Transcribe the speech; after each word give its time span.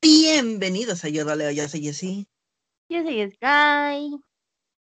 Bienvenidos 0.00 1.04
a 1.04 1.08
Yo 1.08 1.24
Leo, 1.36 1.52
yo 1.52 1.68
soy 1.68 1.82
Jessy. 1.82 2.26
Yo 2.88 3.02
soy 3.04 3.30
Sky. 3.30 4.18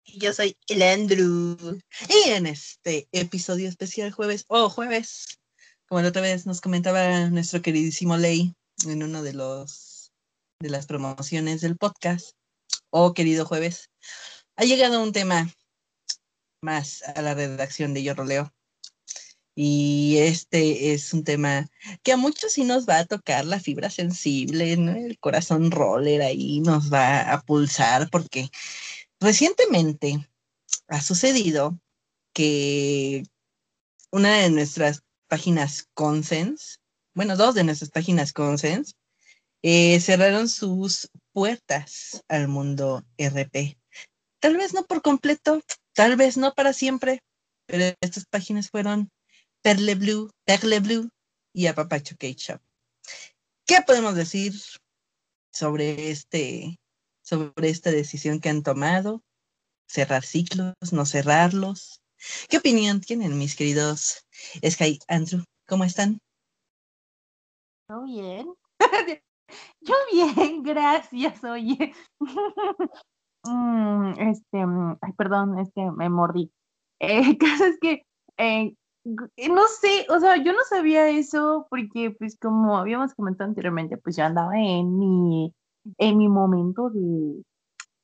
Y 0.04 0.20
yo 0.20 0.34
soy 0.34 0.56
el 0.67 0.83
Andrew. 0.83 1.79
Y 2.10 2.29
en 2.29 2.46
este 2.46 3.08
episodio 3.12 3.70
especial 3.70 4.12
jueves, 4.12 4.46
o 4.49 4.65
oh, 4.65 4.70
jueves, 4.70 5.40
como 5.88 6.02
la 6.02 6.10
otra 6.10 6.22
vez 6.22 6.46
nos 6.46 6.62
comentaba 6.62 7.28
nuestro 7.31 7.63
queridísimo 7.63 8.18
Ley 8.18 8.54
en 8.86 9.02
uno 9.02 9.24
de 9.24 9.34
los 9.34 10.12
de 10.60 10.70
las 10.70 10.86
promociones 10.86 11.62
del 11.62 11.76
podcast, 11.76 12.36
oh 12.92 13.13
querido 13.15 13.46
jueves, 13.46 13.90
ha 14.58 14.65
llegado 14.65 15.01
un 15.01 15.13
tema 15.13 15.49
más 16.62 17.04
a 17.04 17.22
la 17.22 17.36
redacción 17.36 17.94
de 17.94 18.04
Yo 18.04 18.16
Roleo. 18.16 18.52
Y 19.55 20.18
este 20.20 20.94
es 20.94 21.13
un 21.13 21.23
tema 21.23 21.68
que 22.04 22.12
a 22.12 22.18
muchos 22.18 22.54
sí 22.54 22.63
nos 22.63 22.88
va 22.88 22.99
a 22.99 23.05
tocar 23.05 23.46
la 23.46 23.59
fibra 23.59 23.90
sensible, 23.90 24.73
el 24.73 25.18
corazón 25.20 25.72
roller 25.72 26.22
ahí 26.22 26.59
nos 26.59 26.94
va 26.94 27.32
a 27.32 27.41
pulsar 27.41 28.09
porque 28.12 28.49
recientemente 29.20 30.27
ha 30.88 31.02
sucedido 31.02 31.80
que 32.34 33.24
una 34.12 34.38
de 34.38 34.52
nuestras 34.52 35.02
páginas 35.27 35.88
Consens, 35.96 36.80
bueno, 37.16 37.35
dos 37.35 37.55
de 37.55 37.63
nuestras 37.63 37.90
páginas 37.90 38.34
Consens, 38.34 38.96
eh, 39.63 39.99
cerraron 39.99 40.49
sus 40.49 41.10
puertas 41.34 42.24
al 42.27 42.48
mundo 42.48 43.04
RP. 43.18 43.77
Tal 44.40 44.55
vez 44.58 44.73
no 44.73 44.86
por 44.86 45.02
completo, 45.02 45.62
tal 45.94 46.16
vez 46.16 46.38
no 46.38 46.54
para 46.54 46.73
siempre, 46.73 47.22
pero 47.66 47.96
estas 48.02 48.26
páginas 48.26 48.70
fueron 48.70 49.10
Perle 49.62 49.96
Blue, 49.96 50.30
Perle 50.46 50.80
Blue 50.80 51.10
y 51.54 51.68
Apapacho 51.68 52.16
Cake 52.18 52.38
Shop. 52.38 52.62
¿Qué 53.65 53.82
podemos 53.85 54.15
decir 54.15 54.54
sobre 55.52 56.12
este, 56.12 56.80
sobre 57.21 57.70
esta 57.70 57.91
decisión 57.91 58.40
que 58.40 58.49
han 58.49 58.63
tomado? 58.63 59.24
¿Cerrar 59.88 60.24
ciclos? 60.24 60.76
¿No 60.91 61.05
cerrarlos? 61.05 62.02
¿Qué 62.49 62.58
opinión 62.58 63.02
tienen 63.02 63.38
mis 63.38 63.55
queridos 63.55 64.25
Sky 64.63 64.99
Andrew? 65.08 65.43
¿Cómo 65.67 65.83
están? 65.83 66.19
Yo 67.89 68.03
bien. 68.03 68.53
Yo 69.81 69.95
bien, 70.11 70.63
gracias, 70.63 71.43
oye. 71.43 71.93
Mm, 73.49 74.13
este, 74.19 74.65
mm, 74.65 74.97
ay, 75.01 75.13
perdón, 75.13 75.59
este, 75.59 75.91
me 75.91 76.09
mordí. 76.09 76.51
El 76.99 77.37
caso 77.37 77.65
es 77.65 77.77
que 77.79 78.03
eh, 78.37 78.75
eh, 79.37 79.49
no 79.49 79.67
sé, 79.67 80.05
o 80.09 80.19
sea, 80.19 80.37
yo 80.37 80.53
no 80.53 80.59
sabía 80.69 81.09
eso 81.09 81.67
porque, 81.69 82.11
pues, 82.11 82.37
como 82.39 82.77
habíamos 82.77 83.13
comentado 83.15 83.49
anteriormente, 83.49 83.97
pues 83.97 84.17
yo 84.17 84.25
andaba 84.25 84.57
en 84.57 84.99
mi, 84.99 85.53
en 85.97 86.17
mi 86.17 86.27
momento 86.29 86.89
de, 86.89 87.43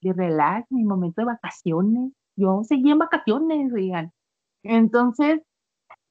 de 0.02 0.14
relax, 0.14 0.71
mi 0.71 0.83
momento 0.86 1.21
de 1.21 1.25
vacaciones. 1.25 2.14
Yo 2.36 2.64
seguía 2.64 2.94
en 2.94 2.99
vacaciones, 2.99 3.73
digan. 3.73 4.11
Entonces, 4.64 5.41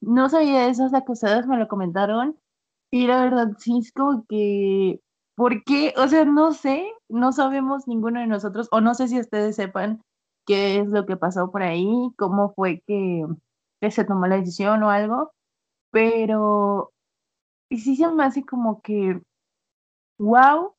no 0.01 0.29
sabía 0.29 0.67
eso 0.69 0.85
hasta 0.85 1.03
que 1.05 1.13
ustedes 1.13 1.47
me 1.47 1.57
lo 1.57 1.67
comentaron. 1.67 2.37
Y 2.91 3.07
la 3.07 3.23
verdad, 3.23 3.49
sí, 3.59 3.79
es 3.79 3.91
como 3.93 4.25
que, 4.29 5.01
¿por 5.35 5.63
qué? 5.63 5.93
O 5.97 6.07
sea, 6.07 6.25
no 6.25 6.53
sé, 6.53 6.85
no 7.13 7.31
sabemos 7.31 7.87
ninguno 7.87 8.19
de 8.19 8.27
nosotros, 8.27 8.67
o 8.71 8.81
no 8.81 8.93
sé 8.95 9.07
si 9.07 9.19
ustedes 9.19 9.55
sepan 9.55 10.01
qué 10.47 10.79
es 10.79 10.89
lo 10.89 11.05
que 11.05 11.17
pasó 11.17 11.51
por 11.51 11.63
ahí, 11.63 11.87
cómo 12.17 12.53
fue 12.55 12.81
que 12.87 13.25
que 13.83 13.91
se 13.91 14.05
tomó 14.05 14.27
la 14.27 14.37
decisión 14.37 14.81
o 14.83 14.89
algo, 14.91 15.31
pero 15.91 16.91
y 17.69 17.79
sí 17.79 17.97
se 17.97 18.09
me 18.11 18.23
hace 18.23 18.45
como 18.45 18.81
que, 18.81 19.21
wow, 20.19 20.73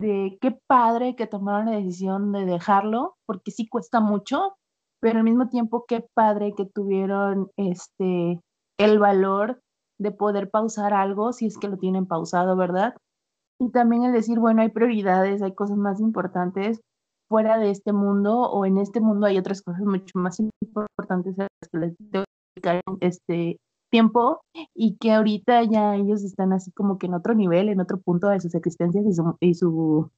de 0.00 0.36
qué 0.42 0.58
padre 0.68 1.16
que 1.16 1.26
tomaron 1.26 1.66
la 1.66 1.78
decisión 1.78 2.32
de 2.32 2.44
dejarlo, 2.44 3.16
porque 3.26 3.52
sí 3.52 3.66
cuesta 3.68 4.00
mucho, 4.00 4.56
pero 5.00 5.18
al 5.18 5.24
mismo 5.24 5.48
tiempo 5.48 5.86
qué 5.88 6.06
padre 6.14 6.54
que 6.54 6.66
tuvieron 6.66 7.50
este 7.56 8.40
el 8.78 8.98
valor 8.98 9.60
de 9.98 10.10
poder 10.10 10.50
pausar 10.50 10.92
algo 10.92 11.32
si 11.32 11.46
es 11.46 11.56
que 11.56 11.68
lo 11.68 11.78
tienen 11.78 12.06
pausado, 12.06 12.54
¿verdad? 12.56 12.94
Y 13.58 13.70
también 13.70 14.04
el 14.04 14.12
decir, 14.12 14.38
bueno, 14.38 14.62
hay 14.62 14.68
prioridades, 14.70 15.42
hay 15.42 15.54
cosas 15.54 15.78
más 15.78 16.00
importantes 16.00 16.80
fuera 17.28 17.58
de 17.58 17.70
este 17.70 17.92
mundo 17.92 18.40
o 18.42 18.64
en 18.66 18.78
este 18.78 19.00
mundo 19.00 19.26
hay 19.26 19.38
otras 19.38 19.62
cosas 19.62 19.82
mucho 19.82 20.18
más 20.18 20.38
importantes 20.40 21.38
a 21.38 21.42
las 21.42 21.70
que 21.70 21.78
les 21.78 21.94
dedicar 21.98 22.80
este 23.00 23.58
tiempo 23.90 24.40
y 24.74 24.96
que 24.96 25.12
ahorita 25.12 25.62
ya 25.64 25.96
ellos 25.96 26.22
están 26.22 26.52
así 26.52 26.70
como 26.72 26.98
que 26.98 27.06
en 27.06 27.14
otro 27.14 27.34
nivel, 27.34 27.68
en 27.68 27.80
otro 27.80 27.98
punto 27.98 28.28
de 28.28 28.40
sus 28.40 28.54
existencias 28.54 29.04
y 29.06 29.12
su, 29.12 29.36
y 29.40 29.54
su, 29.54 30.10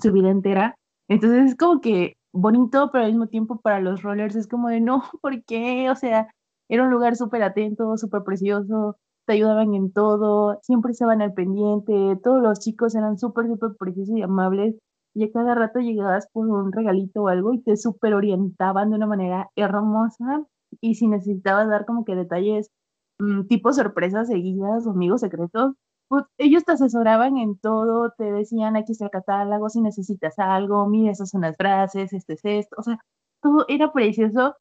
su 0.00 0.12
vida 0.12 0.30
entera. 0.30 0.74
Entonces 1.08 1.50
es 1.50 1.56
como 1.56 1.80
que 1.80 2.14
bonito, 2.32 2.90
pero 2.92 3.04
al 3.04 3.12
mismo 3.12 3.28
tiempo 3.28 3.60
para 3.60 3.80
los 3.80 4.02
rollers 4.02 4.36
es 4.36 4.46
como 4.46 4.68
de 4.68 4.80
no, 4.80 5.04
¿por 5.22 5.44
qué? 5.44 5.90
O 5.90 5.96
sea, 5.96 6.28
era 6.68 6.82
un 6.82 6.90
lugar 6.90 7.16
súper 7.16 7.42
atento, 7.42 7.96
súper 7.96 8.22
precioso, 8.22 8.96
te 9.26 9.34
ayudaban 9.34 9.74
en 9.74 9.92
todo, 9.92 10.58
siempre 10.62 10.92
estaban 10.92 11.22
al 11.22 11.34
pendiente, 11.34 12.18
todos 12.22 12.42
los 12.42 12.60
chicos 12.60 12.94
eran 12.94 13.18
súper, 13.18 13.46
súper 13.48 13.76
preciosos 13.78 14.16
y 14.16 14.22
amables 14.22 14.76
y 15.14 15.24
a 15.24 15.32
cada 15.32 15.54
rato 15.54 15.80
llegabas 15.80 16.28
por 16.32 16.46
un 16.48 16.72
regalito 16.72 17.22
o 17.22 17.28
algo 17.28 17.54
y 17.54 17.62
te 17.62 17.76
súper 17.76 18.14
orientaban 18.14 18.90
de 18.90 18.96
una 18.96 19.06
manera 19.06 19.50
hermosa 19.56 20.44
y 20.80 20.96
si 20.96 21.08
necesitabas 21.08 21.68
dar 21.68 21.86
como 21.86 22.04
que 22.04 22.14
detalles 22.14 22.70
mm, 23.18 23.46
tipo 23.46 23.72
sorpresas 23.72 24.28
seguidas 24.28 24.86
amigos 24.86 25.22
secretos, 25.22 25.74
pues 26.08 26.24
ellos 26.38 26.64
te 26.64 26.72
asesoraban 26.72 27.38
en 27.38 27.58
todo, 27.58 28.12
te 28.16 28.24
decían 28.30 28.76
aquí 28.76 28.92
está 28.92 29.06
el 29.06 29.10
catálogo, 29.10 29.70
si 29.70 29.80
necesitas 29.80 30.38
algo, 30.38 30.86
mira, 30.86 31.12
esas 31.12 31.30
son 31.30 31.42
las 31.42 31.56
frases, 31.56 32.12
este 32.12 32.34
es 32.34 32.40
esto, 32.44 32.76
o 32.78 32.82
sea, 32.82 32.98
todo 33.42 33.64
era 33.68 33.92
precioso 33.92 34.54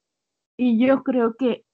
y 0.58 0.80
yo 0.86 1.04
creo 1.04 1.36
que 1.36 1.65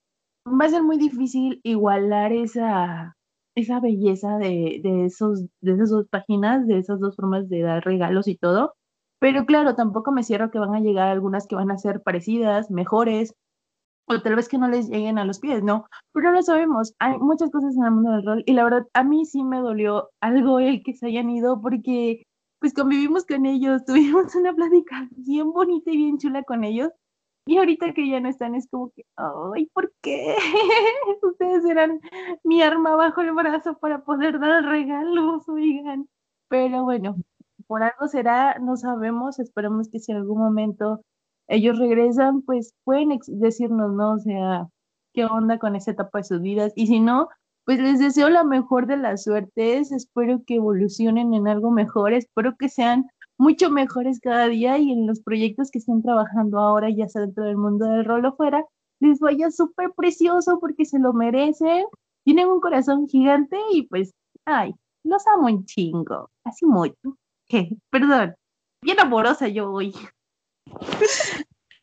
va 0.46 0.66
a 0.66 0.68
ser 0.68 0.82
muy 0.82 0.98
difícil 0.98 1.60
igualar 1.62 2.32
esa, 2.32 3.16
esa 3.54 3.80
belleza 3.80 4.38
de, 4.38 4.80
de, 4.82 5.06
esos, 5.06 5.46
de 5.60 5.72
esas 5.72 5.90
dos 5.90 6.06
páginas, 6.08 6.66
de 6.66 6.78
esas 6.78 7.00
dos 7.00 7.16
formas 7.16 7.48
de 7.48 7.62
dar 7.62 7.84
regalos 7.84 8.28
y 8.28 8.36
todo. 8.36 8.74
Pero 9.20 9.46
claro, 9.46 9.76
tampoco 9.76 10.10
me 10.12 10.24
cierro 10.24 10.50
que 10.50 10.58
van 10.58 10.74
a 10.74 10.80
llegar 10.80 11.08
algunas 11.08 11.46
que 11.46 11.54
van 11.54 11.70
a 11.70 11.78
ser 11.78 12.02
parecidas, 12.02 12.70
mejores, 12.70 13.34
o 14.06 14.20
tal 14.20 14.36
vez 14.36 14.48
que 14.48 14.58
no 14.58 14.68
les 14.68 14.88
lleguen 14.88 15.18
a 15.18 15.24
los 15.24 15.38
pies, 15.38 15.62
¿no? 15.62 15.86
Pero 16.12 16.32
lo 16.32 16.42
sabemos. 16.42 16.94
Hay 16.98 17.18
muchas 17.18 17.50
cosas 17.50 17.76
en 17.76 17.84
el 17.84 17.92
mundo 17.92 18.12
del 18.12 18.26
rol 18.26 18.42
y 18.46 18.52
la 18.52 18.64
verdad 18.64 18.86
a 18.94 19.04
mí 19.04 19.24
sí 19.24 19.44
me 19.44 19.58
dolió 19.58 20.10
algo 20.20 20.58
el 20.58 20.82
que 20.82 20.94
se 20.94 21.06
hayan 21.06 21.30
ido 21.30 21.60
porque 21.60 22.24
pues 22.58 22.74
convivimos 22.74 23.26
con 23.26 23.46
ellos, 23.46 23.84
tuvimos 23.86 24.34
una 24.34 24.54
plática 24.54 25.08
bien 25.12 25.52
bonita 25.52 25.90
y 25.90 25.96
bien 25.96 26.18
chula 26.18 26.42
con 26.44 26.64
ellos 26.64 26.90
y 27.46 27.58
ahorita 27.58 27.92
que 27.92 28.08
ya 28.08 28.20
no 28.20 28.28
están, 28.28 28.54
es 28.54 28.68
como 28.70 28.90
que, 28.90 29.04
ay, 29.16 29.66
¿por 29.74 29.92
qué? 30.00 30.36
Ustedes 31.22 31.64
eran 31.64 32.00
mi 32.44 32.62
arma 32.62 32.94
bajo 32.96 33.20
el 33.20 33.32
brazo 33.32 33.78
para 33.78 34.04
poder 34.04 34.38
dar 34.38 34.64
regalos, 34.64 35.48
oigan. 35.48 36.08
Pero 36.48 36.84
bueno, 36.84 37.16
por 37.66 37.82
algo 37.82 38.06
será, 38.08 38.58
no 38.60 38.76
sabemos, 38.76 39.38
esperemos 39.38 39.88
que 39.90 39.98
si 39.98 40.12
en 40.12 40.18
algún 40.18 40.38
momento 40.38 41.02
ellos 41.48 41.78
regresan, 41.78 42.42
pues 42.42 42.74
pueden 42.84 43.18
decirnos, 43.26 43.92
¿no? 43.92 44.14
O 44.14 44.18
sea, 44.18 44.68
qué 45.12 45.24
onda 45.24 45.58
con 45.58 45.76
esa 45.76 45.92
etapa 45.92 46.18
de 46.18 46.24
sus 46.24 46.40
vidas. 46.40 46.72
Y 46.76 46.86
si 46.86 47.00
no, 47.00 47.28
pues 47.64 47.78
les 47.80 47.98
deseo 47.98 48.28
la 48.28 48.44
mejor 48.44 48.86
de 48.86 48.96
las 48.96 49.24
suertes, 49.24 49.92
espero 49.92 50.42
que 50.46 50.56
evolucionen 50.56 51.34
en 51.34 51.48
algo 51.48 51.70
mejor, 51.70 52.12
espero 52.12 52.56
que 52.58 52.68
sean 52.68 53.06
mucho 53.42 53.70
mejores 53.70 54.20
cada 54.20 54.46
día 54.46 54.78
y 54.78 54.92
en 54.92 55.04
los 55.04 55.20
proyectos 55.20 55.72
que 55.72 55.78
están 55.78 56.00
trabajando 56.00 56.60
ahora, 56.60 56.88
ya 56.90 57.08
sea 57.08 57.22
dentro 57.22 57.42
del 57.42 57.56
mundo 57.56 57.86
del 57.86 58.04
rol 58.04 58.24
o 58.24 58.36
fuera, 58.36 58.64
les 59.00 59.18
vaya 59.18 59.50
súper 59.50 59.90
precioso 59.96 60.60
porque 60.60 60.84
se 60.84 61.00
lo 61.00 61.12
merecen, 61.12 61.86
tienen 62.24 62.46
un 62.46 62.60
corazón 62.60 63.08
gigante 63.08 63.56
y 63.72 63.82
pues, 63.88 64.12
ay, 64.44 64.72
los 65.02 65.26
amo 65.26 65.48
un 65.48 65.64
chingo, 65.66 66.30
así 66.44 66.64
mucho. 66.66 67.18
Perdón, 67.90 68.36
bien 68.80 69.00
amorosa 69.00 69.48
yo 69.48 69.72
hoy. 69.72 69.92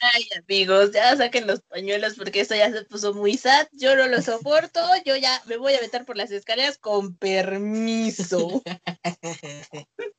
Ay, 0.01 0.23
amigos, 0.41 0.93
ya 0.93 1.13
saquen 1.17 1.45
los 1.45 1.59
pañuelos 1.63 2.15
porque 2.15 2.39
esto 2.39 2.55
ya 2.55 2.71
se 2.71 2.85
puso 2.85 3.13
muy 3.13 3.35
sad. 3.35 3.67
Yo 3.73 3.97
no 3.97 4.07
lo 4.07 4.21
soporto. 4.21 4.79
Yo 5.05 5.17
ya 5.17 5.41
me 5.45 5.57
voy 5.57 5.73
a 5.73 5.81
meter 5.81 6.05
por 6.05 6.15
las 6.15 6.31
escaleras 6.31 6.77
con 6.77 7.17
permiso. 7.17 8.63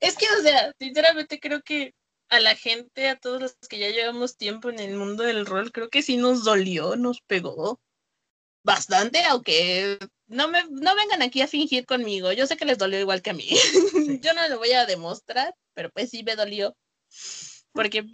es 0.00 0.16
que, 0.16 0.26
o 0.38 0.42
sea, 0.42 0.72
sinceramente 0.78 1.40
creo 1.40 1.62
que 1.62 1.94
a 2.28 2.40
la 2.40 2.56
gente, 2.56 3.08
a 3.08 3.18
todos 3.18 3.40
los 3.40 3.54
que 3.68 3.78
ya 3.78 3.90
llevamos 3.90 4.36
tiempo 4.36 4.70
en 4.70 4.78
el 4.78 4.94
mundo 4.94 5.22
del 5.22 5.44
rol, 5.44 5.70
creo 5.70 5.90
que 5.90 6.02
sí 6.02 6.16
nos 6.16 6.44
dolió, 6.44 6.96
nos 6.96 7.20
pegó 7.20 7.80
bastante, 8.64 9.22
aunque 9.24 9.98
no 10.28 10.48
me 10.48 10.64
no 10.70 10.94
vengan 10.96 11.20
aquí 11.20 11.42
a 11.42 11.48
fingir 11.48 11.84
conmigo. 11.84 12.32
Yo 12.32 12.46
sé 12.46 12.56
que 12.56 12.64
les 12.64 12.78
dolió 12.78 12.98
igual 12.98 13.20
que 13.20 13.30
a 13.30 13.34
mí. 13.34 13.48
Yo 14.22 14.32
no 14.34 14.48
lo 14.48 14.58
voy 14.58 14.72
a 14.72 14.86
demostrar, 14.86 15.54
pero 15.74 15.90
pues 15.90 16.10
sí 16.10 16.22
me 16.22 16.36
dolió 16.36 16.74
porque 17.72 18.04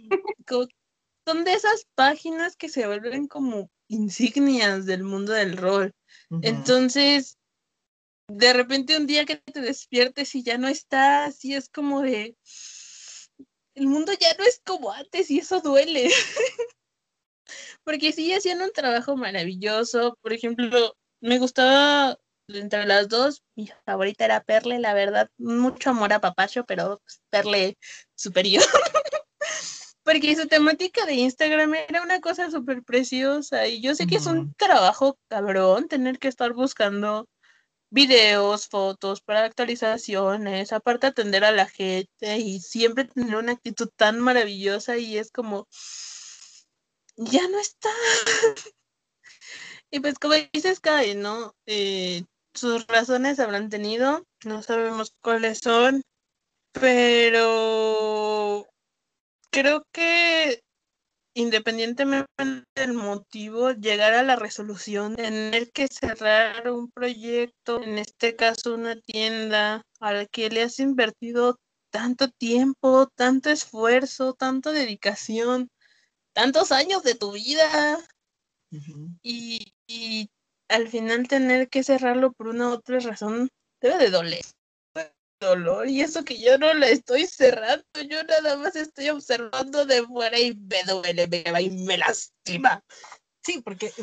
son 1.25 1.43
de 1.43 1.53
esas 1.53 1.85
páginas 1.95 2.55
que 2.55 2.69
se 2.69 2.87
vuelven 2.87 3.27
como 3.27 3.69
insignias 3.87 4.85
del 4.85 5.03
mundo 5.03 5.33
del 5.33 5.57
rol. 5.57 5.93
Entonces, 6.41 7.37
de 8.29 8.53
repente 8.53 8.95
un 8.95 9.07
día 9.07 9.25
que 9.25 9.37
te 9.37 9.59
despiertes 9.59 10.35
y 10.35 10.43
ya 10.43 10.57
no 10.57 10.67
estás, 10.67 11.43
y 11.43 11.55
es 11.55 11.67
como 11.67 12.01
de, 12.01 12.37
el 13.73 13.87
mundo 13.87 14.11
ya 14.19 14.33
no 14.37 14.43
es 14.43 14.61
como 14.65 14.91
antes 14.91 15.29
y 15.31 15.39
eso 15.39 15.61
duele. 15.61 16.09
Porque 17.83 18.11
sí 18.11 18.31
hacían 18.33 18.61
un 18.61 18.71
trabajo 18.71 19.17
maravilloso. 19.17 20.17
Por 20.21 20.33
ejemplo, 20.33 20.95
me 21.21 21.39
gustaba 21.39 22.17
entre 22.47 22.85
las 22.85 23.09
dos, 23.09 23.43
mi 23.55 23.69
favorita 23.85 24.25
era 24.25 24.43
Perle, 24.43 24.79
la 24.79 24.93
verdad, 24.93 25.29
mucho 25.37 25.91
amor 25.91 26.13
a 26.13 26.21
Papacho, 26.21 26.65
pero 26.65 26.99
pues, 27.03 27.21
Perle 27.29 27.77
superior. 28.15 28.63
Porque 30.03 30.35
su 30.35 30.47
temática 30.47 31.05
de 31.05 31.13
Instagram 31.13 31.75
era 31.75 32.01
una 32.01 32.19
cosa 32.19 32.49
súper 32.49 32.83
preciosa 32.83 33.67
y 33.67 33.81
yo 33.81 33.93
sé 33.93 34.07
que 34.07 34.15
es 34.15 34.25
un 34.25 34.53
trabajo 34.55 35.19
cabrón 35.27 35.87
tener 35.87 36.17
que 36.17 36.27
estar 36.27 36.53
buscando 36.53 37.27
videos, 37.89 38.67
fotos 38.67 39.21
para 39.21 39.45
actualizaciones, 39.45 40.73
aparte 40.73 41.07
atender 41.07 41.43
a 41.43 41.51
la 41.51 41.67
gente 41.67 42.37
y 42.37 42.59
siempre 42.59 43.05
tener 43.05 43.35
una 43.35 43.53
actitud 43.53 43.89
tan 43.95 44.19
maravillosa 44.19 44.97
y 44.97 45.17
es 45.17 45.31
como, 45.31 45.67
ya 47.17 47.47
no 47.47 47.59
está. 47.59 47.89
y 49.91 49.99
pues 49.99 50.19
como 50.19 50.35
dices, 50.53 50.79
Kai, 50.79 51.15
¿no? 51.15 51.55
Eh, 51.65 52.23
sus 52.53 52.87
razones 52.87 53.39
habrán 53.39 53.69
tenido, 53.69 54.25
no 54.45 54.63
sabemos 54.63 55.13
cuáles 55.21 55.59
son, 55.59 56.03
pero 56.71 58.67
creo 59.51 59.85
que 59.91 60.63
independientemente 61.39 62.27
del 62.75 62.93
motivo, 62.93 63.71
llegar 63.71 64.13
a 64.13 64.23
la 64.23 64.35
resolución, 64.35 65.15
tener 65.15 65.71
que 65.71 65.87
cerrar 65.87 66.69
un 66.69 66.91
proyecto, 66.91 67.81
en 67.81 67.97
este 67.97 68.35
caso 68.35 68.75
una 68.75 68.99
tienda, 68.99 69.81
a 70.01 70.13
la 70.13 70.25
que 70.25 70.49
le 70.49 70.63
has 70.63 70.79
invertido 70.79 71.57
tanto 71.91 72.29
tiempo, 72.29 73.07
tanto 73.15 73.49
esfuerzo, 73.49 74.33
tanta 74.33 74.73
dedicación, 74.73 75.69
tantos 76.33 76.73
años 76.73 77.03
de 77.03 77.15
tu 77.15 77.31
vida 77.31 77.97
y, 79.21 79.73
y 79.87 80.29
al 80.67 80.89
final 80.89 81.29
tener 81.29 81.69
que 81.69 81.83
cerrarlo 81.83 82.33
por 82.33 82.49
una 82.49 82.67
u 82.67 82.71
otra 82.73 82.99
razón, 82.99 83.49
debe 83.79 83.97
de 83.97 84.09
doler. 84.09 84.43
Dolor, 85.39 85.87
y 85.87 86.01
eso 86.01 86.25
que 86.25 86.37
yo 86.37 86.57
no 86.57 86.73
la 86.73 86.89
estoy 86.89 87.25
cerrando, 87.25 87.85
yo 88.09 88.23
nada 88.23 88.57
más 88.57 88.75
estoy 88.75 89.09
observando 89.09 89.85
de 89.85 90.05
fuera 90.05 90.37
y 90.37 90.53
me 90.53 90.83
duele, 90.85 91.27
me 91.27 91.61
y 91.61 91.69
me 91.69 91.97
lastima. 91.97 92.83
Sí, 93.41 93.61
porque 93.63 93.93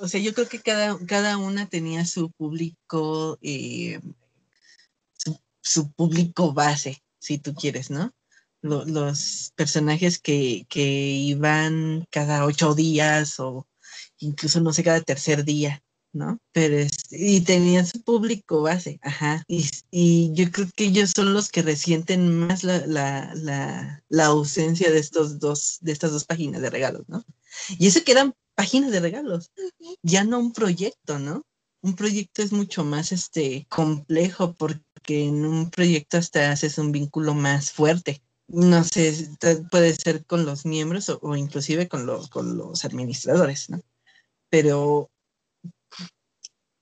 o 0.00 0.08
sea, 0.08 0.20
yo 0.20 0.34
creo 0.34 0.48
que 0.48 0.60
cada, 0.60 0.98
cada 1.06 1.38
una 1.38 1.68
tenía 1.68 2.04
su 2.04 2.30
público, 2.32 3.38
eh, 3.42 4.00
su, 5.60 5.92
público 5.92 6.52
base, 6.52 7.02
si 7.20 7.38
tú 7.38 7.54
quieres, 7.54 7.90
¿no? 7.90 8.12
Lo- 8.60 8.84
los 8.84 9.52
personajes 9.54 10.18
que, 10.18 10.66
que 10.68 10.82
iban 10.82 12.06
cada 12.10 12.44
ocho 12.44 12.74
días 12.74 13.38
o 13.38 13.68
incluso, 14.18 14.60
no 14.60 14.72
sé, 14.72 14.82
cada 14.82 15.00
tercer 15.00 15.44
día, 15.44 15.82
¿no? 16.12 16.38
Pero 16.52 16.76
este, 16.76 17.16
y 17.18 17.40
tenían 17.40 17.86
su 17.86 18.02
público 18.02 18.62
base, 18.62 18.98
ajá. 19.02 19.44
Y, 19.48 19.66
y 19.90 20.32
yo 20.34 20.50
creo 20.50 20.68
que 20.74 20.84
ellos 20.84 21.12
son 21.14 21.34
los 21.34 21.48
que 21.48 21.62
resienten 21.62 22.46
más 22.46 22.64
la, 22.64 22.86
la, 22.86 23.34
la, 23.34 24.02
la 24.08 24.26
ausencia 24.26 24.90
de 24.90 24.98
estos 24.98 25.38
dos, 25.38 25.78
de 25.80 25.92
estas 25.92 26.12
dos 26.12 26.24
páginas 26.24 26.62
de 26.62 26.70
regalos, 26.70 27.08
¿no? 27.08 27.24
Y 27.78 27.86
eso 27.86 28.04
que 28.04 28.12
eran 28.12 28.34
páginas 28.54 28.92
de 28.92 29.00
regalos, 29.00 29.50
ya 30.02 30.24
no 30.24 30.38
un 30.38 30.52
proyecto, 30.52 31.18
¿no? 31.18 31.42
Un 31.82 31.96
proyecto 31.96 32.42
es 32.42 32.52
mucho 32.52 32.84
más 32.84 33.10
este 33.12 33.66
complejo 33.68 34.54
porque 34.54 35.24
en 35.24 35.44
un 35.44 35.70
proyecto 35.70 36.18
hasta 36.18 36.52
haces 36.52 36.78
un 36.78 36.92
vínculo 36.92 37.34
más 37.34 37.72
fuerte. 37.72 38.22
No 38.48 38.84
sé, 38.84 39.30
puede 39.70 39.94
ser 39.94 40.24
con 40.26 40.44
los 40.44 40.66
miembros 40.66 41.08
o, 41.08 41.18
o 41.22 41.36
inclusive 41.36 41.88
con 41.88 42.06
los, 42.06 42.28
con 42.28 42.56
los 42.56 42.84
administradores, 42.84 43.70
¿no? 43.70 43.80
Pero 44.50 45.10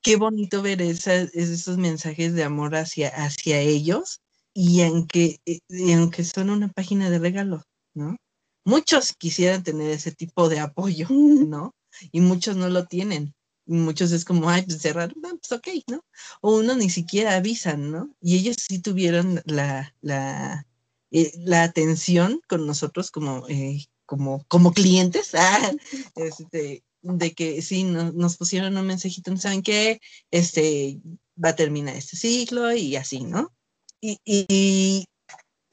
qué 0.03 0.17
bonito 0.17 0.63
ver 0.63 0.83
esas- 0.83 1.31
esos 1.35 1.77
mensajes 1.79 2.35
de 2.35 2.45
amor 2.45 2.75
hacia, 2.77 3.09
hacia 3.11 3.61
ellos 3.61 4.21
y 4.55 4.83
aunque, 4.83 5.41
eh, 5.47 5.61
y 5.69 5.93
aunque 5.93 6.25
son 6.25 6.51
una 6.51 6.69
página 6.69 7.11
de 7.11 7.19
regalos, 7.19 7.63
¿no? 7.95 8.17
Muchos 8.65 9.13
quisieran 9.15 9.63
tener 9.63 9.91
ese 9.91 10.13
tipo 10.13 10.49
de 10.49 10.61
apoyo, 10.61 11.07
¿no? 11.11 11.75
Y 12.13 12.21
muchos 12.21 12.57
no 12.57 12.69
lo 12.69 12.87
tienen. 12.87 13.35
Y 13.67 13.75
muchos 13.75 14.13
es 14.13 14.25
como, 14.25 14.51
ay, 14.51 14.63
pues 14.63 14.81
cerrar, 14.83 15.13
no, 15.17 15.31
pues 15.39 15.53
ok, 15.53 15.69
¿no? 15.89 16.01
O 16.41 16.57
uno 16.59 16.75
ni 16.77 16.91
siquiera 16.91 17.37
avisan, 17.37 17.91
¿no? 17.91 18.11
Y 18.21 18.37
ellos 18.39 18.57
sí 18.59 18.81
tuvieron 18.81 19.41
la, 19.47 19.95
la, 20.01 20.67
eh, 21.13 21.33
la 21.39 21.63
atención 21.63 22.41
con 22.49 22.67
nosotros 22.67 23.11
como, 23.11 23.47
eh, 23.49 23.85
como, 24.07 24.45
como 24.49 24.73
clientes, 24.73 25.35
ah, 25.35 25.73
este, 26.17 26.83
de 27.03 27.33
que 27.35 27.63
sí, 27.63 27.85
no- 27.85 28.13
nos 28.13 28.37
pusieron 28.37 28.77
un 28.77 28.87
mensajito, 28.87 29.31
¿no 29.31 29.37
saben 29.39 29.63
qué? 29.63 30.01
Este, 30.31 31.01
va 31.43 31.51
a 31.51 31.57
terminar 31.57 31.97
este 31.97 32.17
ciclo 32.17 32.73
y 32.75 32.97
así, 32.97 33.23
¿no? 33.25 33.53
Y, 34.01 34.19
y- 34.25 35.07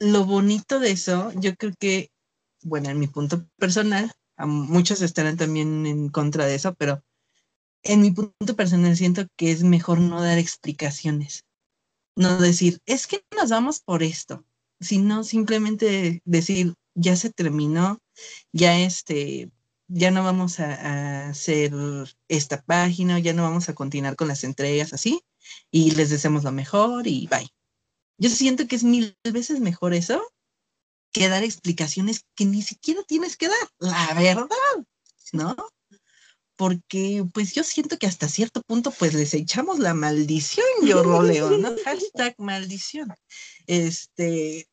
lo 0.00 0.24
bonito 0.24 0.78
de 0.80 0.92
eso, 0.92 1.32
yo 1.40 1.56
creo 1.56 1.72
que, 1.78 2.10
bueno, 2.62 2.88
en 2.90 2.98
mi 2.98 3.06
punto 3.08 3.46
personal, 3.56 4.12
a 4.36 4.46
muchos 4.46 5.02
estarán 5.02 5.36
también 5.36 5.86
en 5.86 6.08
contra 6.08 6.46
de 6.46 6.54
eso, 6.54 6.74
pero 6.74 7.02
en 7.82 8.02
mi 8.02 8.10
punto 8.12 8.56
personal 8.56 8.96
siento 8.96 9.26
que 9.36 9.50
es 9.50 9.62
mejor 9.64 10.00
no 10.00 10.22
dar 10.22 10.38
explicaciones, 10.38 11.44
no 12.16 12.38
decir, 12.40 12.80
es 12.86 13.06
que 13.06 13.24
nos 13.36 13.50
vamos 13.50 13.80
por 13.80 14.02
esto, 14.02 14.44
sino 14.80 15.24
simplemente 15.24 16.22
decir, 16.24 16.74
ya 16.94 17.16
se 17.16 17.30
terminó, 17.32 18.00
ya 18.52 18.78
este, 18.80 19.50
ya 19.88 20.10
no 20.10 20.22
vamos 20.22 20.60
a, 20.60 20.74
a 20.74 21.28
hacer 21.30 21.72
esta 22.28 22.62
página, 22.62 23.18
ya 23.18 23.32
no 23.32 23.42
vamos 23.42 23.68
a 23.68 23.74
continuar 23.74 24.16
con 24.16 24.28
las 24.28 24.44
entregas 24.44 24.92
así, 24.92 25.22
y 25.70 25.92
les 25.92 26.10
deseamos 26.10 26.44
lo 26.44 26.52
mejor 26.52 27.06
y 27.06 27.26
bye. 27.26 27.48
Yo 28.18 28.30
siento 28.30 28.66
que 28.66 28.76
es 28.76 28.84
mil 28.84 29.16
veces 29.24 29.60
mejor 29.60 29.94
eso 29.94 30.22
que 31.12 31.28
dar 31.28 31.44
explicaciones 31.44 32.24
que 32.34 32.44
ni 32.44 32.62
siquiera 32.62 33.02
tienes 33.04 33.36
que 33.36 33.48
dar, 33.48 33.68
la 33.78 34.14
verdad, 34.14 34.48
¿no? 35.32 35.56
Porque 36.56 37.24
pues 37.32 37.54
yo 37.54 37.62
siento 37.62 37.98
que 37.98 38.06
hasta 38.06 38.28
cierto 38.28 38.62
punto 38.62 38.90
pues 38.90 39.14
les 39.14 39.32
echamos 39.34 39.78
la 39.78 39.94
maldición, 39.94 40.66
yo 40.84 41.02
roleo, 41.02 41.50
¿no? 41.50 41.70
Hashtag 41.84 42.34
maldición. 42.38 43.14
Este, 43.66 44.68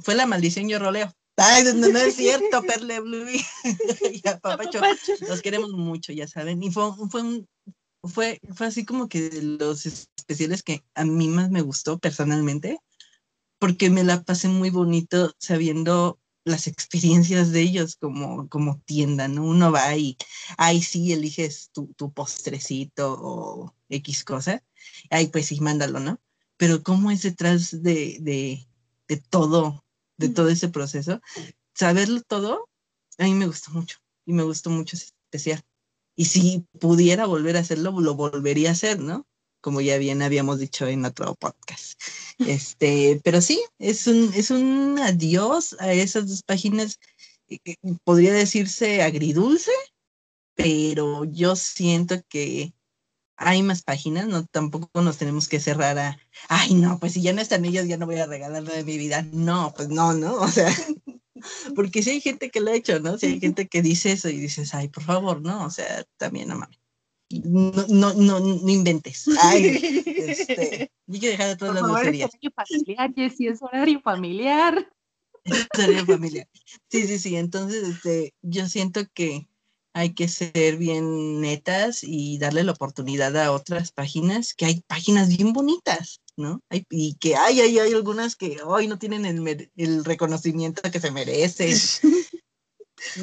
fue 0.00 0.14
la 0.14 0.26
maldición, 0.26 0.68
yo 0.68 0.78
roleo. 0.78 1.12
Ay, 1.36 1.64
no, 1.64 1.88
no 1.88 1.98
es 1.98 2.16
cierto, 2.16 2.62
Perle 2.66 3.00
Blue. 3.00 3.26
ya, 4.24 4.38
papacho, 4.38 4.80
los 5.28 5.42
queremos 5.42 5.72
mucho, 5.72 6.12
ya 6.12 6.28
saben. 6.28 6.62
Y 6.62 6.70
fue, 6.70 6.92
fue 7.10 7.22
un, 7.22 7.48
fue, 8.02 8.40
fue 8.54 8.66
así 8.66 8.84
como 8.84 9.08
que 9.08 9.30
de 9.30 9.42
los 9.42 9.86
especiales 9.86 10.62
que 10.62 10.84
a 10.94 11.04
mí 11.04 11.28
más 11.28 11.50
me 11.50 11.62
gustó 11.62 11.98
personalmente, 11.98 12.78
porque 13.58 13.90
me 13.90 14.04
la 14.04 14.22
pasé 14.22 14.48
muy 14.48 14.70
bonito 14.70 15.32
sabiendo 15.38 16.20
las 16.44 16.66
experiencias 16.66 17.52
de 17.52 17.62
ellos 17.62 17.96
como, 17.96 18.48
como 18.48 18.80
tienda, 18.84 19.28
¿no? 19.28 19.44
Uno 19.44 19.72
va 19.72 19.96
y, 19.96 20.16
ahí 20.58 20.82
sí, 20.82 21.12
eliges 21.12 21.70
tu, 21.72 21.92
tu 21.96 22.12
postrecito 22.12 23.16
o 23.18 23.74
X 23.88 24.24
cosa, 24.24 24.62
ay, 25.10 25.28
pues 25.28 25.46
sí, 25.46 25.60
mándalo, 25.60 26.00
¿no? 26.00 26.20
Pero 26.56 26.82
cómo 26.82 27.10
es 27.10 27.22
detrás 27.22 27.82
de, 27.82 28.18
de, 28.20 28.66
de 29.08 29.16
todo, 29.16 29.83
de 30.16 30.28
todo 30.28 30.48
ese 30.48 30.68
proceso, 30.68 31.20
saberlo 31.74 32.22
todo, 32.22 32.68
a 33.18 33.24
mí 33.24 33.34
me 33.34 33.46
gustó 33.46 33.70
mucho 33.72 33.98
y 34.26 34.32
me 34.32 34.42
gustó 34.42 34.70
mucho 34.70 34.96
ese 34.96 35.06
especial. 35.30 35.62
Y 36.16 36.26
si 36.26 36.64
pudiera 36.78 37.26
volver 37.26 37.56
a 37.56 37.60
hacerlo, 37.60 37.92
lo 38.00 38.14
volvería 38.14 38.70
a 38.70 38.72
hacer, 38.72 39.00
¿no? 39.00 39.26
Como 39.60 39.80
ya 39.80 39.98
bien 39.98 40.22
habíamos 40.22 40.58
dicho 40.58 40.86
en 40.86 41.04
otro 41.04 41.34
podcast. 41.34 42.00
Este, 42.38 43.20
pero 43.22 43.40
sí, 43.40 43.62
es 43.78 44.08
un, 44.08 44.32
es 44.34 44.50
un 44.50 44.98
adiós 44.98 45.76
a 45.78 45.92
esas 45.92 46.28
dos 46.28 46.42
páginas, 46.42 46.98
eh, 47.48 47.58
eh, 47.64 47.76
podría 48.02 48.32
decirse 48.32 49.02
agridulce, 49.02 49.70
pero 50.56 51.24
yo 51.24 51.54
siento 51.54 52.20
que 52.28 52.73
hay 53.36 53.62
más 53.62 53.82
páginas, 53.82 54.26
no 54.26 54.44
tampoco 54.46 55.02
nos 55.02 55.18
tenemos 55.18 55.48
que 55.48 55.60
cerrar 55.60 55.98
a, 55.98 56.18
ay, 56.48 56.74
no, 56.74 56.98
pues 56.98 57.14
si 57.14 57.22
ya 57.22 57.32
no 57.32 57.40
están 57.40 57.64
ellos, 57.64 57.86
ya 57.86 57.96
no 57.96 58.06
voy 58.06 58.16
a 58.16 58.26
regalar 58.26 58.62
nada 58.62 58.76
de 58.76 58.84
mi 58.84 58.98
vida. 58.98 59.26
No, 59.32 59.72
pues 59.76 59.88
no, 59.88 60.12
¿no? 60.12 60.34
O 60.36 60.48
sea, 60.48 60.68
porque 61.76 62.02
si 62.02 62.10
hay 62.10 62.20
gente 62.20 62.50
que 62.50 62.60
lo 62.60 62.70
ha 62.70 62.76
hecho, 62.76 63.00
¿no? 63.00 63.18
Si 63.18 63.26
hay 63.26 63.40
gente 63.40 63.66
que 63.66 63.82
dice 63.82 64.12
eso 64.12 64.28
y 64.28 64.38
dices, 64.38 64.74
ay, 64.74 64.88
por 64.88 65.02
favor, 65.02 65.42
¿no? 65.42 65.64
O 65.64 65.70
sea, 65.70 66.04
también 66.16 66.48
no 66.48 66.56
mames. 66.56 66.78
No, 67.30 67.86
no, 67.88 68.14
no, 68.14 68.40
no 68.40 68.70
inventes. 68.70 69.26
Ay, 69.42 70.04
este, 70.04 70.92
hay 71.08 71.20
que 71.20 71.30
dejar 71.30 71.48
de 71.48 71.56
todas 71.56 71.74
Por 71.74 71.82
las 71.82 71.90
favor, 71.90 72.14
es 72.14 72.20
groserías. 72.20 72.30
horario 72.30 72.52
familiar, 72.54 73.14
Jessy, 73.14 73.46
es 73.48 73.62
horario 73.62 74.00
familiar. 74.00 74.92
Historia 75.44 76.06
familiar. 76.06 76.48
Sí, 76.90 77.06
sí, 77.06 77.18
sí. 77.18 77.36
Entonces, 77.36 77.88
este, 77.88 78.34
yo 78.42 78.66
siento 78.66 79.02
que 79.12 79.48
hay 79.94 80.12
que 80.12 80.28
ser 80.28 80.76
bien 80.76 81.40
netas 81.40 82.02
y 82.02 82.38
darle 82.38 82.64
la 82.64 82.72
oportunidad 82.72 83.36
a 83.36 83.52
otras 83.52 83.92
páginas, 83.92 84.52
que 84.52 84.66
hay 84.66 84.82
páginas 84.88 85.28
bien 85.28 85.52
bonitas, 85.52 86.20
¿no? 86.36 86.60
Hay, 86.68 86.84
y 86.90 87.14
que 87.14 87.36
hay, 87.36 87.60
hay, 87.60 87.78
hay 87.78 87.92
algunas 87.92 88.34
que 88.34 88.58
hoy 88.64 88.88
no 88.88 88.98
tienen 88.98 89.24
el, 89.24 89.70
el, 89.76 90.04
reconocimiento 90.04 90.82
que 90.90 91.00
se 91.00 91.12
merecen. 91.12 91.78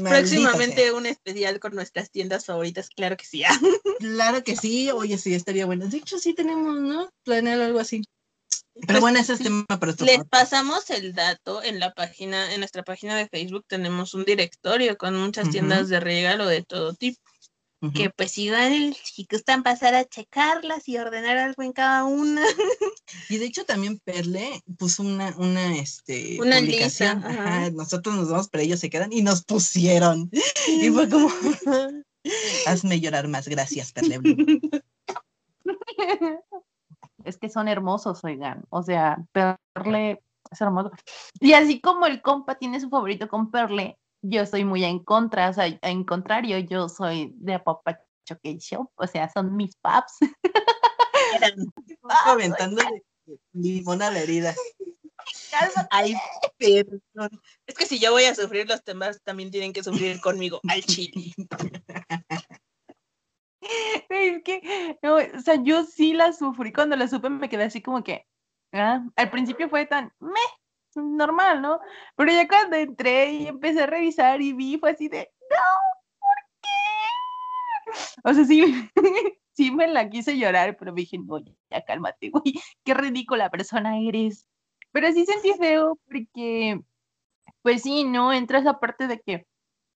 Próximamente 0.03 0.93
un 0.93 1.05
especial 1.05 1.59
con 1.59 1.75
nuestras 1.75 2.09
tiendas 2.09 2.45
favoritas, 2.45 2.89
claro 2.89 3.17
que 3.17 3.25
sí. 3.25 3.43
claro 3.99 4.43
que 4.43 4.55
sí, 4.55 4.91
oye, 4.91 5.17
sí, 5.17 5.33
estaría 5.33 5.65
bueno. 5.65 5.87
De 5.87 5.97
hecho, 5.97 6.19
sí 6.19 6.33
tenemos, 6.33 6.79
¿no? 6.79 7.09
Planear 7.23 7.59
algo 7.61 7.79
así. 7.79 8.03
Pero 8.87 9.01
bueno, 9.01 9.19
ese 9.19 9.33
es 9.33 9.39
tema 9.39 9.65
para 9.67 9.93
Les 9.99 10.23
pasamos 10.29 10.89
el 10.89 11.13
dato 11.13 11.61
en 11.63 11.79
la 11.79 11.93
página, 11.93 12.53
en 12.53 12.61
nuestra 12.61 12.83
página 12.83 13.15
de 13.15 13.27
Facebook 13.27 13.65
tenemos 13.67 14.13
un 14.13 14.23
directorio 14.23 14.97
con 14.97 15.17
muchas 15.17 15.49
tiendas 15.49 15.89
de 15.89 15.99
regalo 15.99 16.47
de 16.47 16.63
todo 16.63 16.93
tipo. 16.93 17.19
Que 17.95 18.11
pues 18.11 18.37
igual 18.37 18.95
si 19.03 19.27
gustan 19.29 19.63
pasar 19.63 19.95
a 19.95 20.05
checarlas 20.05 20.87
y 20.87 20.99
ordenar 20.99 21.39
algo 21.39 21.63
en 21.63 21.73
cada 21.73 22.03
una. 22.03 22.43
Y 23.29 23.37
de 23.37 23.45
hecho 23.45 23.65
también 23.65 23.99
Perle 23.99 24.61
puso 24.77 25.03
una, 25.03 25.35
una, 25.37 25.77
este, 25.77 26.39
una 26.39 26.59
publicación. 26.59 27.23
nosotros 27.73 28.15
nos 28.15 28.29
vamos, 28.29 28.47
pero 28.49 28.63
ellos 28.63 28.79
se 28.79 28.89
quedan 28.89 29.11
y 29.11 29.21
nos 29.21 29.43
pusieron. 29.43 30.29
Y 30.67 30.89
fue 30.91 31.09
como, 31.09 31.29
hazme 32.67 33.01
llorar 33.01 33.27
más, 33.27 33.47
gracias 33.47 33.91
Perle 33.91 34.19
es 37.25 37.37
que 37.37 37.49
son 37.49 37.67
hermosos, 37.67 38.23
oigan. 38.23 38.63
O 38.69 38.83
sea, 38.83 39.17
Perle 39.31 40.23
es 40.51 40.61
hermoso. 40.61 40.91
Y 41.39 41.53
así 41.53 41.79
como 41.81 42.05
el 42.05 42.21
compa 42.21 42.55
tiene 42.55 42.79
su 42.79 42.89
favorito 42.89 43.27
con 43.27 43.51
Perle, 43.51 43.97
yo 44.21 44.45
soy 44.45 44.63
muy 44.65 44.83
en 44.83 44.99
contra, 45.03 45.49
o 45.49 45.53
sea, 45.53 45.65
en 45.81 46.03
contrario, 46.03 46.57
yo 46.59 46.87
soy 46.89 47.33
de 47.35 47.55
Apapacho 47.55 48.03
Show, 48.59 48.89
o 48.95 49.07
sea, 49.07 49.29
son 49.29 49.55
mis 49.55 49.75
paps. 49.77 50.17
aventando 52.25 52.81
limón 53.53 54.01
a 54.01 54.11
la 54.11 54.19
herida. 54.19 54.55
Ay, 55.89 56.15
perdón. 56.57 57.41
Es 57.65 57.75
que 57.75 57.85
si 57.85 57.99
yo 57.99 58.11
voy 58.11 58.23
a 58.25 58.35
sufrir 58.35 58.67
los 58.67 58.83
temas, 58.83 59.21
también 59.23 59.51
tienen 59.51 59.73
que 59.73 59.83
sufrir 59.83 60.19
conmigo 60.21 60.59
al 60.67 60.81
chile. 60.83 61.33
Es 64.09 64.43
que, 64.43 64.97
o 65.03 65.39
sea, 65.39 65.55
yo 65.63 65.83
sí 65.83 66.13
la 66.13 66.33
sufrí. 66.33 66.71
Cuando 66.73 66.95
la 66.95 67.07
supe 67.07 67.29
me 67.29 67.49
quedé 67.49 67.65
así 67.65 67.81
como 67.81 68.03
que, 68.03 68.27
ah, 68.73 69.03
al 69.15 69.29
principio 69.29 69.69
fue 69.69 69.85
tan, 69.85 70.13
meh, 70.19 70.39
normal, 70.95 71.61
¿no? 71.61 71.79
Pero 72.15 72.31
ya 72.31 72.47
cuando 72.47 72.75
entré 72.75 73.31
y 73.31 73.47
empecé 73.47 73.83
a 73.83 73.87
revisar 73.87 74.41
y 74.41 74.53
vi, 74.53 74.77
fue 74.77 74.91
así 74.91 75.07
de, 75.07 75.31
no, 75.49 75.57
¿por 76.19 76.35
qué? 76.61 76.67
O 78.23 78.33
sea, 78.33 78.45
sí, 78.45 78.89
sí 79.53 79.71
me 79.71 79.87
la 79.87 80.09
quise 80.09 80.37
llorar, 80.37 80.77
pero 80.77 80.93
me 80.93 81.01
dije, 81.01 81.17
no, 81.17 81.39
ya 81.69 81.83
cálmate, 81.85 82.29
güey, 82.29 82.61
qué 82.83 82.93
ridícula 82.93 83.49
persona 83.49 83.97
eres. 83.99 84.47
Pero 84.91 85.11
sí 85.13 85.25
sentí 85.25 85.53
feo 85.53 85.97
porque, 86.05 86.81
pues 87.61 87.83
sí, 87.83 88.03
¿no? 88.03 88.33
Entra 88.33 88.59
esa 88.59 88.79
parte 88.79 89.07
de 89.07 89.21
que 89.21 89.47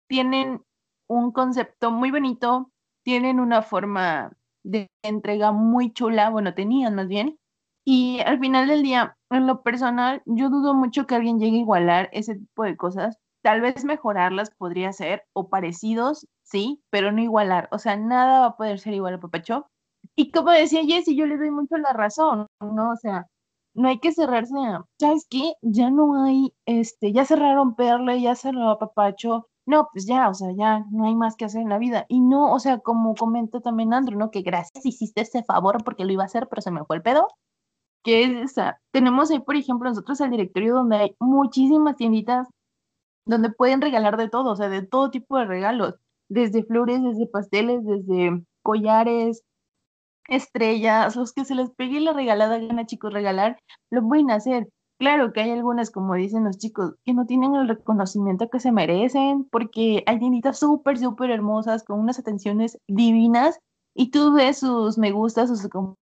tienen 0.08 0.64
un 1.08 1.32
concepto 1.32 1.92
muy 1.92 2.12
bonito, 2.12 2.72
tienen 3.06 3.40
una 3.40 3.62
forma 3.62 4.34
de 4.64 4.90
entrega 5.04 5.52
muy 5.52 5.94
chula, 5.94 6.30
bueno, 6.32 6.56
tenían 6.56 6.96
más 6.96 7.08
bien, 7.08 7.38
y 7.86 8.20
al 8.22 8.40
final 8.40 8.68
del 8.68 8.82
día, 8.82 9.16
en 9.30 9.46
lo 9.46 9.62
personal, 9.62 10.24
yo 10.26 10.50
dudo 10.50 10.74
mucho 10.74 11.06
que 11.06 11.16
alguien 11.16 11.40
llegue 11.40 11.58
a 11.58 11.60
igualar 11.60 12.10
ese 12.14 12.36
tipo 12.36 12.64
de 12.64 12.76
cosas. 12.76 13.18
Tal 13.44 13.62
vez 13.62 13.86
mejorarlas 13.86 14.50
podría 14.50 14.92
ser, 14.92 15.24
o 15.34 15.50
parecidos, 15.50 16.28
sí, 16.44 16.82
pero 16.90 17.12
no 17.12 17.22
igualar. 17.22 17.70
O 17.72 17.78
sea, 17.78 17.96
nada 17.96 18.40
va 18.40 18.46
a 18.48 18.58
poder 18.58 18.80
ser 18.80 18.96
igual 18.96 19.14
a 19.16 19.20
Papacho. 19.20 19.68
Y 20.16 20.32
como 20.32 20.50
decía 20.52 20.84
Jessie, 20.84 21.16
yo 21.16 21.28
le 21.28 21.38
doy 21.38 21.52
mucho 21.52 21.78
la 21.78 21.94
razón, 21.94 22.48
¿no? 22.60 22.92
O 22.92 22.96
sea, 22.96 23.28
no 23.76 23.88
hay 23.90 24.00
que 24.00 24.14
cerrarse 24.14 24.58
a, 24.58 24.84
¿sabes 25.00 25.28
qué? 25.30 25.54
Ya 25.62 25.92
no 25.92 26.24
hay, 26.24 26.54
este, 26.66 27.14
ya 27.14 27.26
cerraron 27.26 27.76
Perle, 27.76 28.20
ya 28.22 28.36
cerró 28.36 28.80
Papacho, 28.80 29.48
no, 29.66 29.90
pues 29.92 30.06
ya, 30.06 30.30
o 30.30 30.34
sea, 30.34 30.50
ya 30.56 30.86
no 30.92 31.06
hay 31.06 31.16
más 31.16 31.36
que 31.36 31.46
hacer 31.46 31.62
en 31.62 31.70
la 31.70 31.80
vida. 31.80 32.06
Y 32.10 32.22
no, 32.22 32.54
o 32.54 32.60
sea, 32.60 32.80
como 32.80 33.16
comenta 33.16 33.62
también 33.62 33.94
Andrew, 33.94 34.18
¿no? 34.18 34.32
Que 34.32 34.42
gracias 34.42 34.86
hiciste 34.86 35.22
ese 35.22 35.44
favor 35.44 35.84
porque 35.84 36.06
lo 36.06 36.12
iba 36.14 36.24
a 36.24 36.28
hacer, 36.28 36.48
pero 36.50 36.62
se 36.62 36.72
me 36.72 36.86
fue 36.86 36.98
el 36.98 37.02
pedo. 37.04 37.28
Que 38.04 38.24
es 38.24 38.52
esa. 38.52 38.80
Tenemos 38.92 39.32
ahí, 39.32 39.40
por 39.40 39.56
ejemplo, 39.56 39.90
nosotros 39.90 40.22
el 40.22 40.32
directorio 40.32 40.76
donde 40.76 40.98
hay 40.98 41.16
muchísimas 41.20 41.96
tienditas 41.98 42.48
donde 43.26 43.52
pueden 43.52 43.82
regalar 43.82 44.18
de 44.18 44.30
todo, 44.30 44.52
o 44.52 44.56
sea, 44.56 44.70
de 44.70 44.84
todo 44.84 45.10
tipo 45.12 45.38
de 45.38 45.46
regalos, 45.46 45.96
desde 46.30 46.64
flores, 46.64 47.02
desde 47.04 47.28
pasteles, 47.28 47.84
desde 47.84 48.44
collares, 48.64 49.44
estrellas, 50.28 51.16
los 51.16 51.34
que 51.34 51.46
se 51.46 51.56
les 51.56 51.72
pegue 51.72 52.00
la 52.00 52.14
regalada 52.14 52.60
gana, 52.60 52.86
chicos, 52.86 53.14
regalar, 53.14 53.60
lo 53.92 54.08
pueden 54.08 54.32
hacer. 54.32 54.68
Claro 55.00 55.34
que 55.34 55.42
hay 55.42 55.52
algunas, 55.52 55.92
como 55.92 56.16
dicen 56.16 56.46
los 56.46 56.58
chicos, 56.58 56.96
que 57.04 57.14
no 57.14 57.26
tienen 57.26 57.54
el 57.56 57.68
reconocimiento 57.68 58.50
que 58.50 58.62
se 58.62 58.72
merecen, 58.72 59.44
porque 59.52 60.04
hay 60.06 60.20
niñitas 60.20 60.58
súper, 60.58 60.98
súper 60.98 61.32
hermosas, 61.32 61.84
con 61.84 62.00
unas 62.00 62.18
atenciones 62.18 62.78
divinas, 62.88 63.60
y 63.94 64.10
tú 64.10 64.34
ves 64.34 64.60
sus 64.60 64.98
me 64.98 65.12
gustas, 65.12 65.50
sus 65.50 65.68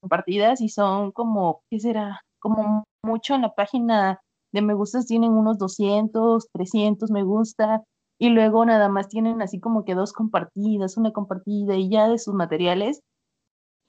compartidas, 0.02 0.62
y 0.62 0.70
son 0.70 1.12
como, 1.12 1.60
¿qué 1.70 1.80
será? 1.82 2.22
Como 2.40 2.86
mucho 3.04 3.36
en 3.36 3.42
la 3.42 3.54
página 3.54 4.22
de 4.54 4.62
me 4.62 4.74
gustas 4.74 5.06
tienen 5.08 5.32
unos 5.34 5.58
200, 5.58 6.48
300 6.54 7.12
me 7.12 7.24
gusta, 7.24 7.84
y 8.18 8.30
luego 8.30 8.64
nada 8.64 8.88
más 8.88 9.10
tienen 9.10 9.42
así 9.42 9.60
como 9.60 9.84
que 9.84 9.94
dos 9.94 10.14
compartidas, 10.14 10.96
una 10.96 11.12
compartida, 11.12 11.76
y 11.76 11.90
ya 11.90 12.08
de 12.08 12.18
sus 12.18 12.34
materiales. 12.34 13.02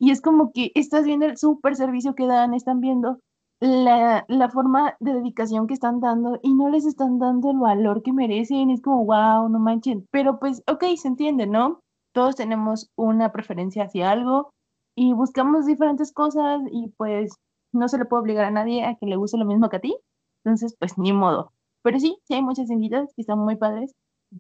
Y 0.01 0.11
es 0.11 0.21
como 0.21 0.51
que 0.53 0.73
estás 0.75 1.05
viendo 1.05 1.27
el 1.27 1.37
súper 1.37 1.77
servicio 1.77 2.15
que 2.15 2.27
dan, 2.27 2.55
están 2.55 2.81
viendo 2.81 3.19
la, 3.61 4.25
la, 4.29 4.49
forma 4.49 4.97
de 5.01 5.13
dedicación 5.15 5.67
que 5.67 5.75
están 5.75 6.01
dando 6.01 6.39
y 6.43 6.55
no 6.55 6.71
les 6.71 6.87
están 6.87 7.19
dando 7.19 7.51
el 7.51 7.59
valor 7.59 8.03
que 8.03 8.13
merecen. 8.13 8.71
Es 8.71 8.81
como, 8.81 9.05
wow, 9.05 9.49
no 9.49 9.59
manchen. 9.59 10.07
Pero 10.11 10.39
pues, 10.39 10.63
ok, 10.67 10.85
se 10.97 11.09
entiende, 11.09 11.47
¿no? 11.47 11.81
Todos 12.13 12.37
tenemos 12.37 12.91
una 12.97 13.33
preferencia 13.33 13.85
hacia 13.85 14.11
algo 14.11 14.51
y 14.97 15.13
buscamos 15.13 15.67
diferentes 15.67 16.13
cosas 16.13 16.61
y 16.73 16.89
pues 16.97 17.35
no 17.73 17.89
se 17.89 17.99
le 17.99 18.07
puede 18.07 18.23
obligar 18.23 18.47
a 18.47 18.51
nadie 18.51 18.85
a 18.85 18.97
que 18.97 19.07
le 19.07 19.17
guste 19.17 19.39
lo 19.39 19.45
mismo 19.45 19.69
que 19.69 19.77
a 19.77 19.81
ti. 19.81 19.97
Entonces, 20.45 20.75
pues 20.79 20.99
ni 20.99 21.13
modo. 21.13 21.53
Pero 21.83 21.99
sí, 22.01 22.19
sí 22.25 22.35
hay 22.35 22.43
muchas 22.43 22.71
inditas 22.71 23.13
que 23.15 23.23
están 23.23 23.39
muy 23.39 23.57
padres. 23.57 23.93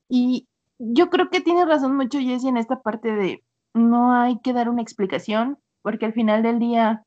Y 0.09 0.47
yo 0.79 1.11
creo 1.11 1.31
que 1.31 1.41
tiene 1.41 1.67
razón 1.67 1.97
mucho 1.97 2.19
Jessie 2.19 2.49
en 2.49 2.57
esta 2.57 2.81
parte 2.81 3.12
de 3.12 3.43
no 3.75 4.12
hay 4.12 4.39
que 4.41 4.53
dar 4.53 4.69
una 4.69 4.83
explicación, 4.83 5.59
porque 5.83 6.07
al 6.07 6.12
final 6.12 6.43
del 6.43 6.59
día 6.59 7.05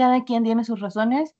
cada 0.00 0.24
quien 0.24 0.44
tiene 0.44 0.64
sus 0.64 0.80
razones, 0.80 1.34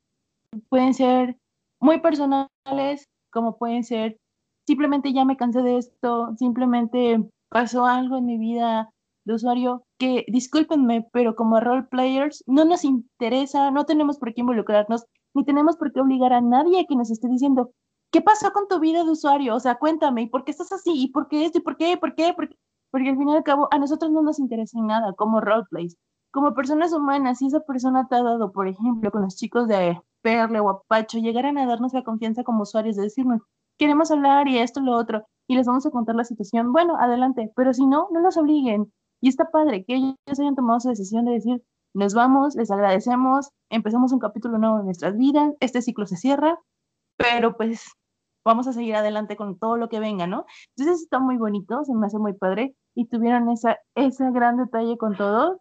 pueden 0.69 0.93
ser 0.93 1.39
muy 1.81 1.99
personales, 1.99 3.09
como 3.33 3.57
pueden 3.57 3.85
ser 3.85 4.19
simplemente 4.67 5.15
ya 5.15 5.25
me 5.25 5.39
cansé 5.39 5.63
de 5.63 5.79
esto, 5.79 6.35
simplemente 6.37 7.27
pasó 7.49 7.87
algo 7.87 8.19
en 8.19 8.27
mi 8.27 8.37
vida 8.37 8.91
de 9.25 9.33
usuario 9.33 9.83
que 9.99 10.27
discúlpenme, 10.29 11.09
pero 11.11 11.37
como 11.37 11.59
role 11.59 11.85
players 11.85 12.45
no 12.47 12.67
nos 12.67 12.85
interesa, 12.85 13.71
no 13.71 13.87
tenemos 13.87 14.19
por 14.19 14.35
qué 14.35 14.43
involucrarnos, 14.43 15.07
ni 15.33 15.43
tenemos 15.47 15.79
por 15.79 15.91
qué 15.91 16.03
obligar 16.03 16.35
a 16.35 16.43
nadie 16.43 16.81
a 16.81 16.85
que 16.85 16.97
nos 16.97 17.11
esté 17.11 17.29
diciendo, 17.29 17.73
¿qué 18.13 18.21
pasó 18.21 18.53
con 18.53 18.69
tu 18.69 18.79
vida 18.79 19.05
de 19.05 19.11
usuario? 19.11 19.55
O 19.55 19.61
sea, 19.61 19.77
cuéntame, 19.77 20.21
¿y 20.25 20.27
por 20.27 20.45
qué 20.45 20.51
estás 20.51 20.71
así? 20.71 20.93
¿Y 20.95 21.09
por 21.09 21.29
qué 21.29 21.47
esto? 21.47 21.57
¿Y 21.57 21.63
por 21.63 21.79
qué? 21.79 21.97
¿Por 21.97 22.15
qué? 22.15 22.35
Porque, 22.37 22.57
porque 22.91 23.09
al 23.09 23.17
fin 23.17 23.31
y 23.31 23.37
al 23.37 23.43
cabo 23.43 23.69
a 23.71 23.79
nosotros 23.79 24.11
no 24.11 24.21
nos 24.21 24.39
interesa 24.39 24.79
nada 24.83 25.15
como 25.15 25.41
roleplays 25.41 25.97
como 26.31 26.55
personas 26.55 26.93
humanas, 26.93 27.39
si 27.39 27.47
esa 27.47 27.61
persona 27.61 28.07
te 28.09 28.17
ha 28.17 28.23
dado, 28.23 28.53
por 28.53 28.69
ejemplo, 28.69 29.11
con 29.11 29.23
los 29.23 29.37
chicos 29.37 29.69
de 29.69 30.01
Perle 30.23 30.61
o 30.61 30.71
Apacho, 30.71 31.19
llegaran 31.19 31.59
a 31.59 31.67
darnos 31.67 31.93
la 31.93 32.05
confianza 32.05 32.45
como 32.45 32.63
usuarios 32.63 32.97
de 32.97 33.03
decirnos, 33.03 33.43
queremos 33.79 34.11
hablar 34.11 34.49
y 34.49 34.59
esto, 34.59 34.81
lo 34.81 34.97
otro, 34.97 35.25
y 35.49 35.57
les 35.57 35.67
vamos 35.67 35.87
a 35.87 35.91
contar 35.91 36.15
la 36.15 36.25
situación, 36.25 36.73
bueno, 36.73 36.97
adelante, 36.97 37.51
pero 37.57 37.73
si 37.75 37.87
no, 37.87 38.09
no 38.13 38.21
los 38.21 38.37
obliguen. 38.37 38.93
Y 39.21 39.29
está 39.29 39.51
padre 39.51 39.85
que 39.85 39.97
ellos 39.97 40.15
hayan 40.27 40.55
tomado 40.55 40.79
esa 40.79 40.91
decisión 40.91 41.25
de 41.25 41.33
decir, 41.33 41.63
nos 41.93 42.15
vamos, 42.15 42.55
les 42.55 42.71
agradecemos, 42.71 43.51
empezamos 43.69 44.13
un 44.13 44.21
capítulo 44.21 44.59
nuevo 44.59 44.79
en 44.79 44.85
nuestras 44.87 45.17
vidas, 45.17 45.53
este 45.61 45.83
ciclo 45.83 46.07
se 46.07 46.17
cierra, 46.17 46.59
pero 47.17 47.57
pues 47.57 47.85
vamos 48.45 48.69
a 48.69 48.73
seguir 48.73 48.95
adelante 48.95 49.37
con 49.37 49.59
todo 49.59 49.77
lo 49.77 49.89
que 49.89 50.01
venga, 50.01 50.27
¿no? 50.27 50.47
Entonces 50.77 51.03
está 51.03 51.19
muy 51.19 51.37
bonito, 51.37 51.85
se 51.85 51.95
me 51.95 52.07
hace 52.07 52.19
muy 52.19 52.33
padre 52.33 52.77
y 52.95 53.07
tuvieron 53.07 53.51
esa, 53.51 53.79
ese 53.95 54.31
gran 54.31 54.57
detalle 54.57 54.97
con 54.97 55.17
todo 55.17 55.61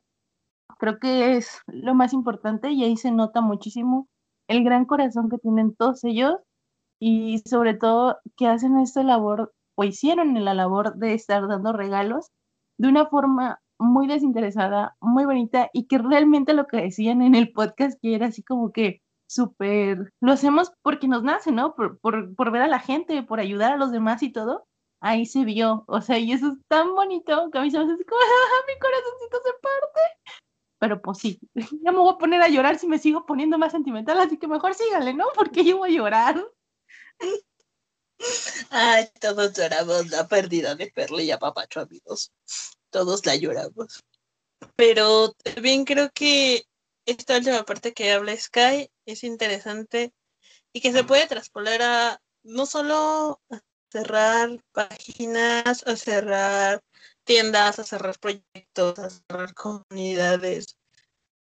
Creo 0.80 0.98
que 1.00 1.38
es 1.38 1.62
lo 1.68 1.94
más 1.94 2.14
importante 2.14 2.72
y 2.72 2.84
ahí 2.84 2.98
se 2.98 3.12
nota 3.12 3.42
muchísimo 3.42 4.08
el 4.48 4.64
gran 4.64 4.86
corazón 4.86 5.30
que 5.30 5.38
tienen 5.38 5.76
todos 5.76 6.04
ellos 6.04 6.36
y 7.00 7.40
sobre 7.40 7.76
todo 7.76 8.18
que 8.38 8.48
hacen 8.48 8.80
esta 8.80 9.04
labor 9.04 9.54
o 9.76 9.84
hicieron 9.84 10.34
la 10.44 10.54
labor 10.54 10.96
de 10.96 11.14
estar 11.14 11.48
dando 11.48 11.74
regalos 11.74 12.32
de 12.78 12.88
una 12.88 13.08
forma 13.08 13.60
muy 13.78 14.08
desinteresada, 14.08 14.96
muy 15.00 15.26
bonita 15.26 15.70
y 15.74 15.88
que 15.88 15.98
realmente 15.98 16.54
lo 16.54 16.66
que 16.68 16.78
decían 16.78 17.22
en 17.22 17.36
el 17.36 17.52
podcast 17.52 18.00
que 18.02 18.16
era 18.16 18.28
así 18.28 18.44
como 18.44 18.72
que 18.72 19.02
súper, 19.28 20.12
lo 20.22 20.32
hacemos 20.32 20.72
porque 20.82 21.08
nos 21.08 21.24
nace, 21.24 21.52
¿no? 21.52 21.76
Por, 21.76 22.00
por, 22.00 22.36
por 22.36 22.52
ver 22.52 22.64
a 22.64 22.68
la 22.68 22.80
gente, 22.80 23.24
por 23.24 23.40
ayudar 23.40 23.74
a 23.74 23.78
los 23.78 23.92
demás 23.92 24.24
y 24.24 24.32
todo. 24.32 24.66
Ahí 25.02 25.26
se 25.26 25.46
vio, 25.46 25.86
o 25.88 26.02
sea, 26.02 26.20
y 26.20 26.34
eso 26.34 26.50
es 26.50 26.58
tan 26.68 26.94
bonito 26.94 27.50
que 27.52 27.58
a 27.58 27.62
mí 27.62 27.72
se 27.72 27.78
me 27.78 27.86
hace 27.86 28.06
como, 28.06 28.20
¡ah, 28.22 28.66
mi 28.68 28.80
corazoncito 28.80 29.38
se 29.44 29.52
parte. 29.62 30.19
Pero 30.80 31.02
pues 31.02 31.20
sí, 31.20 31.40
ya 31.84 31.92
me 31.92 32.00
voy 32.00 32.14
a 32.14 32.18
poner 32.18 32.42
a 32.42 32.50
llorar 32.50 32.80
si 32.80 32.88
me 32.88 33.00
sigo 33.00 33.26
poniendo 33.26 33.58
más 33.58 33.72
sentimental, 33.72 34.20
así 34.20 34.38
que 34.38 34.48
mejor 34.48 34.74
síganle, 34.74 35.14
¿no? 35.14 35.26
Porque 35.36 35.64
yo 35.64 35.78
voy 35.78 35.92
a 35.92 35.98
llorar. 35.98 36.52
Ay, 38.70 39.10
todos 39.20 39.54
lloramos 39.54 40.10
la 40.10 40.28
pérdida 40.28 40.76
de 40.76 40.88
Perle 40.92 41.24
y 41.24 41.32
a 41.32 41.40
Papacho, 41.40 41.82
amigos. 41.82 42.32
Todos 42.90 43.26
la 43.26 43.36
lloramos. 43.36 44.04
Pero 44.76 45.34
también 45.34 45.86
creo 45.86 46.10
que 46.14 46.66
esta 47.06 47.38
última 47.38 47.64
parte 47.64 47.94
que 47.94 48.12
habla 48.12 48.36
Sky 48.36 48.90
es 49.06 49.24
interesante 49.24 50.14
y 50.74 50.82
que 50.82 50.92
se 50.92 51.04
puede 51.04 51.28
traspolar 51.28 51.82
a 51.82 52.22
no 52.44 52.66
solo 52.66 53.42
cerrar 53.92 54.64
páginas, 54.72 55.86
a 55.88 55.96
cerrar 55.96 56.84
tiendas, 57.30 57.78
a 57.78 57.84
cerrar 57.84 58.18
proyectos, 58.18 58.98
a 58.98 59.12
cerrar 59.12 59.54
comunidades, 59.54 60.76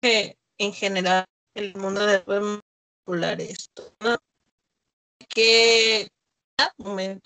que 0.02 0.38
en 0.58 0.74
general 0.74 1.24
el 1.56 1.74
mundo 1.76 2.06
de 2.06 2.20
popular 2.20 3.40
esto, 3.40 3.96
¿no? 4.02 4.18
Que 5.30 6.10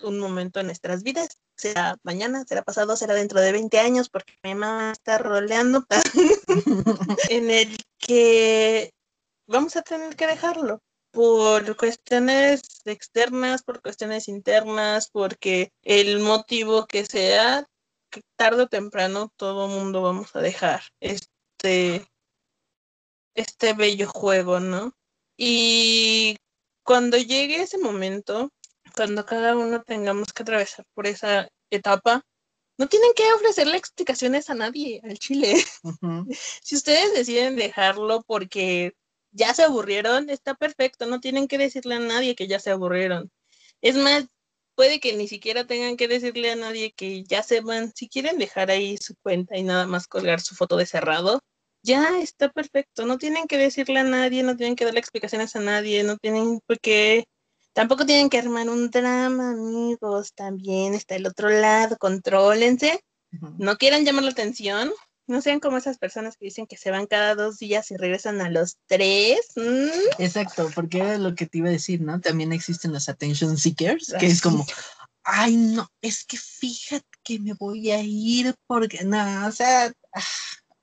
un 0.04 0.20
momento 0.20 0.60
en 0.60 0.66
nuestras 0.66 1.02
vidas, 1.02 1.36
será 1.56 1.96
mañana, 2.04 2.44
será 2.46 2.62
pasado, 2.62 2.96
será 2.96 3.14
dentro 3.14 3.40
de 3.40 3.50
20 3.50 3.76
años, 3.80 4.08
porque 4.08 4.34
mi 4.44 4.54
mamá 4.54 4.92
está 4.92 5.18
roleando, 5.18 5.84
en 7.30 7.50
el 7.50 7.76
que 7.98 8.92
vamos 9.48 9.74
a 9.74 9.82
tener 9.82 10.14
que 10.14 10.28
dejarlo 10.28 10.78
por 11.10 11.76
cuestiones 11.76 12.62
externas, 12.84 13.64
por 13.64 13.82
cuestiones 13.82 14.28
internas, 14.28 15.10
porque 15.10 15.72
el 15.82 16.20
motivo 16.20 16.86
que 16.86 17.04
sea, 17.04 17.66
tarde 18.36 18.62
o 18.62 18.66
temprano 18.68 19.32
todo 19.36 19.68
mundo 19.68 20.02
vamos 20.02 20.34
a 20.36 20.40
dejar 20.40 20.82
este, 21.00 22.06
este 23.34 23.72
bello 23.74 24.08
juego, 24.08 24.60
¿no? 24.60 24.92
Y 25.36 26.36
cuando 26.84 27.16
llegue 27.16 27.62
ese 27.62 27.78
momento, 27.78 28.50
cuando 28.94 29.24
cada 29.26 29.56
uno 29.56 29.82
tengamos 29.82 30.32
que 30.32 30.42
atravesar 30.42 30.84
por 30.94 31.06
esa 31.06 31.48
etapa, 31.70 32.22
no 32.78 32.88
tienen 32.88 33.12
que 33.14 33.32
ofrecerle 33.32 33.76
explicaciones 33.76 34.50
a 34.50 34.54
nadie 34.54 35.00
al 35.04 35.18
chile. 35.18 35.54
si 36.62 36.76
ustedes 36.76 37.14
deciden 37.14 37.56
dejarlo 37.56 38.22
porque 38.22 38.94
ya 39.30 39.54
se 39.54 39.64
aburrieron, 39.64 40.30
está 40.30 40.54
perfecto, 40.54 41.06
no 41.06 41.20
tienen 41.20 41.48
que 41.48 41.58
decirle 41.58 41.96
a 41.96 42.00
nadie 42.00 42.34
que 42.34 42.46
ya 42.46 42.60
se 42.60 42.70
aburrieron. 42.70 43.30
Es 43.80 43.96
más, 43.96 44.26
puede 44.74 45.00
que 45.00 45.14
ni 45.14 45.28
siquiera 45.28 45.66
tengan 45.66 45.96
que 45.96 46.08
decirle 46.08 46.50
a 46.52 46.56
nadie 46.56 46.92
que 46.92 47.24
ya 47.24 47.42
se 47.42 47.60
van. 47.60 47.92
Si 47.94 48.08
quieren 48.08 48.38
dejar 48.38 48.70
ahí 48.70 48.96
su 48.98 49.14
cuenta 49.22 49.56
y 49.56 49.62
nada 49.62 49.86
más 49.86 50.06
colgar 50.06 50.40
su 50.40 50.54
foto 50.54 50.76
de 50.76 50.86
cerrado, 50.86 51.40
ya 51.82 52.20
está 52.20 52.50
perfecto. 52.50 53.06
No 53.06 53.18
tienen 53.18 53.46
que 53.46 53.58
decirle 53.58 54.00
a 54.00 54.04
nadie, 54.04 54.42
no 54.42 54.56
tienen 54.56 54.76
que 54.76 54.84
darle 54.84 55.00
explicaciones 55.00 55.56
a 55.56 55.60
nadie, 55.60 56.02
no 56.04 56.16
tienen 56.18 56.60
por 56.66 56.80
qué 56.80 57.24
Tampoco 57.74 58.06
tienen 58.06 58.30
que 58.30 58.38
armar 58.38 58.68
un 58.68 58.88
drama, 58.88 59.50
amigos. 59.50 60.32
También 60.32 60.94
está 60.94 61.16
el 61.16 61.26
otro 61.26 61.48
lado. 61.48 61.96
Contrólense. 61.98 63.00
No 63.58 63.76
quieran 63.76 64.04
llamar 64.04 64.22
la 64.22 64.30
atención. 64.30 64.92
No 65.26 65.40
sean 65.40 65.58
como 65.58 65.78
esas 65.78 65.98
personas 65.98 66.36
que 66.36 66.46
dicen 66.46 66.66
que 66.66 66.76
se 66.76 66.90
van 66.90 67.06
cada 67.06 67.34
dos 67.34 67.58
días 67.58 67.90
y 67.90 67.96
regresan 67.96 68.40
a 68.42 68.50
los 68.50 68.76
tres. 68.86 69.40
Exacto, 70.18 70.70
porque 70.74 70.98
era 70.98 71.18
lo 71.18 71.34
que 71.34 71.46
te 71.46 71.58
iba 71.58 71.68
a 71.68 71.72
decir, 71.72 72.02
¿no? 72.02 72.20
También 72.20 72.52
existen 72.52 72.92
los 72.92 73.08
attention 73.08 73.56
seekers, 73.56 74.14
que 74.18 74.26
es 74.26 74.42
como, 74.42 74.66
ay, 75.22 75.56
no, 75.56 75.88
es 76.02 76.24
que 76.24 76.36
fíjate 76.36 77.06
que 77.22 77.38
me 77.38 77.54
voy 77.54 77.90
a 77.90 78.00
ir 78.02 78.54
porque, 78.66 79.02
no, 79.04 79.46
o 79.46 79.52
sea, 79.52 79.92
ah, 80.12 80.22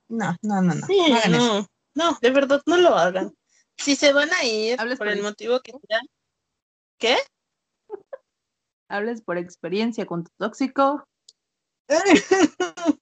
no, 0.10 0.36
no, 0.41 0.62
no, 0.62 0.73
no. 0.73 0.88
no, 1.30 1.67
no, 1.93 2.17
de 2.19 2.30
verdad, 2.32 2.62
no 2.65 2.77
lo 2.77 2.95
hagan. 2.95 3.34
Si 3.77 3.95
se 3.95 4.12
van 4.12 4.32
a 4.34 4.43
ir 4.43 4.77
por 4.97 5.08
el 5.08 5.21
motivo 5.21 5.60
que 5.62 5.71
sea, 5.88 6.01
¿Qué? 7.01 7.17
Hables 8.88 9.23
por 9.23 9.39
experiencia 9.39 10.06
con 10.06 10.23
tu 10.23 10.30
tóxico. 10.38 11.04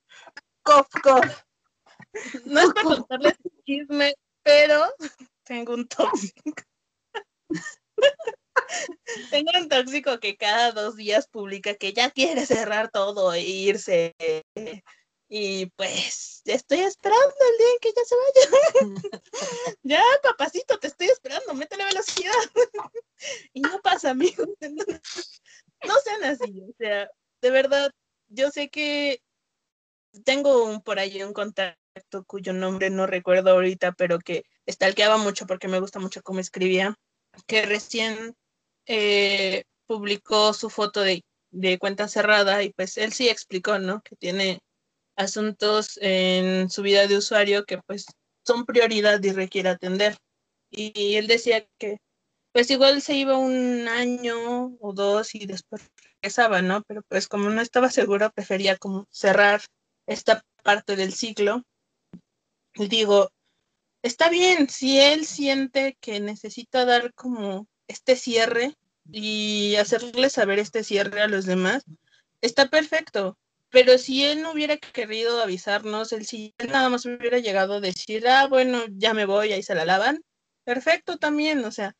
No 2.45 2.59
es 2.61 2.73
para 2.73 2.83
contarles 2.83 3.33
chisme, 3.65 4.13
pero 4.43 4.93
tengo 5.43 5.73
un 5.73 5.87
tóxico. 5.87 6.63
tengo 9.31 9.51
un 9.59 9.69
tóxico 9.69 10.19
que 10.19 10.37
cada 10.37 10.71
dos 10.71 10.95
días 10.95 11.27
publica 11.27 11.75
que 11.75 11.93
ya 11.93 12.11
quiere 12.11 12.45
cerrar 12.45 12.91
todo 12.91 13.33
e 13.33 13.41
irse. 13.41 14.15
Y 15.31 15.67
pues 15.67 16.41
estoy 16.45 16.79
esperando 16.79 17.35
el 17.51 17.57
día 17.57 17.67
en 17.73 17.79
que 17.79 17.93
ya 17.95 18.03
se 18.03 18.15
vaya. 18.15 18.43
ya, 19.83 20.03
papacito, 20.23 20.79
te 20.79 20.87
estoy 20.87 21.07
esperando, 21.07 21.53
métele 21.53 21.85
velocidad. 21.85 22.33
y 23.53 23.61
no 23.61 23.79
pasa, 23.81 24.09
amigos. 24.09 24.47
no 24.59 25.95
sean 26.03 26.23
así, 26.23 26.61
o 26.61 26.73
sea, 26.79 27.11
de 27.41 27.51
verdad, 27.51 27.91
yo 28.29 28.49
sé 28.49 28.69
que 28.69 29.21
tengo 30.25 30.65
un, 30.65 30.81
por 30.81 30.99
ahí 30.99 31.21
un 31.23 31.33
contacto 31.33 32.23
cuyo 32.25 32.53
nombre 32.53 32.89
no 32.89 33.07
recuerdo 33.07 33.51
ahorita, 33.51 33.93
pero 33.93 34.19
que 34.19 34.43
estalqueaba 34.65 35.17
mucho 35.17 35.45
porque 35.45 35.67
me 35.67 35.79
gusta 35.79 35.99
mucho 35.99 36.21
cómo 36.21 36.39
escribía, 36.39 36.95
que 37.47 37.65
recién 37.65 38.35
eh, 38.85 39.63
publicó 39.87 40.53
su 40.53 40.69
foto 40.69 41.01
de, 41.01 41.23
de 41.51 41.77
cuenta 41.79 42.07
cerrada 42.07 42.63
y 42.63 42.71
pues 42.73 42.97
él 42.97 43.13
sí 43.13 43.29
explicó, 43.29 43.79
¿no? 43.79 44.01
Que 44.01 44.15
tiene 44.15 44.59
asuntos 45.15 45.99
en 46.01 46.69
su 46.69 46.81
vida 46.81 47.05
de 47.07 47.17
usuario 47.17 47.65
que 47.65 47.79
pues 47.79 48.05
son 48.45 48.65
prioridad 48.65 49.21
y 49.23 49.31
requiere 49.31 49.69
atender. 49.69 50.17
Y, 50.71 51.15
él 51.15 51.27
decía 51.27 51.65
que 51.77 51.97
pues 52.51 52.71
igual 52.71 53.01
se 53.01 53.15
iba 53.15 53.37
un 53.37 53.87
año 53.87 54.75
o 54.79 54.93
dos 54.93 55.35
y 55.35 55.45
después 55.45 55.83
regresaba, 56.21 56.61
¿no? 56.61 56.83
Pero 56.87 57.03
pues 57.07 57.27
como 57.27 57.49
no 57.49 57.61
estaba 57.61 57.89
seguro, 57.91 58.31
prefería 58.31 58.77
como 58.77 59.07
cerrar 59.11 59.61
esta 60.09 60.43
parte 60.63 60.95
del 60.95 61.13
ciclo. 61.13 61.63
Digo, 62.75 63.31
está 64.01 64.29
bien, 64.29 64.67
si 64.69 64.99
él 64.99 65.25
siente 65.25 65.97
que 66.01 66.19
necesita 66.19 66.83
dar 66.83 67.13
como 67.13 67.67
este 67.87 68.15
cierre 68.15 68.75
y 69.11 69.75
hacerle 69.75 70.29
saber 70.29 70.59
este 70.59 70.83
cierre 70.83 71.21
a 71.21 71.27
los 71.27 71.45
demás, 71.45 71.83
está 72.41 72.69
perfecto. 72.69 73.37
Pero 73.69 73.99
si 73.99 74.25
él 74.25 74.41
no 74.41 74.51
hubiera 74.51 74.77
querido 74.77 75.41
avisarnos, 75.43 76.11
él 76.11 76.25
si 76.25 76.55
él 76.57 76.71
nada 76.71 76.89
más 76.89 77.05
hubiera 77.05 77.37
llegado 77.37 77.75
a 77.75 77.79
decir, 77.79 78.27
ah, 78.27 78.47
bueno, 78.47 78.83
ya 78.89 79.13
me 79.13 79.25
voy, 79.25 79.53
ahí 79.53 79.61
se 79.61 79.75
la 79.75 79.85
lavan, 79.85 80.23
perfecto 80.63 81.17
también, 81.17 81.63
o 81.63 81.71
sea, 81.71 81.95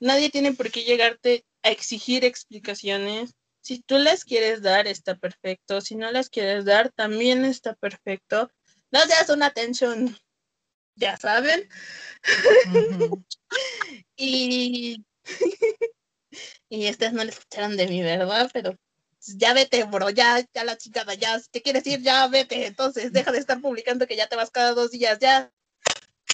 nadie 0.00 0.28
tiene 0.28 0.52
por 0.52 0.70
qué 0.70 0.84
llegarte 0.84 1.46
a 1.62 1.70
exigir 1.70 2.26
explicaciones. 2.26 3.34
Si 3.64 3.80
tú 3.80 3.96
las 3.96 4.26
quieres 4.26 4.60
dar, 4.60 4.86
está 4.86 5.16
perfecto. 5.16 5.80
Si 5.80 5.94
no 5.94 6.12
las 6.12 6.28
quieres 6.28 6.66
dar, 6.66 6.92
también 6.92 7.46
está 7.46 7.74
perfecto. 7.74 8.50
No 8.90 9.00
seas 9.06 9.30
una 9.30 9.46
atención, 9.46 10.14
ya 10.96 11.16
saben. 11.16 11.66
y, 14.16 15.02
y 16.68 16.86
estas 16.86 17.14
no 17.14 17.24
le 17.24 17.30
escucharon 17.30 17.78
de 17.78 17.88
mí, 17.88 18.02
¿verdad? 18.02 18.50
Pero 18.52 18.78
ya 19.38 19.54
vete, 19.54 19.84
bro, 19.84 20.10
ya, 20.10 20.46
ya 20.52 20.64
la 20.64 20.76
chingada, 20.76 21.14
ya, 21.14 21.40
si 21.40 21.48
te 21.48 21.62
quieres 21.62 21.86
ir, 21.86 22.02
ya 22.02 22.28
vete. 22.28 22.66
Entonces, 22.66 23.14
deja 23.14 23.32
de 23.32 23.38
estar 23.38 23.62
publicando 23.62 24.06
que 24.06 24.16
ya 24.16 24.28
te 24.28 24.36
vas 24.36 24.50
cada 24.50 24.74
dos 24.74 24.90
días, 24.90 25.18
ya. 25.20 25.50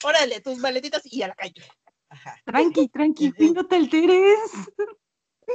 Órale, 0.03 0.41
tus 0.41 0.59
maletitas 0.59 1.03
y 1.05 1.23
a 1.23 1.29
la 1.29 1.35
calle. 1.37 1.63
Tranqui, 2.45 2.89
tranqui, 2.89 3.33
no 3.55 3.69
te 3.69 3.77
alteres. 3.77 4.51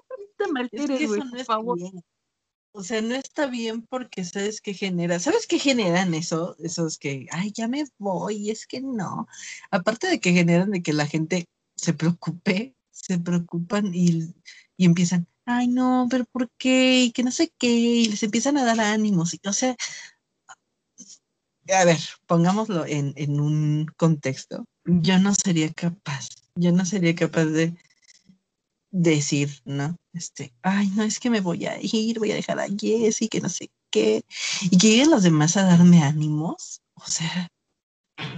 No 0.53 0.67
te 0.69 0.77
alteres, 0.77 1.08
güey, 1.08 1.21
por 1.21 1.45
favor. 1.45 1.79
O 2.77 2.84
sea, 2.84 3.01
no 3.01 3.15
está 3.15 3.47
bien 3.47 3.84
porque 3.84 4.25
sabes 4.25 4.60
qué 4.60 4.73
genera. 4.73 5.19
¿Sabes 5.19 5.47
qué 5.47 5.60
generan 5.60 6.13
eso? 6.13 6.58
Esos 6.60 6.97
que, 6.97 7.25
ay, 7.31 7.53
ya 7.55 7.69
me 7.69 7.86
voy, 7.97 8.49
es 8.49 8.67
que 8.67 8.81
no. 8.81 9.27
Aparte 9.71 10.08
de 10.08 10.19
que 10.19 10.34
generan 10.34 10.71
de 10.71 10.81
que 10.81 10.91
la 10.91 11.08
gente 11.08 11.45
se 11.77 11.93
preocupe, 11.93 12.75
se 12.91 13.17
preocupan 13.17 13.95
y, 13.95 14.36
y 14.75 14.86
empiezan, 14.86 15.25
ay 15.45 15.69
no, 15.69 16.08
pero 16.10 16.25
¿por 16.25 16.49
qué? 16.58 17.03
Y 17.03 17.12
que 17.13 17.23
no 17.23 17.31
sé 17.31 17.53
qué, 17.58 17.69
y 17.69 18.08
les 18.08 18.23
empiezan 18.23 18.58
a 18.58 18.65
dar 18.65 18.81
ánimos. 18.81 19.38
o 19.45 19.53
sea, 19.53 19.77
a 21.73 21.86
ver, 21.86 21.99
pongámoslo 22.27 22.86
en, 22.86 23.13
en 23.15 23.39
un 23.39 23.86
contexto. 23.95 24.65
Yo 24.84 25.17
no 25.19 25.34
sería 25.34 25.71
capaz, 25.71 26.27
yo 26.55 26.73
no 26.73 26.86
sería 26.86 27.15
capaz 27.15 27.45
de 27.45 27.73
decir, 28.95 29.62
¿no? 29.65 29.97
Este, 30.13 30.53
ay, 30.62 30.88
no, 30.95 31.03
es 31.03 31.19
que 31.19 31.29
me 31.29 31.41
voy 31.41 31.65
a 31.65 31.77
ir, 31.81 32.19
voy 32.19 32.31
a 32.31 32.36
dejar 32.36 32.60
a 32.60 32.67
Jessy, 32.67 33.27
que 33.27 33.41
no 33.41 33.49
sé 33.49 33.69
qué, 33.91 34.23
y 34.62 34.77
que 34.77 34.88
lleguen 34.88 35.12
los 35.12 35.23
demás 35.23 35.58
a 35.58 35.63
darme 35.63 36.01
ánimos, 36.01 36.81
o 36.93 37.05
sea, 37.05 37.49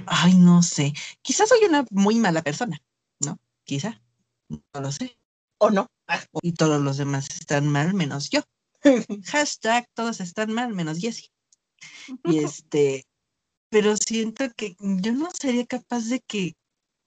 ay, 0.07 0.33
no 0.35 0.63
sé, 0.63 0.93
quizás 1.21 1.49
soy 1.49 1.59
una 1.67 1.85
muy 1.91 2.15
mala 2.15 2.41
persona, 2.41 2.81
¿no? 3.23 3.37
quizá, 3.65 4.01
no 4.49 4.81
lo 4.81 4.91
sé. 4.91 5.19
¿O 5.59 5.69
no? 5.69 5.87
Ah, 6.07 6.23
Y 6.41 6.53
todos 6.53 6.81
los 6.81 6.97
demás 6.97 7.27
están 7.29 7.67
mal 7.67 7.93
menos 7.93 8.29
yo. 8.29 8.41
Hashtag 9.25 9.87
todos 9.93 10.21
están 10.21 10.53
mal 10.53 10.73
menos 10.73 10.99
Jessie. 10.99 11.29
Y 12.23 12.39
este, 12.39 13.05
pero 13.69 13.95
siento 13.97 14.45
que 14.55 14.75
yo 14.79 15.11
no 15.13 15.29
sería 15.31 15.65
capaz 15.65 16.05
de 16.05 16.19
que, 16.21 16.55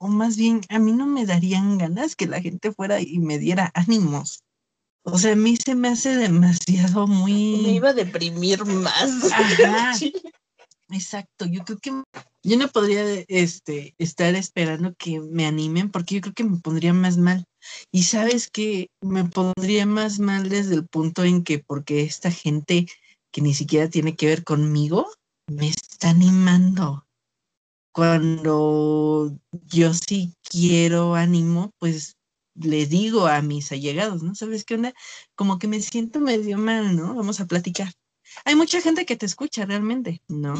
o 0.00 0.08
más 0.08 0.36
bien, 0.38 0.62
a 0.70 0.78
mí 0.78 0.92
no 0.92 1.06
me 1.06 1.26
darían 1.26 1.76
ganas 1.76 2.16
que 2.16 2.26
la 2.26 2.40
gente 2.40 2.72
fuera 2.72 3.00
y 3.00 3.18
me 3.18 3.38
diera 3.38 3.70
ánimos. 3.74 4.42
O 5.02 5.18
sea, 5.18 5.32
a 5.32 5.36
mí 5.36 5.56
se 5.56 5.74
me 5.74 5.88
hace 5.88 6.16
demasiado 6.16 7.06
Me 7.06 7.14
muy... 7.14 7.34
iba 7.68 7.90
a 7.90 7.94
deprimir 7.94 8.64
más. 8.64 9.10
Ajá. 9.32 9.92
Exacto, 10.88 11.44
yo 11.46 11.64
creo 11.64 11.78
que 11.78 12.02
yo 12.42 12.56
no 12.56 12.68
podría 12.68 13.04
este, 13.28 13.94
estar 13.98 14.34
esperando 14.34 14.94
que 14.94 15.20
me 15.20 15.46
animen 15.46 15.90
porque 15.90 16.16
yo 16.16 16.20
creo 16.22 16.34
que 16.34 16.44
me 16.44 16.56
pondría 16.56 16.94
más 16.94 17.18
mal. 17.18 17.44
Y 17.92 18.04
sabes 18.04 18.50
que 18.50 18.88
me 19.02 19.24
pondría 19.24 19.84
más 19.84 20.18
mal 20.18 20.48
desde 20.48 20.74
el 20.76 20.88
punto 20.88 21.24
en 21.24 21.44
que 21.44 21.58
porque 21.58 22.02
esta 22.02 22.30
gente 22.30 22.86
que 23.30 23.42
ni 23.42 23.52
siquiera 23.52 23.88
tiene 23.88 24.16
que 24.16 24.26
ver 24.26 24.44
conmigo 24.44 25.06
me 25.46 25.68
está 25.68 26.10
animando. 26.10 27.04
Cuando 27.92 29.36
yo 29.52 29.92
sí 29.94 30.34
quiero 30.48 31.14
ánimo, 31.14 31.72
pues 31.78 32.16
le 32.54 32.86
digo 32.86 33.26
a 33.26 33.42
mis 33.42 33.72
allegados, 33.72 34.22
¿no? 34.22 34.34
¿Sabes 34.34 34.64
qué 34.64 34.74
onda? 34.74 34.92
Como 35.34 35.58
que 35.58 35.68
me 35.68 35.80
siento 35.80 36.20
medio 36.20 36.58
mal, 36.58 36.96
¿no? 36.96 37.14
Vamos 37.14 37.40
a 37.40 37.46
platicar. 37.46 37.92
Hay 38.44 38.54
mucha 38.54 38.80
gente 38.80 39.06
que 39.06 39.16
te 39.16 39.26
escucha 39.26 39.66
realmente, 39.66 40.22
¿no? 40.28 40.54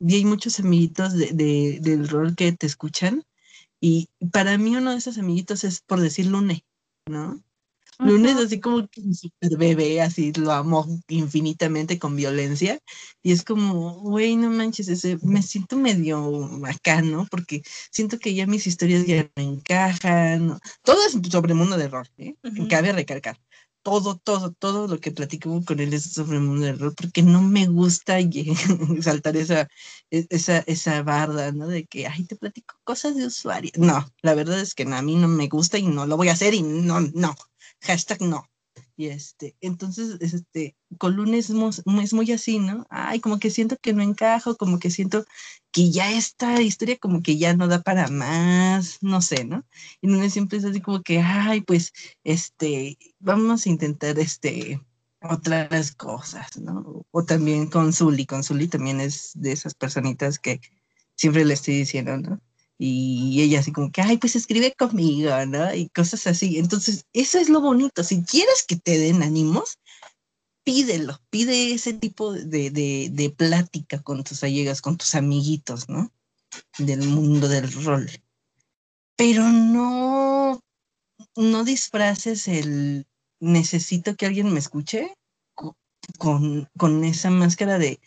Y 0.00 0.14
hay 0.16 0.24
muchos 0.24 0.58
amiguitos 0.60 1.12
de, 1.14 1.32
de- 1.32 1.78
del 1.80 2.08
rol 2.08 2.34
que 2.36 2.52
te 2.52 2.66
escuchan. 2.66 3.24
Y 3.80 4.08
para 4.32 4.58
mí 4.58 4.76
uno 4.76 4.92
de 4.92 4.98
esos 4.98 5.18
amiguitos 5.18 5.64
es 5.64 5.80
por 5.82 6.00
decir 6.00 6.26
Lune, 6.26 6.64
¿no? 7.08 7.42
Lune 8.00 8.30
es 8.30 8.36
Ujú. 8.36 8.44
así 8.46 8.60
como 8.60 8.88
que 8.88 9.00
un 9.00 9.14
super 9.14 9.56
bebé, 9.58 10.00
así 10.00 10.32
lo 10.32 10.52
amo 10.52 10.86
infinitamente 11.08 11.98
con 11.98 12.16
violencia. 12.16 12.78
Y 13.22 13.32
es 13.32 13.42
como, 13.44 13.94
güey, 14.00 14.36
no 14.36 14.50
manches, 14.50 14.88
ese, 14.88 15.18
me 15.22 15.42
siento 15.42 15.76
medio 15.76 16.60
acá, 16.66 17.02
¿no? 17.02 17.26
Porque 17.30 17.62
siento 17.90 18.18
que 18.18 18.34
ya 18.34 18.46
mis 18.46 18.66
historias 18.66 19.06
ya 19.06 19.28
no 19.36 19.42
encajan. 19.42 20.58
Todo 20.82 20.98
es 21.06 21.18
sobre 21.30 21.54
mundo 21.54 21.76
de 21.76 21.88
rol, 21.88 22.08
¿eh? 22.18 22.34
Ujú. 22.44 22.66
Cabe 22.68 22.92
recalcar 22.92 23.38
todo, 23.82 24.16
todo, 24.18 24.52
todo 24.52 24.86
lo 24.86 24.98
que 25.00 25.12
platico 25.12 25.62
con 25.64 25.80
él 25.80 25.94
es 25.94 26.12
sobre 26.12 26.36
el 26.36 26.42
mundo 26.42 26.66
del 26.66 26.78
rol, 26.78 26.94
porque 26.94 27.22
no 27.22 27.40
me 27.42 27.66
gusta 27.66 28.18
saltar 29.02 29.36
esa, 29.36 29.66
e- 30.10 30.26
esa, 30.30 30.58
esa 30.66 31.02
barda, 31.02 31.52
¿no? 31.52 31.66
De 31.68 31.86
que, 31.86 32.06
ay, 32.06 32.24
te 32.24 32.36
platico 32.36 32.74
cosas 32.84 33.16
de 33.16 33.26
usuario. 33.26 33.70
No, 33.76 34.06
la 34.22 34.34
verdad 34.34 34.60
es 34.60 34.74
que 34.74 34.84
no, 34.84 34.96
a 34.96 35.02
mí 35.02 35.16
no 35.16 35.28
me 35.28 35.48
gusta 35.48 35.78
y 35.78 35.86
no 35.86 36.06
lo 36.06 36.16
voy 36.16 36.28
a 36.28 36.32
hacer 36.32 36.54
y 36.54 36.62
no, 36.62 37.00
no, 37.00 37.34
hashtag 37.80 38.22
no. 38.22 38.48
Y 38.96 39.06
este, 39.06 39.56
entonces, 39.60 40.16
este, 40.20 40.76
con 40.98 41.14
lunes 41.16 41.50
es 41.50 41.82
es 42.02 42.12
muy 42.12 42.32
así, 42.32 42.58
¿no? 42.58 42.86
Ay, 42.90 43.20
como 43.20 43.38
que 43.38 43.50
siento 43.50 43.76
que 43.80 43.92
no 43.92 44.02
encajo, 44.02 44.56
como 44.56 44.78
que 44.78 44.90
siento 44.90 45.24
que 45.70 45.90
ya 45.90 46.10
esta 46.12 46.60
historia 46.62 46.96
como 46.98 47.22
que 47.22 47.38
ya 47.38 47.54
no 47.54 47.68
da 47.68 47.82
para 47.82 48.08
más, 48.08 48.98
no 49.00 49.22
sé, 49.22 49.44
¿no? 49.44 49.64
Y 50.00 50.08
lunes 50.08 50.32
siempre 50.32 50.58
es 50.58 50.64
así 50.64 50.80
como 50.80 51.02
que, 51.02 51.20
ay, 51.20 51.60
pues, 51.60 51.92
este, 52.24 52.98
vamos 53.20 53.66
a 53.66 53.68
intentar, 53.70 54.18
este, 54.18 54.80
otras 55.22 55.92
cosas, 55.92 56.58
¿no? 56.58 57.04
O 57.10 57.24
también 57.24 57.68
con 57.68 57.92
Zully, 57.92 58.26
con 58.26 58.44
Zully 58.44 58.68
también 58.68 59.00
es 59.00 59.32
de 59.34 59.52
esas 59.52 59.74
personitas 59.74 60.38
que 60.38 60.60
siempre 61.16 61.44
le 61.44 61.54
estoy 61.54 61.76
diciendo, 61.78 62.16
¿no? 62.16 62.40
Y 62.78 63.42
ella 63.42 63.60
así 63.60 63.72
como 63.72 63.90
que, 63.90 64.02
ay, 64.02 64.18
pues 64.18 64.36
escribe 64.36 64.72
conmigo, 64.78 65.30
¿no? 65.46 65.74
Y 65.74 65.88
cosas 65.90 66.26
así. 66.28 66.58
Entonces, 66.58 67.04
eso 67.12 67.38
es 67.38 67.48
lo 67.48 67.60
bonito. 67.60 68.04
Si 68.04 68.22
quieres 68.22 68.64
que 68.66 68.76
te 68.76 68.98
den 68.98 69.22
ánimos, 69.22 69.78
pídelo, 70.64 71.18
pide 71.30 71.72
ese 71.72 71.94
tipo 71.94 72.32
de, 72.32 72.70
de, 72.70 73.08
de 73.10 73.30
plática 73.30 74.02
con 74.02 74.22
tus 74.22 74.44
allegas, 74.44 74.80
con 74.82 74.96
tus 74.96 75.14
amiguitos, 75.14 75.88
¿no? 75.88 76.12
Del 76.78 77.02
mundo 77.04 77.48
del 77.48 77.72
rol. 77.84 78.08
Pero 79.16 79.42
no, 79.48 80.60
no 81.36 81.64
disfraces 81.64 82.46
el 82.48 83.06
necesito 83.40 84.14
que 84.16 84.26
alguien 84.26 84.52
me 84.52 84.58
escuche 84.60 85.14
co- 85.54 85.76
con, 86.18 86.68
con 86.76 87.04
esa 87.04 87.30
máscara 87.30 87.78
de 87.78 88.00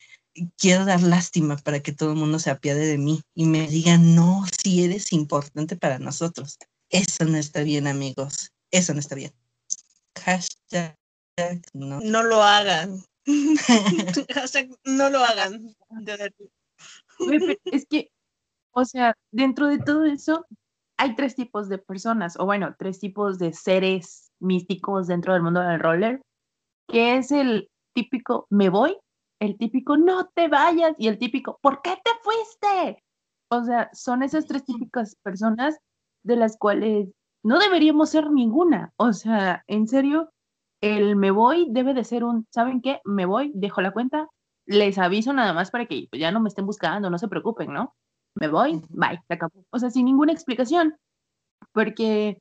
quiero 0.57 0.85
dar 0.85 1.01
lástima 1.01 1.57
para 1.57 1.81
que 1.81 1.91
todo 1.91 2.11
el 2.11 2.17
mundo 2.17 2.39
se 2.39 2.49
apiade 2.49 2.85
de 2.85 2.97
mí 2.97 3.21
y 3.33 3.45
me 3.45 3.67
diga, 3.67 3.97
no, 3.97 4.43
si 4.61 4.83
eres 4.83 5.11
importante 5.13 5.75
para 5.75 5.99
nosotros. 5.99 6.57
Eso 6.89 7.25
no 7.25 7.37
está 7.37 7.63
bien, 7.63 7.87
amigos. 7.87 8.51
Eso 8.71 8.93
no 8.93 8.99
está 8.99 9.15
bien. 9.15 9.31
Hashtag 10.17 10.95
no. 11.73 11.99
No 12.01 12.23
lo 12.23 12.43
hagan. 12.43 13.03
Hashtag 14.35 14.69
no 14.83 15.09
lo 15.09 15.23
hagan. 15.23 15.75
Es 17.65 17.85
que, 17.85 18.11
o 18.71 18.85
sea, 18.85 19.15
dentro 19.31 19.67
de 19.67 19.79
todo 19.79 20.05
eso, 20.05 20.45
hay 20.97 21.15
tres 21.15 21.35
tipos 21.35 21.69
de 21.69 21.77
personas, 21.77 22.37
o 22.39 22.45
bueno, 22.45 22.75
tres 22.77 22.99
tipos 22.99 23.39
de 23.39 23.53
seres 23.53 24.31
místicos 24.39 25.07
dentro 25.07 25.33
del 25.33 25.43
mundo 25.43 25.61
del 25.61 25.79
roller, 25.79 26.21
que 26.87 27.17
es 27.17 27.31
el 27.31 27.69
típico 27.93 28.47
me 28.49 28.69
voy, 28.69 28.97
el 29.41 29.57
típico 29.57 29.97
no 29.97 30.27
te 30.27 30.47
vayas 30.47 30.93
y 30.99 31.07
el 31.07 31.17
típico 31.17 31.57
¿por 31.61 31.81
qué 31.81 31.95
te 32.03 32.11
fuiste? 32.21 33.03
O 33.49 33.63
sea, 33.63 33.89
son 33.91 34.23
esas 34.23 34.45
tres 34.45 34.63
típicas 34.63 35.17
personas 35.23 35.77
de 36.23 36.35
las 36.35 36.57
cuales 36.57 37.09
no 37.43 37.59
deberíamos 37.59 38.11
ser 38.11 38.29
ninguna. 38.31 38.93
O 38.97 39.13
sea, 39.13 39.63
en 39.67 39.87
serio, 39.87 40.29
el 40.79 41.15
me 41.15 41.31
voy 41.31 41.67
debe 41.71 41.93
de 41.93 42.03
ser 42.03 42.23
un, 42.23 42.47
¿saben 42.51 42.81
qué? 42.81 43.01
Me 43.03 43.25
voy, 43.25 43.51
dejo 43.55 43.81
la 43.81 43.91
cuenta, 43.91 44.27
les 44.67 44.97
aviso 44.99 45.33
nada 45.33 45.53
más 45.53 45.71
para 45.71 45.87
que 45.87 46.07
ya 46.13 46.31
no 46.31 46.39
me 46.39 46.47
estén 46.47 46.67
buscando, 46.67 47.09
no 47.09 47.17
se 47.17 47.27
preocupen, 47.27 47.73
¿no? 47.73 47.95
Me 48.35 48.47
voy, 48.47 48.81
bye, 48.89 49.19
se 49.27 49.33
acabó. 49.33 49.65
O 49.71 49.79
sea, 49.79 49.89
sin 49.89 50.05
ninguna 50.05 50.31
explicación, 50.31 50.95
porque 51.73 52.39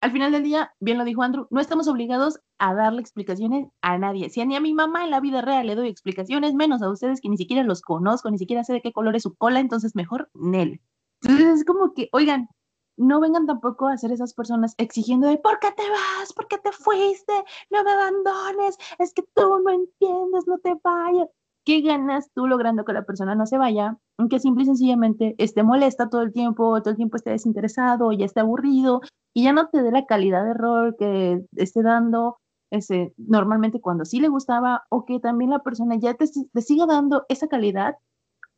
al 0.00 0.12
final 0.12 0.32
del 0.32 0.42
día, 0.42 0.72
bien 0.80 0.98
lo 0.98 1.04
dijo 1.04 1.22
Andrew, 1.22 1.46
no 1.50 1.60
estamos 1.60 1.88
obligados 1.88 2.40
a 2.58 2.74
darle 2.74 3.00
explicaciones 3.00 3.68
a 3.80 3.98
nadie. 3.98 4.30
Si 4.30 4.44
ni 4.44 4.56
a 4.56 4.60
mi 4.60 4.74
mamá 4.74 5.04
en 5.04 5.10
la 5.10 5.20
vida 5.20 5.42
real 5.42 5.66
le 5.66 5.74
doy 5.74 5.88
explicaciones, 5.88 6.54
menos 6.54 6.82
a 6.82 6.90
ustedes 6.90 7.20
que 7.20 7.28
ni 7.28 7.36
siquiera 7.36 7.62
los 7.62 7.82
conozco, 7.82 8.30
ni 8.30 8.38
siquiera 8.38 8.64
sé 8.64 8.74
de 8.74 8.82
qué 8.82 8.92
color 8.92 9.16
es 9.16 9.22
su 9.22 9.34
cola, 9.34 9.60
entonces 9.60 9.94
mejor 9.94 10.30
Nel. 10.34 10.80
Entonces 11.22 11.60
es 11.60 11.64
como 11.64 11.94
que, 11.94 12.08
oigan, 12.12 12.48
no 12.96 13.20
vengan 13.20 13.46
tampoco 13.46 13.88
a 13.88 13.96
ser 13.96 14.12
esas 14.12 14.34
personas 14.34 14.74
exigiendo 14.78 15.28
de 15.28 15.38
¿por 15.38 15.58
qué 15.58 15.72
te 15.72 15.88
vas? 15.88 16.32
¿Por 16.32 16.48
qué 16.48 16.58
te 16.58 16.72
fuiste? 16.72 17.32
No 17.70 17.84
me 17.84 17.90
abandones, 17.90 18.76
es 18.98 19.12
que 19.12 19.22
tú 19.34 19.60
no 19.64 19.70
entiendes, 19.70 20.46
no 20.46 20.58
te 20.58 20.74
vayas. 20.82 21.28
¿Qué 21.66 21.80
ganas 21.80 22.30
tú 22.32 22.46
logrando 22.46 22.84
que 22.84 22.92
la 22.92 23.04
persona 23.04 23.34
no 23.34 23.44
se 23.44 23.58
vaya? 23.58 23.98
Aunque 24.18 24.38
simple 24.38 24.62
y 24.62 24.66
sencillamente 24.66 25.34
esté 25.38 25.64
molesta 25.64 26.08
todo 26.08 26.22
el 26.22 26.32
tiempo, 26.32 26.80
todo 26.80 26.90
el 26.90 26.96
tiempo 26.96 27.16
esté 27.16 27.30
desinteresado, 27.30 28.12
ya 28.12 28.24
esté 28.24 28.38
aburrido 28.38 29.00
y 29.34 29.42
ya 29.44 29.52
no 29.52 29.68
te 29.68 29.82
dé 29.82 29.90
la 29.90 30.06
calidad 30.06 30.44
de 30.44 30.54
rol 30.54 30.94
que 30.96 31.44
esté 31.56 31.82
dando 31.82 32.38
ese, 32.70 33.14
normalmente 33.16 33.80
cuando 33.80 34.04
sí 34.04 34.20
le 34.20 34.28
gustaba 34.28 34.84
o 34.90 35.04
que 35.04 35.18
también 35.18 35.50
la 35.50 35.58
persona 35.58 35.96
ya 35.96 36.14
te, 36.14 36.26
siga 36.62 36.86
dando 36.86 37.26
esa 37.28 37.48
calidad, 37.48 37.96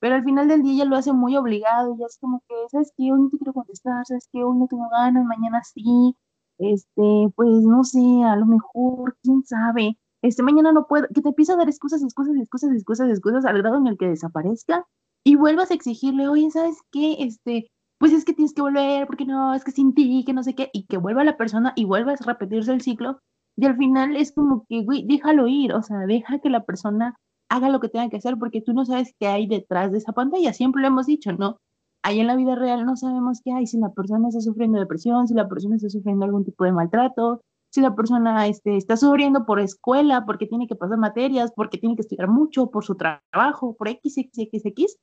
pero 0.01 0.17
al 0.17 0.25
final 0.25 0.49
del 0.49 0.63
día 0.63 0.85
ya 0.85 0.91
lo 0.91 0.97
hace 0.97 1.15
muy 1.15 1.37
obligado, 1.37 1.97
ya 1.99 2.07
es 2.07 2.19
como 2.21 2.43
que, 2.49 2.55
¿sabes 2.71 2.93
qué? 2.97 3.05
Hoy 3.13 3.23
no 3.23 3.31
te 3.31 3.39
quiero 3.39 3.55
contestar, 3.55 4.05
¿sabes 4.07 4.29
qué? 4.33 4.45
Hoy 4.45 4.59
no 4.59 4.67
tengo 4.69 4.89
ganas, 4.91 5.25
mañana 5.25 5.63
sí, 5.65 6.15
este, 6.59 7.33
pues 7.37 7.63
no 7.63 7.85
sé, 7.85 8.01
a 8.25 8.37
lo 8.37 8.47
mejor, 8.47 9.17
quién 9.23 9.45
sabe, 9.45 9.99
este, 10.23 10.43
mañana 10.43 10.73
no 10.73 10.87
puedo, 10.87 11.07
que 11.15 11.23
te 11.23 11.29
empieza 11.29 11.55
a 11.55 11.57
dar 11.57 11.69
excusas, 11.69 12.03
excusas, 12.03 12.37
excusas, 12.37 12.71
excusas, 12.73 13.09
excusas, 13.09 13.45
al 13.45 13.59
grado 13.59 13.77
en 13.77 13.87
el 13.87 13.97
que 13.97 14.09
desaparezca 14.09 14.87
y 15.25 15.37
vuelvas 15.37 15.71
a 15.71 15.75
exigirle, 15.75 16.29
oye, 16.29 16.51
¿sabes 16.51 16.79
qué? 16.91 17.17
Este, 17.21 17.71
pues 17.99 18.13
es 18.13 18.25
que 18.25 18.33
tienes 18.33 18.55
que 18.55 18.63
volver, 18.63 19.07
porque 19.07 19.27
no, 19.27 19.55
es 19.55 19.65
que 19.65 19.73
sin 19.73 19.95
ti, 19.95 20.25
que 20.25 20.33
no 20.33 20.43
sé 20.43 20.55
qué, 20.55 20.71
y 20.73 20.87
que 20.87 20.97
vuelva 20.97 21.25
la 21.25 21.37
persona 21.37 21.73
y 21.77 21.85
vuelvas 21.85 22.21
a 22.23 22.25
repetirse 22.25 22.73
el 22.73 22.81
ciclo, 22.81 23.21
y 23.57 23.67
al 23.67 23.77
final 23.77 24.17
es 24.17 24.33
como 24.33 24.65
que, 24.69 24.85
güey, 24.85 25.05
déjalo 25.07 25.49
ir, 25.49 25.73
o 25.73 25.83
sea, 25.83 25.99
deja 26.07 26.39
que 26.39 26.51
la 26.51 26.65
persona 26.65 27.17
haga 27.51 27.71
lo 27.71 27.81
que 27.81 27.89
tenga 27.89 28.09
que 28.09 28.19
hacer, 28.19 28.39
porque 28.39 28.61
tú 28.61 28.73
no 28.73 28.85
sabes 28.85 29.15
qué 29.19 29.27
hay 29.27 29.47
detrás 29.47 29.93
de 29.93 29.99
esa 29.99 30.13
pantalla, 30.13 30.53
siempre 30.53 30.83
lo 30.83 30.89
hemos 30.89 31.07
dicho, 31.07 31.33
¿no? 31.33 31.59
Ahí 32.05 32.21
en 32.21 32.29
la 32.29 32.37
vida 32.37 32.55
real 32.55 32.87
no 32.87 32.97
sabemos 32.97 33.41
qué 33.45 33.53
hay, 33.53 33.67
si 33.67 33.79
la 33.79 33.91
persona 33.93 34.29
está 34.29 34.41
sufriendo 34.41 34.79
depresión, 34.79 35.27
si 35.27 35.35
la 35.35 35.49
persona 35.49 35.77
está 35.77 35.89
sufriendo 35.89 36.25
algún 36.25 36.45
tipo 36.45 36.65
de 36.65 36.73
maltrato, 36.73 37.43
si 37.71 37.81
la 37.81 37.95
persona 37.95 38.47
este, 38.47 38.77
está 38.77 38.97
sufriendo 38.97 39.45
por 39.45 39.61
escuela, 39.61 40.25
porque 40.25 40.47
tiene 40.47 40.67
que 40.67 40.75
pasar 40.75 40.99
materias, 40.99 41.53
porque 41.55 41.79
tiene 41.79 41.97
que 41.97 42.03
estudiar 42.03 42.29
mucho, 42.29 42.71
por 42.71 42.85
su 42.85 42.95
tra- 42.95 43.21
trabajo, 43.31 43.77
por 43.77 43.89
X, 43.89 44.17
X, 44.19 44.39
X, 44.39 44.65
X, 44.67 44.97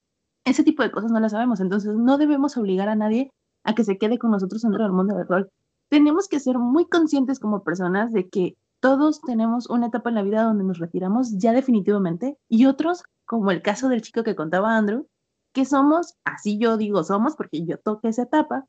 ese 0.46 0.64
tipo 0.64 0.84
de 0.84 0.92
cosas 0.92 1.12
no 1.12 1.20
las 1.20 1.32
sabemos, 1.32 1.60
entonces 1.60 1.96
no 1.96 2.18
debemos 2.18 2.58
obligar 2.58 2.90
a 2.90 2.96
nadie 2.96 3.32
a 3.64 3.74
que 3.74 3.84
se 3.84 3.98
quede 3.98 4.18
con 4.18 4.32
nosotros 4.32 4.62
dentro 4.62 4.84
del 4.84 4.94
mundo 4.94 5.16
del 5.16 5.28
rol. 5.28 5.50
Tenemos 5.90 6.28
que 6.28 6.40
ser 6.40 6.58
muy 6.60 6.88
conscientes 6.88 7.40
como 7.40 7.64
personas 7.64 8.12
de 8.12 8.30
que 8.30 8.58
todos 8.80 9.22
tenemos 9.22 9.70
una 9.70 9.88
etapa 9.88 10.10
en 10.10 10.16
la 10.16 10.24
vida 10.24 10.44
donde 10.44 10.64
nos 10.64 10.78
retiramos 10.78 11.38
ya 11.38 11.54
definitivamente 11.54 12.38
y 12.48 12.66
otros, 12.66 13.04
como 13.26 13.50
el 13.52 13.62
caso 13.62 13.90
del 13.90 14.02
chico 14.02 14.24
que 14.24 14.36
contaba 14.36 14.76
Andrew, 14.78 15.08
que 15.54 15.66
somos, 15.66 16.16
así 16.26 16.60
yo 16.60 16.78
digo 16.78 17.04
somos 17.04 17.36
porque 17.36 17.66
yo 17.66 17.80
toqué 17.80 18.10
esa 18.10 18.24
etapa, 18.24 18.66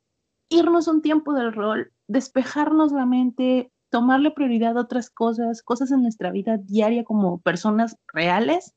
irnos 0.48 0.88
un 0.88 1.02
tiempo 1.02 1.34
del 1.34 1.52
rol, 1.52 1.92
despejarnos 2.08 2.92
la 2.92 3.04
mente, 3.04 3.72
tomarle 3.96 4.30
prioridad 4.30 4.76
a 4.76 4.82
otras 4.82 5.08
cosas, 5.08 5.62
cosas 5.62 5.90
en 5.90 6.02
nuestra 6.02 6.30
vida 6.30 6.58
diaria 6.58 7.02
como 7.02 7.38
personas 7.38 7.96
reales 8.12 8.74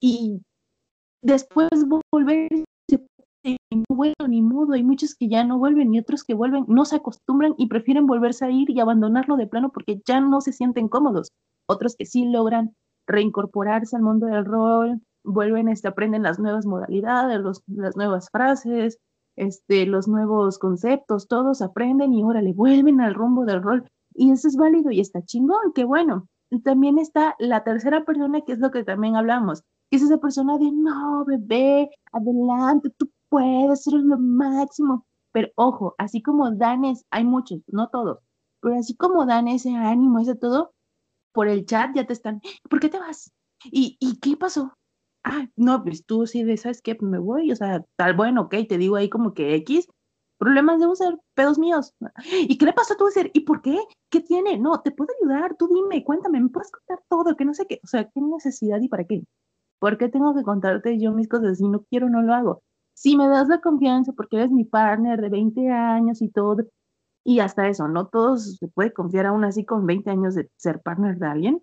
y 0.00 0.40
después 1.22 1.68
volver 2.10 2.48
ni 3.44 3.84
vuelvo 3.90 4.26
ni 4.26 4.40
mudo. 4.40 4.72
Hay 4.72 4.82
muchos 4.82 5.14
que 5.14 5.28
ya 5.28 5.44
no 5.44 5.58
vuelven 5.58 5.92
y 5.92 5.98
otros 5.98 6.24
que 6.24 6.32
vuelven, 6.32 6.64
no 6.68 6.86
se 6.86 6.96
acostumbran 6.96 7.54
y 7.58 7.68
prefieren 7.68 8.06
volverse 8.06 8.46
a 8.46 8.50
ir 8.50 8.70
y 8.70 8.80
abandonarlo 8.80 9.36
de 9.36 9.46
plano 9.46 9.70
porque 9.74 10.00
ya 10.06 10.22
no 10.22 10.40
se 10.40 10.54
sienten 10.54 10.88
cómodos. 10.88 11.28
Otros 11.68 11.94
que 11.94 12.06
sí 12.06 12.24
logran 12.24 12.74
reincorporarse 13.06 13.94
al 13.94 14.02
mundo 14.04 14.26
del 14.26 14.46
rol, 14.46 15.02
vuelven, 15.22 15.68
este, 15.68 15.88
aprenden 15.88 16.22
las 16.22 16.38
nuevas 16.38 16.64
modalidades, 16.64 17.42
las 17.66 17.94
nuevas 17.94 18.30
frases, 18.30 18.96
este, 19.36 19.84
los 19.84 20.08
nuevos 20.08 20.58
conceptos, 20.58 21.28
todos 21.28 21.60
aprenden 21.60 22.14
y 22.14 22.22
ahora 22.22 22.40
le 22.40 22.54
vuelven 22.54 23.02
al 23.02 23.12
rumbo 23.12 23.44
del 23.44 23.62
rol. 23.62 23.86
Y 24.16 24.30
eso 24.32 24.48
es 24.48 24.56
válido 24.56 24.90
y 24.90 25.00
está 25.00 25.22
chingón, 25.24 25.72
qué 25.74 25.84
bueno. 25.84 26.28
También 26.64 26.98
está 26.98 27.34
la 27.38 27.64
tercera 27.64 28.04
persona, 28.04 28.40
que 28.42 28.52
es 28.52 28.58
lo 28.58 28.70
que 28.70 28.84
también 28.84 29.16
hablamos, 29.16 29.62
que 29.90 29.96
es 29.96 30.02
esa 30.02 30.18
persona 30.18 30.58
de, 30.58 30.70
no, 30.72 31.24
bebé, 31.24 31.90
adelante, 32.12 32.90
tú 32.96 33.10
puedes, 33.28 33.84
ser 33.84 33.94
lo 33.94 34.18
máximo. 34.18 35.04
Pero 35.32 35.48
ojo, 35.56 35.94
así 35.98 36.22
como 36.22 36.50
dan 36.52 36.82
hay 37.10 37.24
muchos, 37.24 37.60
no 37.68 37.88
todos, 37.88 38.20
pero 38.60 38.76
así 38.76 38.96
como 38.96 39.26
dan 39.26 39.48
ese 39.48 39.74
ánimo, 39.74 40.18
ese 40.20 40.34
todo, 40.34 40.72
por 41.32 41.48
el 41.48 41.66
chat 41.66 41.94
ya 41.94 42.06
te 42.06 42.12
están, 42.14 42.40
¿por 42.70 42.80
qué 42.80 42.88
te 42.88 42.98
vas? 42.98 43.30
¿Y, 43.64 43.96
y 44.00 44.18
qué 44.20 44.36
pasó? 44.36 44.72
ah, 45.26 45.48
no, 45.56 45.82
pues 45.82 46.06
tú 46.06 46.26
sí 46.26 46.44
de, 46.44 46.56
¿sabes 46.56 46.80
qué? 46.80 46.94
Pues 46.94 47.10
me 47.10 47.18
voy, 47.18 47.50
o 47.50 47.56
sea, 47.56 47.84
tal, 47.96 48.14
bueno, 48.14 48.42
ok, 48.42 48.54
te 48.68 48.78
digo 48.78 48.96
ahí 48.96 49.08
como 49.08 49.34
que 49.34 49.54
X, 49.56 49.88
problemas 50.38 50.80
de 50.80 50.96
ser 50.96 51.18
pedos 51.34 51.58
míos. 51.58 51.94
¿Y 52.32 52.58
qué 52.58 52.66
le 52.66 52.72
pasa 52.72 52.94
a 52.94 52.96
tu 52.96 53.08
ser? 53.08 53.30
¿Y 53.34 53.40
por 53.40 53.62
qué? 53.62 53.78
¿Qué 54.10 54.20
tiene? 54.20 54.58
No, 54.58 54.80
te 54.80 54.90
puedo 54.90 55.10
ayudar, 55.20 55.56
tú 55.56 55.68
dime, 55.68 56.04
cuéntame, 56.04 56.40
me 56.40 56.48
puedes 56.48 56.70
contar 56.70 57.02
todo, 57.08 57.36
que 57.36 57.44
no 57.44 57.54
sé 57.54 57.66
qué, 57.66 57.80
o 57.82 57.86
sea, 57.86 58.04
¿qué 58.04 58.20
necesidad 58.20 58.80
y 58.80 58.88
para 58.88 59.04
qué? 59.04 59.24
¿Por 59.78 59.98
qué 59.98 60.08
tengo 60.08 60.34
que 60.34 60.42
contarte 60.42 60.98
yo 60.98 61.12
mis 61.12 61.28
cosas? 61.28 61.58
Si 61.58 61.68
no 61.68 61.84
quiero, 61.90 62.08
no 62.08 62.22
lo 62.22 62.34
hago. 62.34 62.62
Si 62.94 63.16
me 63.16 63.28
das 63.28 63.48
la 63.48 63.60
confianza 63.60 64.12
porque 64.12 64.36
eres 64.36 64.50
mi 64.50 64.64
partner 64.64 65.20
de 65.20 65.28
20 65.28 65.70
años 65.70 66.22
y 66.22 66.30
todo, 66.30 66.64
y 67.24 67.40
hasta 67.40 67.68
eso, 67.68 67.88
no 67.88 68.06
todos 68.06 68.56
se 68.56 68.68
puede 68.68 68.92
confiar 68.92 69.26
aún 69.26 69.44
así 69.44 69.64
con 69.64 69.84
20 69.86 70.10
años 70.10 70.34
de 70.34 70.48
ser 70.56 70.80
partner 70.80 71.18
de 71.18 71.26
alguien, 71.26 71.62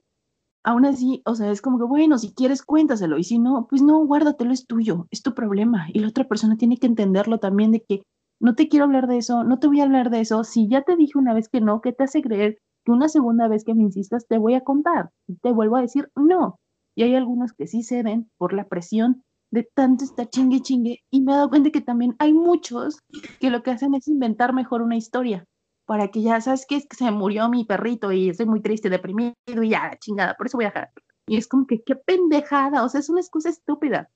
aún 0.63 0.85
así, 0.85 1.21
o 1.25 1.35
sea, 1.35 1.51
es 1.51 1.61
como 1.61 1.77
que, 1.77 1.85
bueno, 1.85 2.17
si 2.17 2.33
quieres, 2.33 2.63
cuéntaselo, 2.63 3.17
y 3.17 3.23
si 3.23 3.39
no, 3.39 3.67
pues 3.69 3.81
no, 3.81 4.05
guárdatelo, 4.05 4.51
es 4.51 4.65
tuyo, 4.67 5.07
es 5.11 5.21
tu 5.21 5.33
problema, 5.33 5.87
y 5.93 5.99
la 5.99 6.07
otra 6.07 6.25
persona 6.25 6.57
tiene 6.57 6.77
que 6.77 6.87
entenderlo 6.87 7.39
también 7.39 7.71
de 7.71 7.81
que 7.81 8.03
no 8.43 8.55
te 8.55 8.67
quiero 8.67 8.83
hablar 8.85 9.07
de 9.07 9.17
eso, 9.17 9.45
no 9.45 9.57
te 9.57 9.67
voy 9.67 9.79
a 9.79 9.85
hablar 9.85 10.09
de 10.09 10.19
eso, 10.19 10.43
si 10.43 10.67
ya 10.67 10.81
te 10.81 10.97
dije 10.97 11.17
una 11.17 11.33
vez 11.33 11.47
que 11.47 11.61
no, 11.61 11.79
¿qué 11.79 11.93
te 11.93 12.03
hace 12.03 12.21
creer 12.21 12.57
que 12.85 12.91
una 12.91 13.07
segunda 13.07 13.47
vez 13.47 13.63
que 13.63 13.73
me 13.73 13.83
insistas 13.83 14.27
te 14.27 14.37
voy 14.37 14.53
a 14.55 14.61
contar? 14.61 15.11
Te 15.41 15.53
vuelvo 15.53 15.77
a 15.77 15.81
decir 15.81 16.09
no. 16.15 16.57
Y 16.93 17.03
hay 17.03 17.15
algunos 17.15 17.53
que 17.53 17.67
sí 17.67 17.83
ceden 17.83 18.29
por 18.37 18.51
la 18.51 18.67
presión 18.67 19.23
de 19.49 19.65
tanto 19.73 20.03
estar 20.03 20.29
chingue 20.29 20.59
chingue, 20.59 20.99
y 21.09 21.21
me 21.21 21.31
he 21.31 21.35
dado 21.35 21.49
cuenta 21.49 21.69
que 21.69 21.79
también 21.79 22.15
hay 22.19 22.33
muchos 22.33 22.99
que 23.39 23.49
lo 23.49 23.63
que 23.63 23.71
hacen 23.71 23.95
es 23.95 24.09
inventar 24.09 24.53
mejor 24.53 24.81
una 24.81 24.97
historia 24.97 25.45
para 25.85 26.09
que 26.09 26.21
ya, 26.21 26.41
¿sabes 26.41 26.65
qué? 26.67 26.75
Es 26.75 26.87
que 26.87 26.97
se 26.97 27.09
murió 27.11 27.47
mi 27.49 27.63
perrito 27.63 28.11
y 28.11 28.29
estoy 28.29 28.45
muy 28.45 28.61
triste, 28.61 28.89
deprimido 28.89 29.33
y 29.45 29.69
ya, 29.69 29.95
chingada, 30.01 30.33
por 30.33 30.47
eso 30.47 30.57
voy 30.57 30.65
a 30.65 30.69
dejar. 30.69 30.89
Y 31.27 31.37
es 31.37 31.47
como 31.47 31.65
que, 31.65 31.81
qué 31.85 31.95
pendejada, 31.95 32.83
o 32.83 32.89
sea, 32.89 32.99
es 32.99 33.09
una 33.09 33.21
excusa 33.21 33.49
estúpida. 33.49 34.09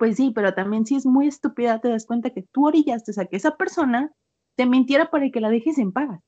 Pues 0.00 0.16
sí, 0.16 0.30
pero 0.32 0.54
también 0.54 0.86
si 0.86 0.94
es 0.94 1.06
muy 1.06 1.26
estúpida, 1.26 1.80
te 1.80 1.88
das 1.88 2.06
cuenta 2.06 2.30
que 2.30 2.42
tú 2.52 2.66
orillaste 2.68 3.12
a 3.20 3.24
que 3.26 3.36
esa 3.36 3.56
persona 3.56 4.12
te 4.56 4.64
mintiera 4.64 5.10
para 5.10 5.28
que 5.30 5.40
la 5.40 5.50
dejes 5.50 5.76
en 5.78 5.92
paz. 5.92 6.20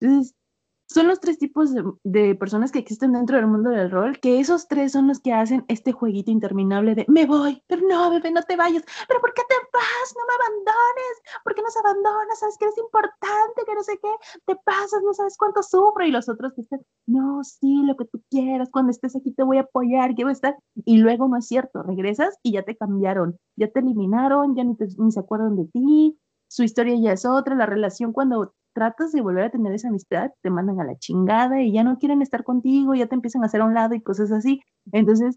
Entonces, 0.00 0.34
son 0.88 1.06
los 1.06 1.20
tres 1.20 1.38
tipos 1.38 1.74
de, 2.02 2.34
personas 2.34 2.72
que 2.72 2.78
existen 2.78 3.12
dentro 3.12 3.36
del 3.36 3.46
mundo 3.46 3.70
del 3.70 3.90
rol, 3.90 4.18
que 4.20 4.40
esos 4.40 4.68
tres 4.68 4.92
son 4.92 5.06
los 5.08 5.20
que 5.20 5.32
hacen 5.32 5.64
este 5.68 5.92
jueguito 5.92 6.30
interminable 6.30 6.94
de 6.94 7.04
me 7.08 7.26
voy, 7.26 7.62
pero 7.66 7.82
no, 7.86 8.10
bebé, 8.10 8.30
no 8.30 8.42
te 8.42 8.56
vayas, 8.56 8.82
pero 9.06 9.20
¿por 9.20 9.34
qué 9.34 9.42
te 9.48 9.54
vas? 9.72 10.14
No 10.16 10.22
me 10.26 10.34
abandones, 10.34 11.42
¿por 11.44 11.54
qué 11.54 11.62
nos 11.62 11.76
abandonas? 11.76 12.38
Sabes 12.38 12.56
que 12.58 12.64
eres 12.64 12.78
importante, 12.78 13.64
que 13.66 13.74
no 13.74 13.82
sé 13.82 13.98
qué, 14.02 14.08
te 14.46 14.56
pasas, 14.64 15.02
no 15.04 15.12
sabes 15.12 15.36
cuánto 15.36 15.62
sufro, 15.62 16.06
y 16.06 16.10
los 16.10 16.28
otros 16.28 16.58
están, 16.58 16.80
no, 17.06 17.44
sí, 17.44 17.82
lo 17.84 17.96
que 17.96 18.06
tú 18.06 18.22
quieras, 18.30 18.70
cuando 18.70 18.90
estés 18.90 19.14
aquí 19.14 19.32
te 19.32 19.42
voy 19.42 19.58
a 19.58 19.62
apoyar, 19.62 20.14
quiero 20.14 20.30
estar, 20.30 20.56
y 20.86 20.98
luego 20.98 21.28
no 21.28 21.36
es 21.36 21.46
cierto, 21.46 21.82
regresas 21.82 22.38
y 22.42 22.52
ya 22.52 22.62
te 22.62 22.76
cambiaron, 22.76 23.38
ya 23.56 23.70
te 23.70 23.80
eliminaron, 23.80 24.56
ya 24.56 24.64
ni, 24.64 24.74
ni 24.96 25.12
se 25.12 25.20
acuerdan 25.20 25.56
de 25.56 25.66
ti, 25.66 26.18
su 26.48 26.62
historia 26.62 26.96
ya 26.98 27.12
es 27.12 27.26
otra, 27.26 27.54
la 27.54 27.66
relación 27.66 28.12
cuando 28.12 28.54
tratas 28.78 29.10
de 29.10 29.20
volver 29.20 29.44
a 29.46 29.50
tener 29.50 29.72
esa 29.72 29.88
amistad, 29.88 30.30
te 30.40 30.50
mandan 30.50 30.80
a 30.80 30.84
la 30.84 30.96
chingada 30.96 31.60
y 31.60 31.72
ya 31.72 31.82
no 31.82 31.98
quieren 31.98 32.22
estar 32.22 32.44
contigo, 32.44 32.94
ya 32.94 33.08
te 33.08 33.16
empiezan 33.16 33.42
a 33.42 33.46
hacer 33.46 33.60
a 33.60 33.64
un 33.64 33.74
lado 33.74 33.96
y 33.96 34.00
cosas 34.00 34.30
así. 34.30 34.60
Entonces, 34.92 35.36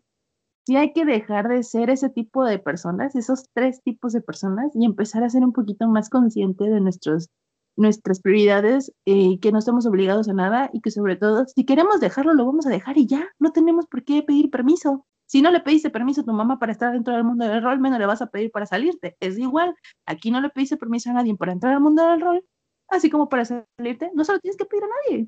sí 0.67 0.75
hay 0.75 0.93
que 0.93 1.05
dejar 1.05 1.47
de 1.47 1.63
ser 1.63 1.89
ese 1.89 2.09
tipo 2.09 2.45
de 2.45 2.59
personas, 2.59 3.15
esos 3.15 3.45
tres 3.53 3.81
tipos 3.81 4.13
de 4.13 4.21
personas 4.21 4.71
y 4.75 4.85
empezar 4.85 5.23
a 5.23 5.29
ser 5.29 5.43
un 5.43 5.53
poquito 5.53 5.87
más 5.87 6.09
consciente 6.09 6.65
de 6.65 6.81
nuestros, 6.81 7.29
nuestras 7.75 8.21
prioridades, 8.21 8.93
y 9.05 9.33
eh, 9.35 9.39
que 9.39 9.51
no 9.51 9.57
estamos 9.57 9.87
obligados 9.87 10.29
a 10.29 10.33
nada 10.33 10.69
y 10.71 10.81
que 10.81 10.91
sobre 10.91 11.15
todo, 11.15 11.45
si 11.47 11.65
queremos 11.65 11.99
dejarlo, 11.99 12.35
lo 12.35 12.45
vamos 12.45 12.67
a 12.67 12.69
dejar 12.69 12.99
y 12.99 13.07
ya, 13.07 13.27
no 13.39 13.51
tenemos 13.51 13.87
por 13.87 14.03
qué 14.03 14.21
pedir 14.21 14.51
permiso. 14.51 15.07
Si 15.25 15.41
no 15.41 15.49
le 15.49 15.61
pediste 15.61 15.89
permiso 15.89 16.21
a 16.21 16.25
tu 16.25 16.33
mamá 16.33 16.59
para 16.59 16.73
estar 16.73 16.93
dentro 16.93 17.15
del 17.15 17.23
mundo 17.23 17.45
del 17.47 17.63
rol, 17.63 17.79
menos 17.79 17.97
le 17.97 18.05
vas 18.05 18.21
a 18.21 18.27
pedir 18.27 18.51
para 18.51 18.67
salirte. 18.67 19.17
Es 19.19 19.39
igual, 19.39 19.73
aquí 20.05 20.29
no 20.29 20.41
le 20.41 20.49
pediste 20.49 20.77
permiso 20.77 21.09
a 21.09 21.13
nadie 21.13 21.35
para 21.37 21.53
entrar 21.53 21.73
al 21.73 21.81
mundo 21.81 22.05
del 22.05 22.21
rol, 22.21 22.45
así 22.91 23.09
como 23.09 23.29
para 23.29 23.45
salirte, 23.45 24.11
no 24.13 24.23
solo 24.23 24.39
tienes 24.39 24.57
que 24.57 24.65
pedir 24.65 24.83
a 24.83 24.87
nadie. 24.87 25.27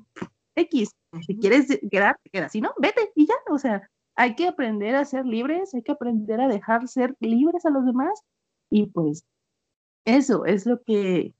X, 0.56 0.90
si 1.26 1.36
quieres 1.36 1.66
quedar, 1.90 2.18
te 2.22 2.30
quedas, 2.30 2.52
si 2.52 2.60
no, 2.60 2.72
vete 2.78 3.10
y 3.16 3.26
ya, 3.26 3.34
o 3.50 3.58
sea, 3.58 3.90
hay 4.14 4.36
que 4.36 4.46
aprender 4.46 4.94
a 4.94 5.04
ser 5.04 5.26
libres, 5.26 5.74
hay 5.74 5.82
que 5.82 5.92
aprender 5.92 6.40
a 6.40 6.48
dejar 6.48 6.86
ser 6.86 7.16
libres 7.18 7.66
a 7.66 7.70
los 7.70 7.84
demás 7.84 8.20
y 8.70 8.86
pues 8.86 9.24
eso 10.04 10.44
es 10.44 10.66
lo 10.66 10.82
que 10.82 11.34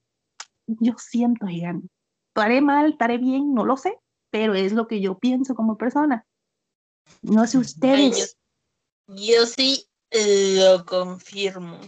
yo 0.67 0.95
siento, 0.99 1.47
Ian. 1.47 1.89
Estaré 2.29 2.61
mal, 2.61 2.93
estaré 2.93 3.19
bien, 3.19 3.55
no 3.55 3.65
lo 3.65 3.77
sé, 3.77 3.97
pero 4.31 4.55
es 4.55 4.73
lo 4.73 4.89
que 4.89 5.01
yo 5.01 5.19
pienso 5.19 5.55
como 5.55 5.77
persona. 5.77 6.27
No 7.23 7.47
sé 7.47 7.59
ustedes. 7.59 8.37
yo 9.07 9.47
sí 9.47 9.87
lo 10.11 10.85
confirmo. 10.85 11.79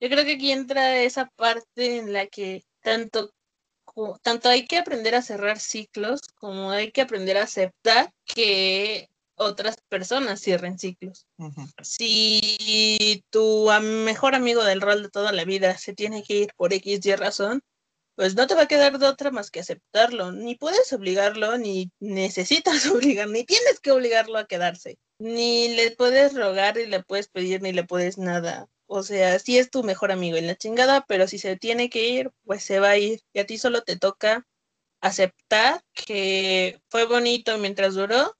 Yo 0.00 0.08
creo 0.08 0.24
que 0.24 0.34
aquí 0.34 0.52
entra 0.52 1.00
esa 1.00 1.30
parte 1.36 1.98
en 1.98 2.12
la 2.12 2.26
que 2.26 2.64
tanto 2.82 3.32
tanto 4.22 4.48
hay 4.48 4.66
que 4.66 4.78
aprender 4.78 5.14
a 5.14 5.22
cerrar 5.22 5.58
ciclos 5.58 6.20
como 6.36 6.70
hay 6.70 6.92
que 6.92 7.00
aprender 7.00 7.36
a 7.36 7.44
aceptar 7.44 8.12
que 8.24 9.08
otras 9.34 9.76
personas 9.88 10.40
cierren 10.40 10.78
ciclos. 10.78 11.26
Si 11.82 13.24
tu 13.30 13.70
mejor 14.04 14.34
amigo 14.34 14.64
del 14.64 14.80
rol 14.80 15.02
de 15.04 15.10
toda 15.10 15.32
la 15.32 15.44
vida 15.44 15.78
se 15.78 15.94
tiene 15.94 16.22
que 16.22 16.34
ir 16.34 16.48
por 16.56 16.72
X 16.72 17.04
y 17.06 17.14
razón, 17.14 17.62
pues 18.16 18.34
no 18.34 18.48
te 18.48 18.56
va 18.56 18.62
a 18.62 18.68
quedar 18.68 18.98
de 18.98 19.06
otra 19.06 19.30
más 19.30 19.50
que 19.50 19.60
aceptarlo. 19.60 20.32
Ni 20.32 20.56
puedes 20.56 20.92
obligarlo, 20.92 21.56
ni 21.56 21.92
necesitas 22.00 22.86
obligar, 22.90 23.28
ni 23.28 23.44
tienes 23.44 23.80
que 23.80 23.92
obligarlo 23.92 24.38
a 24.38 24.46
quedarse. 24.46 24.98
Ni 25.20 25.74
le 25.74 25.92
puedes 25.92 26.34
rogar, 26.34 26.76
ni 26.76 26.86
le 26.86 27.02
puedes 27.02 27.28
pedir, 27.28 27.62
ni 27.62 27.72
le 27.72 27.84
puedes 27.84 28.18
nada. 28.18 28.68
O 28.90 29.02
sea, 29.02 29.38
sí 29.38 29.58
es 29.58 29.70
tu 29.70 29.84
mejor 29.84 30.12
amigo 30.12 30.38
en 30.38 30.46
la 30.46 30.56
chingada, 30.56 31.04
pero 31.06 31.28
si 31.28 31.38
se 31.38 31.56
tiene 31.56 31.90
que 31.90 32.08
ir, 32.08 32.30
pues 32.44 32.64
se 32.64 32.80
va 32.80 32.90
a 32.90 32.98
ir. 32.98 33.20
Y 33.34 33.40
a 33.40 33.46
ti 33.46 33.58
solo 33.58 33.82
te 33.82 33.96
toca 33.96 34.46
aceptar 35.00 35.82
que 35.94 36.80
fue 36.88 37.06
bonito 37.06 37.58
mientras 37.58 37.94
duró, 37.94 38.34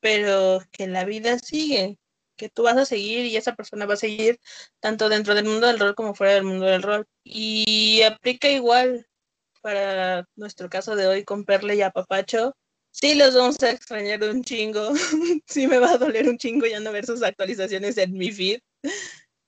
pero 0.00 0.60
que 0.72 0.88
la 0.88 1.04
vida 1.06 1.38
sigue, 1.38 1.98
que 2.36 2.50
tú 2.50 2.64
vas 2.64 2.76
a 2.76 2.84
seguir 2.86 3.26
y 3.26 3.36
esa 3.36 3.54
persona 3.56 3.86
va 3.86 3.94
a 3.94 3.96
seguir 3.96 4.40
tanto 4.80 5.08
dentro 5.08 5.34
del 5.34 5.46
mundo 5.46 5.66
del 5.68 5.80
rol 5.80 5.94
como 5.94 6.14
fuera 6.14 6.34
del 6.34 6.44
mundo 6.44 6.66
del 6.66 6.82
rol. 6.82 7.06
Y 7.24 8.02
aplica 8.02 8.48
igual 8.50 9.06
para 9.62 10.28
nuestro 10.36 10.68
caso 10.70 10.96
de 10.96 11.06
hoy 11.06 11.24
con 11.24 11.44
Perle 11.44 11.76
y 11.76 11.82
Apapacho. 11.82 12.54
Sí 12.90 13.14
los 13.14 13.34
vamos 13.34 13.62
a 13.62 13.70
extrañar 13.70 14.22
un 14.24 14.44
chingo. 14.44 14.92
sí 15.46 15.66
me 15.66 15.78
va 15.78 15.92
a 15.92 15.98
doler 15.98 16.28
un 16.28 16.38
chingo 16.38 16.66
ya 16.66 16.80
no 16.80 16.92
ver 16.92 17.06
sus 17.06 17.22
actualizaciones 17.22 17.96
en 17.98 18.12
mi 18.12 18.30
feed 18.32 18.60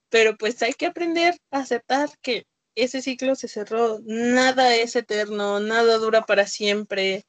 pero 0.09 0.37
pues 0.37 0.61
hay 0.61 0.73
que 0.73 0.87
aprender 0.87 1.37
a 1.51 1.59
aceptar 1.59 2.09
que 2.21 2.45
ese 2.75 3.01
ciclo 3.01 3.35
se 3.35 3.47
cerró, 3.47 3.99
nada 4.05 4.75
es 4.75 4.95
eterno, 4.95 5.59
nada 5.59 5.97
dura 5.97 6.23
para 6.23 6.47
siempre, 6.47 7.25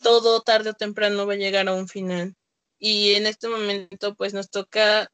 todo 0.00 0.42
tarde 0.42 0.70
o 0.70 0.74
temprano 0.74 1.26
va 1.26 1.34
a 1.34 1.36
llegar 1.36 1.68
a 1.68 1.74
un 1.74 1.88
final. 1.88 2.34
Y 2.78 3.14
en 3.14 3.26
este 3.26 3.48
momento 3.48 4.14
pues 4.14 4.34
nos 4.34 4.50
toca 4.50 5.10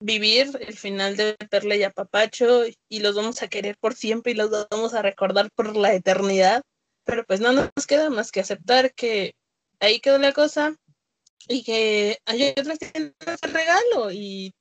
vivir 0.00 0.50
el 0.60 0.76
final 0.76 1.16
de 1.16 1.36
Perla 1.50 1.76
y 1.76 1.82
Apapacho 1.82 2.64
y 2.88 3.00
los 3.00 3.14
vamos 3.14 3.42
a 3.42 3.48
querer 3.48 3.76
por 3.78 3.94
siempre 3.94 4.32
y 4.32 4.34
los 4.34 4.50
vamos 4.70 4.94
a 4.94 5.02
recordar 5.02 5.50
por 5.54 5.76
la 5.76 5.94
eternidad, 5.94 6.62
pero 7.04 7.24
pues 7.24 7.40
no 7.40 7.52
nos 7.52 7.86
queda 7.86 8.10
más 8.10 8.30
que 8.30 8.40
aceptar 8.40 8.92
que 8.94 9.34
ahí 9.80 10.00
quedó 10.00 10.18
la 10.18 10.32
cosa 10.32 10.76
y 11.48 11.62
que 11.62 12.18
hay 12.26 12.54
otras 12.56 12.78
el 12.94 13.14
regalo 13.42 14.10
y 14.10 14.52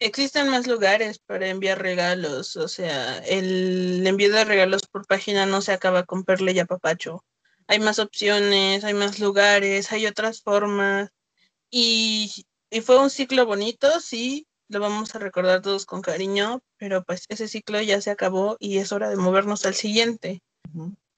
existen 0.00 0.48
más 0.48 0.66
lugares 0.66 1.18
para 1.18 1.48
enviar 1.48 1.80
regalos. 1.80 2.56
O 2.56 2.68
sea, 2.68 3.18
el 3.18 4.06
envío 4.06 4.32
de 4.32 4.44
regalos 4.44 4.82
por 4.90 5.06
página 5.06 5.46
no 5.46 5.60
se 5.60 5.72
acaba 5.72 6.04
con 6.04 6.24
Perle 6.24 6.52
y 6.52 6.58
Apapacho. 6.58 7.24
Hay 7.68 7.78
más 7.78 7.98
opciones, 8.00 8.82
hay 8.82 8.94
más 8.94 9.20
lugares, 9.20 9.92
hay 9.92 10.06
otras 10.06 10.42
formas. 10.42 11.10
Y, 11.70 12.44
y 12.70 12.80
fue 12.80 12.98
un 12.98 13.10
ciclo 13.10 13.46
bonito, 13.46 14.00
sí, 14.00 14.48
lo 14.68 14.80
vamos 14.80 15.14
a 15.14 15.18
recordar 15.18 15.62
todos 15.62 15.86
con 15.86 16.00
cariño, 16.00 16.62
pero 16.78 17.04
pues 17.04 17.26
ese 17.28 17.48
ciclo 17.48 17.80
ya 17.80 18.00
se 18.00 18.10
acabó 18.10 18.56
y 18.58 18.78
es 18.78 18.92
hora 18.92 19.08
de 19.08 19.16
movernos 19.16 19.66
al 19.66 19.74
siguiente. 19.74 20.42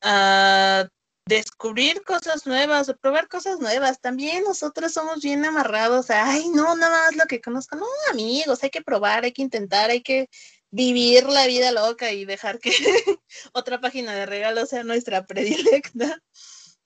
A 0.03 0.88
descubrir 1.26 2.02
cosas 2.02 2.46
nuevas, 2.46 2.88
a 2.88 2.94
probar 2.94 3.28
cosas 3.28 3.61
nuevas. 3.61 4.00
También 4.00 4.44
nosotros 4.44 4.92
somos 4.92 5.22
bien 5.22 5.44
amarrados. 5.44 6.11
Ay, 6.11 6.48
no, 6.48 6.76
nada 6.76 7.06
más 7.06 7.16
lo 7.16 7.24
que 7.26 7.40
conozco. 7.40 7.76
No, 7.76 7.87
amigos, 8.11 8.62
hay 8.62 8.70
que 8.70 8.82
probar, 8.82 9.24
hay 9.24 9.32
que 9.32 9.42
intentar, 9.42 9.90
hay 9.90 10.02
que 10.02 10.28
vivir 10.70 11.24
la 11.24 11.46
vida 11.46 11.70
loca 11.70 12.12
y 12.12 12.24
dejar 12.24 12.58
que 12.58 12.70
otra 13.52 13.80
página 13.80 14.14
de 14.14 14.26
regalos 14.26 14.70
sea 14.70 14.85
nuestra 14.85 15.26
predilecta. 15.26 16.20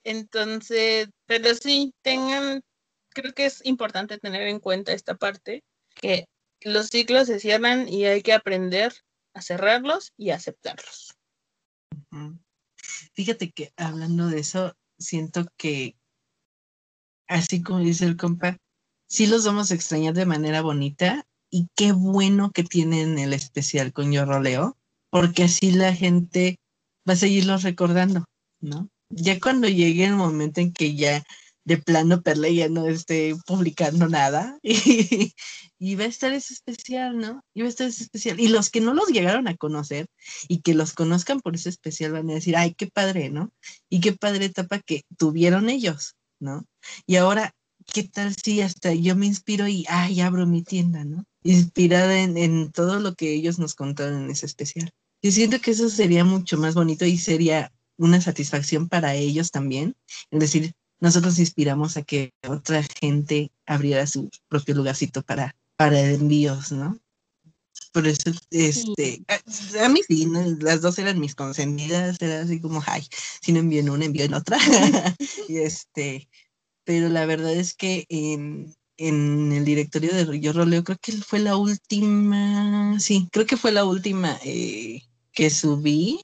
Entonces, 0.05 1.09
pero 1.27 1.55
sí, 1.55 1.93
tengan, 2.03 2.63
creo 3.11 3.33
que 3.33 3.47
es 3.47 3.65
importante 3.65 4.19
tener 4.19 4.43
en 4.43 4.61
cuenta 4.61 4.93
esta 4.93 5.15
parte, 5.15 5.65
que 5.95 6.27
los 6.61 6.89
ciclos 6.89 7.27
se 7.27 7.41
cierran 7.41 7.89
y 7.89 8.05
hay 8.07 8.23
que 8.23 8.33
aprender 8.33 8.93
a 9.35 9.43
cerrarlos 9.43 10.13
y 10.17 10.31
aceptarlos. 10.31 11.17
Ujú. 12.13 12.39
Fíjate 13.15 13.51
que 13.51 13.73
hablando 13.77 14.29
de 14.29 14.41
eso, 14.41 14.75
siento 14.99 15.47
que, 15.57 15.97
así 17.29 17.63
como 17.63 17.81
dice 17.81 18.05
el 18.05 18.17
compa, 18.17 18.57
sí 19.09 19.27
los 19.27 19.45
vamos 19.45 19.71
a 19.71 19.75
extrañar 19.75 20.15
de 20.15 20.27
manera 20.27 20.63
bonita 20.63 21.27
y 21.51 21.69
qué 21.77 21.93
bueno 21.93 22.51
que 22.51 22.65
tienen 22.65 23.19
el 23.19 23.33
especial 23.33 23.93
con 23.93 24.13
Yo 24.13 24.25
Roleo, 24.25 24.77
porque 25.11 25.45
así 25.45 25.71
la 25.73 25.95
gente 25.95 26.59
va 27.09 27.15
a 27.15 27.17
seguirlos 27.17 27.63
recordando, 27.63 28.25
¿no? 28.61 28.89
Ya 29.11 29.39
cuando 29.39 29.69
llegue 29.69 30.05
el 30.05 30.17
momento 30.17 30.61
en 30.61 30.73
que 30.73 30.95
ya 30.97 31.25
de 31.67 31.79
plano 31.79 32.23
Perle 32.23 32.55
ya 32.55 32.69
no 32.69 32.87
esté 32.87 33.35
publicando 33.45 34.09
nada 34.09 34.57
y, 34.63 35.35
y 35.79 35.95
va 35.97 36.05
a 36.05 36.07
estar 36.07 36.33
ese 36.33 36.55
especial, 36.55 37.19
¿no? 37.19 37.43
Y 37.55 37.63
va 37.63 37.67
a 37.67 37.71
estar 37.71 37.89
ese 37.89 38.05
especial. 38.05 38.41
Y 38.41 38.49
los 38.49 38.71
que 38.71 38.81
no 38.81 38.95
los 38.95 39.09
llegaron 39.09 39.49
a 39.49 39.57
conocer 39.57 40.07
y 40.49 40.63
que 40.63 40.75
los 40.75 40.93
conozcan 40.93 41.41
por 41.41 41.57
ese 41.57 41.69
especial 41.69 42.13
van 42.13 42.31
a 42.31 42.35
decir, 42.35 42.57
ay, 42.57 42.75
qué 42.75 42.87
padre, 42.87 43.31
¿no? 43.31 43.53
Y 43.91 44.01
qué 44.01 44.13
padre 44.13 44.47
etapa 44.47 44.79
que 44.79 45.03
tuvieron 45.19 45.69
ellos, 45.69 46.15
¿no? 46.39 46.65
Y 47.05 47.17
ahora, 47.17 47.53
¿qué 47.93 48.05
tal 48.05 48.35
si 48.37 48.61
hasta 48.61 48.95
yo 48.95 49.17
me 49.17 49.27
inspiro 49.27 49.67
y, 49.67 49.85
ay, 49.89 50.21
abro 50.21 50.47
mi 50.47 50.63
tienda, 50.63 51.05
¿no? 51.05 51.25
Inspirada 51.43 52.21
en, 52.21 52.39
en 52.39 52.71
todo 52.71 53.01
lo 53.01 53.17
que 53.17 53.33
ellos 53.33 53.59
nos 53.59 53.75
contaron 53.75 54.23
en 54.23 54.31
ese 54.31 54.47
especial. 54.47 54.93
Yo 55.21 55.33
siento 55.33 55.59
que 55.61 55.73
eso 55.73 55.91
sería 55.91 56.25
mucho 56.25 56.59
más 56.59 56.75
bonito 56.77 57.05
y 57.05 57.19
sería 57.19 57.73
una 57.99 58.21
satisfacción 58.21 58.89
para 58.89 59.17
ellos 59.17 59.51
también, 59.51 59.97
es 60.31 60.39
decir, 60.41 60.75
nosotros 61.01 61.39
inspiramos 61.39 61.97
a 61.97 62.03
que 62.03 62.33
otra 62.49 62.83
gente 63.01 63.51
abriera 63.67 64.07
su 64.07 64.31
propio 64.49 64.75
lugarcito 64.75 65.23
para, 65.23 65.55
para 65.77 66.01
envíos, 66.01 66.73
¿no? 66.73 66.99
Por 67.93 68.07
eso, 68.07 68.31
este, 68.51 69.23
a, 69.29 69.85
a 69.85 69.89
mí 69.89 70.01
sí, 70.07 70.27
¿no? 70.27 70.43
las 70.61 70.83
dos 70.83 70.99
eran 70.99 71.19
mis 71.19 71.35
consentidas, 71.35 72.21
era 72.21 72.41
así 72.41 72.61
como, 72.61 72.83
ay, 72.87 73.07
si 73.41 73.53
no 73.53 73.61
envío 73.61 73.81
en 73.81 73.91
una, 73.91 74.05
envío 74.05 74.25
en 74.25 74.35
otra. 74.35 74.59
y 75.49 75.57
este, 75.59 76.29
pero 76.85 77.09
la 77.09 77.25
verdad 77.27 77.55
es 77.55 77.75
que 77.75 78.07
en, 78.11 78.75
en 78.97 79.53
el 79.53 79.65
directorio 79.65 80.13
de 80.13 80.41
Yo 80.41 80.53
Roleo, 80.53 80.85
creo 80.85 80.99
que 81.01 81.13
fue 81.13 81.39
la 81.39 81.57
última, 81.57 82.99
sí, 83.01 83.29
creo 83.33 83.47
que 83.47 83.57
fue 83.57 83.73
la 83.73 83.85
última 83.85 84.39
eh, 84.45 85.03
que 85.33 85.51
subí. 85.51 86.21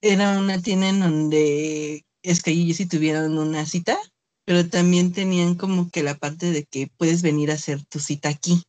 Era 0.00 0.38
una 0.38 0.60
tienda 0.60 0.88
en 0.88 1.00
donde 1.00 2.04
que 2.42 2.52
y 2.52 2.74
sí 2.74 2.86
tuvieron 2.86 3.38
una 3.38 3.66
cita, 3.66 3.98
pero 4.44 4.68
también 4.68 5.12
tenían 5.12 5.54
como 5.54 5.90
que 5.90 6.02
la 6.02 6.16
parte 6.16 6.50
de 6.52 6.64
que 6.64 6.88
puedes 6.96 7.22
venir 7.22 7.50
a 7.50 7.54
hacer 7.54 7.84
tu 7.86 8.00
cita 8.00 8.28
aquí 8.28 8.62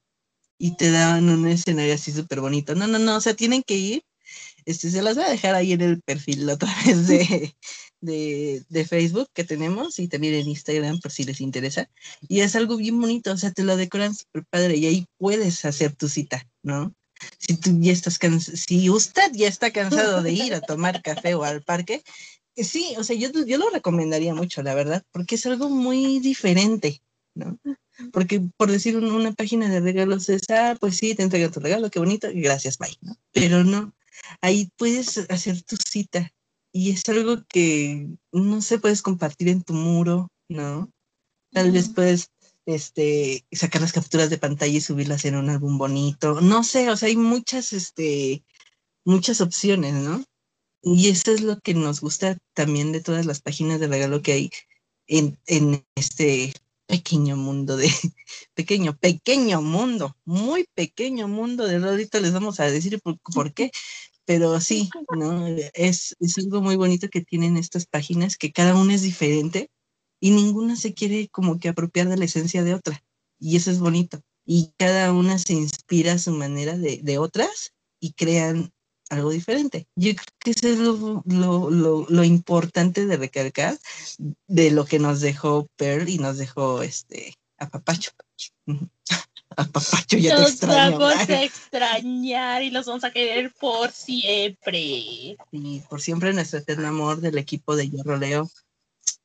y 0.57 0.75
te 0.75 0.91
daban 0.91 1.29
un 1.29 1.47
escenario 1.47 1.93
así 1.93 2.11
súper 2.11 2.41
bonito. 2.41 2.75
No, 2.75 2.87
no, 2.87 2.99
no, 2.99 3.17
o 3.17 3.21
sea, 3.21 3.33
tienen 3.33 3.63
que 3.63 3.75
ir. 3.75 4.03
Este, 4.65 4.91
se 4.91 5.01
las 5.01 5.15
voy 5.15 5.25
a 5.25 5.29
dejar 5.29 5.55
ahí 5.55 5.73
en 5.73 5.81
el 5.81 6.01
perfil 6.01 6.49
otra 6.49 6.69
vez 6.85 7.07
de, 7.07 7.55
de, 8.01 8.63
de 8.67 8.85
Facebook 8.85 9.29
que 9.33 9.43
tenemos 9.43 9.99
y 9.99 10.07
también 10.07 10.35
en 10.35 10.49
Instagram 10.49 10.99
por 10.99 11.11
si 11.11 11.23
les 11.23 11.41
interesa. 11.41 11.89
Y 12.27 12.41
es 12.41 12.55
algo 12.55 12.77
bien 12.77 12.99
bonito, 12.99 13.31
o 13.31 13.37
sea, 13.37 13.51
te 13.51 13.63
lo 13.63 13.77
decoran 13.77 14.13
súper 14.13 14.43
padre 14.49 14.77
y 14.77 14.85
ahí 14.85 15.05
puedes 15.17 15.65
hacer 15.65 15.95
tu 15.95 16.09
cita, 16.09 16.47
¿no? 16.61 16.93
Si 17.37 17.55
tú 17.57 17.77
ya 17.81 17.91
estás 17.91 18.17
si 18.53 18.89
usted 18.89 19.31
ya 19.33 19.47
está 19.47 19.71
cansado 19.71 20.21
de 20.21 20.31
ir 20.31 20.53
a 20.53 20.61
tomar 20.61 21.01
café 21.01 21.35
o 21.35 21.43
al 21.43 21.61
parque, 21.61 22.01
sí, 22.63 22.95
o 22.97 23.03
sea, 23.03 23.15
yo, 23.15 23.29
yo 23.45 23.57
lo 23.57 23.69
recomendaría 23.69 24.33
mucho, 24.33 24.61
la 24.63 24.75
verdad, 24.75 25.03
porque 25.11 25.35
es 25.35 25.45
algo 25.45 25.69
muy 25.69 26.19
diferente, 26.19 27.01
¿no? 27.35 27.57
Porque 28.13 28.41
por 28.57 28.71
decir 28.71 28.95
un- 28.97 29.11
una 29.11 29.33
página 29.33 29.69
de 29.69 29.79
regalos 29.81 30.29
es, 30.29 30.43
ah, 30.49 30.75
pues 30.79 30.97
sí, 30.97 31.15
te 31.15 31.23
entrega 31.23 31.51
tu 31.51 31.59
regalo, 31.59 31.89
qué 31.89 31.99
bonito, 31.99 32.27
gracias, 32.33 32.77
bye, 32.77 32.97
¿no? 33.01 33.15
Pero 33.31 33.63
no, 33.63 33.93
ahí 34.41 34.69
puedes 34.77 35.17
hacer 35.29 35.61
tu 35.63 35.75
cita 35.77 36.31
y 36.71 36.91
es 36.91 37.07
algo 37.09 37.43
que, 37.47 38.07
no 38.31 38.61
sé, 38.61 38.79
puedes 38.79 39.01
compartir 39.01 39.49
en 39.49 39.63
tu 39.63 39.73
muro, 39.73 40.31
¿no? 40.47 40.89
Tal 41.51 41.71
vez 41.71 41.89
puedes 41.89 42.29
este, 42.67 43.43
sacar 43.51 43.81
las 43.81 43.91
capturas 43.91 44.29
de 44.29 44.37
pantalla 44.37 44.77
y 44.77 44.81
subirlas 44.81 45.25
en 45.25 45.35
un 45.35 45.49
álbum 45.49 45.77
bonito. 45.79 46.41
No 46.41 46.63
sé, 46.63 46.89
o 46.91 46.95
sea, 46.95 47.07
hay 47.07 47.15
muchas, 47.17 47.73
este, 47.73 48.43
muchas 49.03 49.41
opciones, 49.41 49.95
¿no? 49.95 50.23
Y 50.81 51.09
eso 51.09 51.31
es 51.31 51.41
lo 51.41 51.59
que 51.59 51.73
nos 51.73 52.01
gusta 52.01 52.37
también 52.53 52.91
de 52.91 53.01
todas 53.01 53.25
las 53.25 53.41
páginas 53.41 53.79
de 53.79 53.87
regalo 53.87 54.21
que 54.21 54.33
hay 54.33 54.51
en, 55.07 55.37
en 55.47 55.85
este 55.95 56.53
pequeño 56.89 57.37
mundo 57.37 57.77
de, 57.77 57.87
pequeño, 58.55 58.97
pequeño 58.97 59.61
mundo, 59.61 60.17
muy 60.25 60.67
pequeño 60.73 61.27
mundo 61.27 61.67
de 61.67 61.75
ahorita 61.75 62.19
les 62.19 62.33
vamos 62.33 62.59
a 62.59 62.65
decir 62.65 62.99
por, 63.01 63.53
qué, 63.53 63.71
pero 64.25 64.59
sí, 64.59 64.89
¿no? 65.15 65.47
Es, 65.73 66.15
es 66.19 66.37
algo 66.39 66.61
muy 66.61 66.75
bonito 66.75 67.09
que 67.09 67.21
tienen 67.21 67.57
estas 67.57 67.85
páginas, 67.85 68.37
que 68.37 68.51
cada 68.51 68.75
una 68.75 68.95
es 68.95 69.03
diferente 69.03 69.69
y 70.19 70.31
ninguna 70.31 70.75
se 70.75 70.93
quiere 70.93 71.29
como 71.29 71.59
que 71.59 71.69
apropiar 71.69 72.09
de 72.09 72.17
la 72.17 72.25
esencia 72.25 72.63
de 72.63 72.73
otra. 72.73 73.03
Y 73.39 73.55
eso 73.55 73.71
es 73.71 73.79
bonito. 73.79 74.21
Y 74.45 74.73
cada 74.77 75.13
una 75.13 75.37
se 75.37 75.53
inspira 75.53 76.13
a 76.13 76.19
su 76.19 76.31
manera 76.31 76.77
de, 76.77 76.99
de 77.03 77.17
otras 77.19 77.73
y 77.99 78.13
crean 78.13 78.71
algo 79.09 79.31
diferente. 79.31 79.87
Yo 79.95 80.13
creo 80.13 80.25
que 80.39 80.51
eso 80.51 80.67
es 80.67 80.77
lo, 80.77 81.23
lo, 81.25 81.69
lo, 81.69 82.05
lo 82.09 82.23
importante 82.23 83.05
de 83.05 83.17
recalcar 83.17 83.77
de 84.47 84.71
lo 84.71 84.85
que 84.85 84.99
nos 84.99 85.19
dejó 85.21 85.67
Pearl 85.75 86.07
y 86.09 86.19
nos 86.19 86.37
dejó 86.37 86.81
este 86.81 87.35
a 87.57 87.69
Papacho. 87.69 88.11
A 89.57 89.65
Papacho 89.65 90.15
ya 90.17 90.35
te 90.35 90.41
Los 90.41 90.51
extraño. 90.51 90.99
vamos 90.99 91.15
man. 91.15 91.31
a 91.31 91.43
extrañar 91.43 92.61
y 92.63 92.69
los 92.69 92.85
vamos 92.85 93.03
a 93.03 93.11
querer 93.11 93.51
por 93.59 93.91
siempre. 93.91 95.35
Y 95.51 95.79
por 95.89 96.01
siempre 96.01 96.31
nuestro 96.33 96.59
eterno 96.59 96.87
amor 96.87 97.19
del 97.19 97.37
equipo 97.39 97.75
de 97.75 97.89
Yo 97.89 97.97
Roleo. 98.03 98.49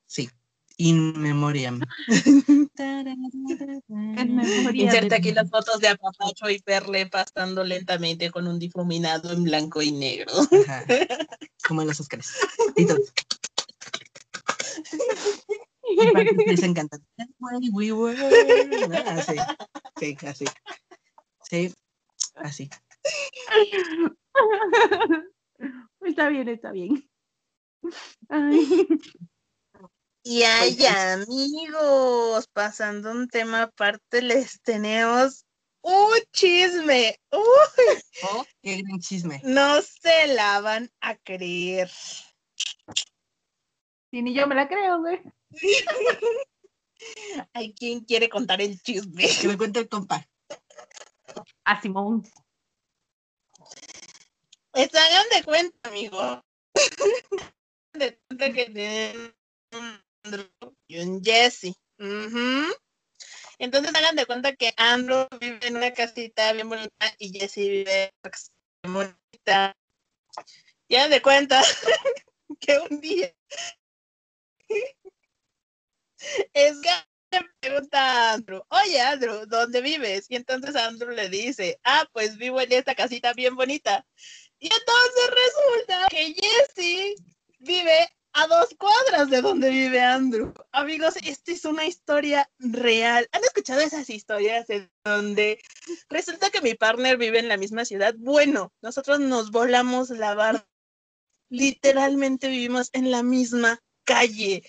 Sí, 0.07 0.31
in 0.79 1.21
memoriam. 1.21 1.81
En 4.17 4.37
memoria 4.37 4.85
Inserta 4.85 5.17
aquí 5.17 5.33
las 5.33 5.51
fotos 5.51 5.81
de 5.81 5.89
Apapacho 5.89 6.51
y 6.51 6.59
Perle 6.61 7.07
pastando 7.07 7.63
lentamente 7.63 8.31
con 8.31 8.47
un 8.47 8.59
difuminado 8.59 9.33
en 9.33 9.45
blanco 9.45 9.83
y 9.83 9.93
negro. 9.93 10.33
Ajá. 10.67 10.85
Como 11.69 11.83
en 11.83 11.89
los 11.89 12.01
Oscars. 12.01 12.33
Y 12.77 12.87
todo. 12.87 12.99
Y 15.87 16.47
les 16.47 16.63
encanta. 16.63 16.99
Así. 19.07 19.37
Sí, 19.99 20.17
así. 20.27 20.45
Sí, 21.51 21.75
así. 22.35 22.71
Está 26.01 26.29
bien, 26.29 26.49
está 26.49 26.73
bien. 26.73 27.09
Ay, 28.29 28.87
Y 30.27 30.43
ay, 30.43 30.79
amigos, 30.87 32.49
pasando 32.55 33.11
un 33.11 33.29
tema 33.29 33.65
aparte, 33.65 34.23
les 34.23 34.59
tenemos 34.63 35.45
un 35.83 36.15
chisme. 36.33 37.21
Uy, 37.31 38.03
Oh, 38.23 38.45
qué 38.63 38.81
gran 38.83 38.99
chisme. 39.01 39.41
no 39.45 39.83
se 39.83 40.29
la 40.29 40.61
van 40.63 40.91
a 41.03 41.15
creer. 41.17 41.91
sí, 44.11 44.23
ni 44.23 44.33
yo 44.35 44.47
me 44.47 44.55
la 44.55 44.67
creo, 44.67 45.01
güey. 45.01 45.21
Hay 47.53 47.75
quien 47.75 48.01
quiere 48.01 48.31
contar 48.31 48.63
el 48.63 48.81
chisme. 48.81 49.27
Que 49.41 49.49
me 49.49 49.59
cuente 49.59 49.81
el 49.81 49.89
compa. 49.91 50.27
A 51.65 51.83
Simón. 51.83 52.23
Pues 54.71 54.95
hagan 54.95 55.27
de 55.37 55.45
cuenta, 55.45 55.89
amigo. 55.91 56.43
de 57.93 58.19
cuenta 58.27 58.53
que 58.53 58.65
tienen 58.71 59.35
un 59.73 60.04
y 60.87 60.99
un 60.99 61.23
Jesse. 61.23 61.75
Entonces 63.59 63.95
hagan 63.95 64.17
de 64.17 64.27
cuenta 64.27 64.55
que 64.57 64.73
Andrew 64.77 65.27
vive 65.41 65.67
en 65.67 65.77
una 65.77 65.93
casita 65.93 66.53
bien 66.53 66.69
bonita 66.69 67.15
y 67.19 67.39
Jessie 67.39 67.71
vive 67.71 68.13
en 68.83 68.93
bonita. 68.93 69.77
Y 70.89 70.97
hagan 70.97 71.11
de 71.11 71.23
cuenta 71.23 71.63
que 72.61 72.79
un 72.79 73.01
día 73.01 73.33
es 76.53 76.81
que 76.81 76.91
le 77.31 77.41
pregunta 77.61 77.99
a 77.99 78.33
Andrew, 78.35 78.63
oye 78.69 79.01
Andrew, 79.01 79.47
¿dónde 79.47 79.81
vives? 79.81 80.27
Y 80.29 80.37
entonces 80.37 80.75
Andrew 80.77 81.11
le 81.11 81.29
dice, 81.29 81.79
ah, 81.85 82.07
pues 82.13 82.37
vivo 82.37 82.61
en 82.61 82.73
esta 82.73 82.95
casita 82.95 83.33
bien 83.33 83.55
bonita. 83.57 84.07
Y 84.59 84.67
entonces 84.67 85.31
resulta 85.31 86.07
que 86.09 86.35
Jessie 86.35 87.15
vive 87.59 88.09
a 88.35 88.47
dos 88.49 88.75
cuadras 88.79 89.31
de 89.31 89.41
donde 89.41 89.71
vive 89.71 90.01
Andrew. 90.01 90.53
Amigos, 90.73 91.15
esta 91.25 91.53
es 91.53 91.65
una 91.65 91.87
historia 91.87 92.51
real. 92.59 93.29
¿Han 93.33 93.45
escuchado 93.45 93.81
esas 93.81 94.11
historias 94.11 94.69
en 94.71 94.91
donde 95.05 95.61
resulta 96.09 96.51
que 96.51 96.61
mi 96.61 96.75
partner 96.75 97.17
vive 97.17 97.39
en 97.39 97.49
la 97.49 97.57
misma 97.57 97.85
ciudad? 97.85 98.15
Bueno, 98.19 98.73
nosotros 98.83 99.21
nos 99.21 99.51
volamos 99.51 100.11
la 100.11 100.35
barra. 100.35 100.69
Literalmente 101.49 102.49
vivimos 102.49 102.91
en 102.93 103.11
la 103.11 103.23
misma 103.23 103.81
calle. 104.05 104.65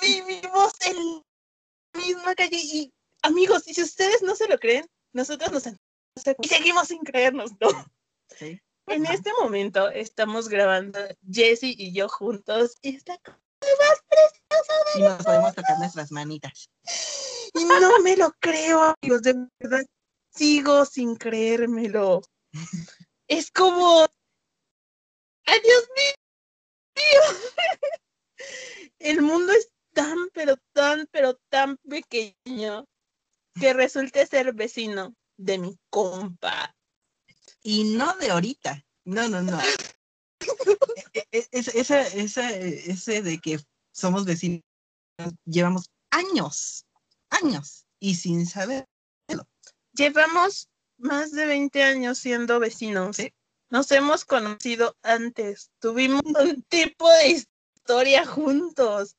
Vivimos 0.00 0.72
en 0.84 0.96
la 0.96 2.00
misma 2.00 2.34
calle 2.34 2.60
y 2.62 2.92
amigos, 3.22 3.66
y 3.66 3.74
si 3.74 3.82
ustedes 3.82 4.22
no 4.22 4.36
se 4.36 4.48
lo 4.48 4.58
creen, 4.58 4.86
nosotros 5.12 5.50
nos 5.50 5.66
y 6.42 6.48
seguimos 6.48 6.88
sin 6.88 6.98
creernos, 7.00 7.52
¿no? 7.60 7.68
Sí. 8.36 8.60
En 8.88 9.06
este 9.06 9.30
momento 9.40 9.88
estamos 9.90 10.48
grabando 10.48 10.98
Jesse 11.30 11.64
y 11.76 11.92
yo 11.92 12.08
juntos 12.08 12.76
y 12.82 12.96
está 12.96 13.18
cosa 13.18 13.38
más 13.60 14.02
preciosa 14.08 14.72
Y 14.96 15.02
nos 15.02 15.24
podemos 15.24 15.54
tocar 15.54 15.78
nuestras 15.78 16.10
manitas. 16.10 16.70
y 17.54 17.64
no 17.64 18.00
me 18.00 18.16
lo 18.16 18.32
creo, 18.40 18.94
amigos, 19.02 19.22
de 19.22 19.34
verdad 19.58 19.84
sigo 20.30 20.84
sin 20.84 21.16
creérmelo. 21.16 22.22
Es 23.26 23.50
como, 23.50 24.06
ay 25.44 25.60
Dios 25.62 25.88
mío, 25.96 27.22
el 29.00 29.22
mundo 29.22 29.52
es 29.52 29.70
tan, 29.92 30.28
pero 30.32 30.56
tan, 30.72 31.06
pero 31.10 31.34
tan 31.50 31.76
pequeño 31.88 32.86
que 33.60 33.72
resulte 33.72 34.26
ser 34.26 34.54
vecino 34.54 35.14
de 35.36 35.58
mi 35.58 35.78
compa. 35.90 36.74
Y 37.68 37.84
no 37.84 38.16
de 38.16 38.30
ahorita. 38.30 38.82
No, 39.04 39.28
no, 39.28 39.42
no. 39.42 39.60
E- 41.12 41.28
e- 41.32 41.48
es- 41.52 41.68
esa, 41.68 42.00
esa, 42.00 42.50
ese 42.50 43.20
de 43.20 43.38
que 43.38 43.60
somos 43.92 44.24
vecinos, 44.24 44.62
llevamos 45.44 45.90
años, 46.10 46.86
años, 47.28 47.84
y 48.00 48.14
sin 48.14 48.46
saber. 48.46 48.86
Llevamos 49.92 50.70
más 50.96 51.32
de 51.32 51.44
20 51.44 51.82
años 51.82 52.16
siendo 52.16 52.58
vecinos. 52.58 53.16
Sí. 53.16 53.34
Nos 53.68 53.92
hemos 53.92 54.24
conocido 54.24 54.96
antes. 55.02 55.70
Tuvimos 55.78 56.22
un 56.24 56.62
tipo 56.70 57.06
de 57.10 57.28
historia 57.28 58.24
juntos. 58.24 59.14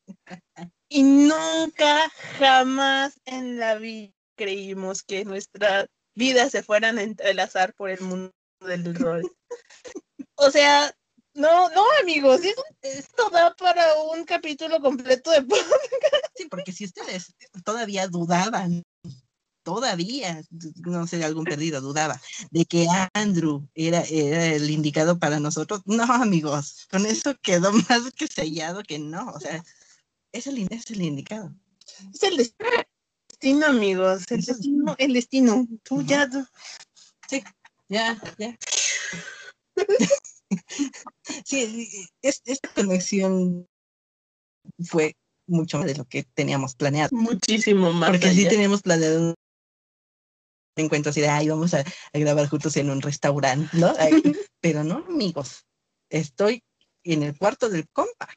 Y 0.88 1.04
nunca, 1.04 2.10
jamás 2.40 3.20
en 3.26 3.60
la 3.60 3.76
vida 3.76 4.12
creímos 4.36 5.04
que 5.04 5.24
nuestras 5.24 5.86
vidas 6.16 6.50
se 6.50 6.64
fueran 6.64 6.98
a 6.98 7.02
entrelazar 7.02 7.74
por 7.74 7.90
el 7.90 8.00
mundo 8.00 8.32
del 8.60 8.94
rol. 8.94 9.22
O 10.42 10.50
sea, 10.50 10.90
no, 11.34 11.68
no, 11.68 11.84
amigos, 12.00 12.40
esto, 12.80 13.28
da 13.30 13.54
para 13.54 13.94
un 14.14 14.24
capítulo 14.24 14.80
completo 14.80 15.30
de 15.30 15.46
Sí, 16.34 16.46
porque 16.50 16.72
si 16.72 16.86
ustedes 16.86 17.34
todavía 17.62 18.08
dudaban, 18.08 18.82
todavía, 19.62 20.42
no 20.76 21.06
sé, 21.06 21.22
algún 21.22 21.44
perdido 21.44 21.82
dudaba, 21.82 22.18
de 22.50 22.64
que 22.64 22.86
Andrew 23.12 23.68
era, 23.74 24.02
era 24.04 24.46
el 24.46 24.70
indicado 24.70 25.18
para 25.18 25.40
nosotros, 25.40 25.82
no, 25.84 26.04
amigos, 26.04 26.86
con 26.90 27.04
eso 27.04 27.34
quedó 27.42 27.70
más 27.90 28.10
que 28.16 28.26
sellado 28.26 28.82
que 28.82 28.98
no, 28.98 29.30
o 29.30 29.40
sea, 29.40 29.62
es 30.32 30.46
el, 30.46 30.66
es 30.70 30.90
el 30.90 31.02
indicado. 31.02 31.54
Es 32.14 32.22
el 32.22 32.36
destino, 32.38 33.66
amigos. 33.66 34.22
El 34.30 34.42
destino, 34.42 34.94
el 34.96 35.12
destino. 35.12 35.66
Tú 35.82 36.02
ya. 36.02 36.30
tú- 36.30 36.46
Ya, 37.90 38.16
ya. 38.38 38.56
sí, 41.44 42.06
es- 42.22 42.40
esta 42.44 42.68
conexión 42.72 43.66
fue 44.84 45.16
mucho 45.48 45.78
más 45.78 45.86
de 45.88 45.96
lo 45.96 46.04
que 46.04 46.22
teníamos 46.22 46.76
planeado. 46.76 47.08
Muchísimo 47.12 47.92
más. 47.92 48.10
Porque 48.10 48.30
sí 48.30 48.46
teníamos 48.48 48.82
planeado 48.82 49.30
un 49.30 49.34
encuentro 50.76 51.10
así 51.10 51.20
de, 51.20 51.28
ay, 51.28 51.48
vamos 51.48 51.74
a, 51.74 51.80
a 51.80 52.18
grabar 52.18 52.48
juntos 52.48 52.76
en 52.76 52.90
un 52.90 53.02
restaurante, 53.02 53.76
¿no? 53.76 53.92
Ay, 53.98 54.12
pero 54.62 54.84
no, 54.84 55.04
amigos, 55.08 55.66
estoy 56.10 56.62
en 57.04 57.24
el 57.24 57.36
cuarto 57.36 57.68
del 57.68 57.88
compa. 57.92 58.32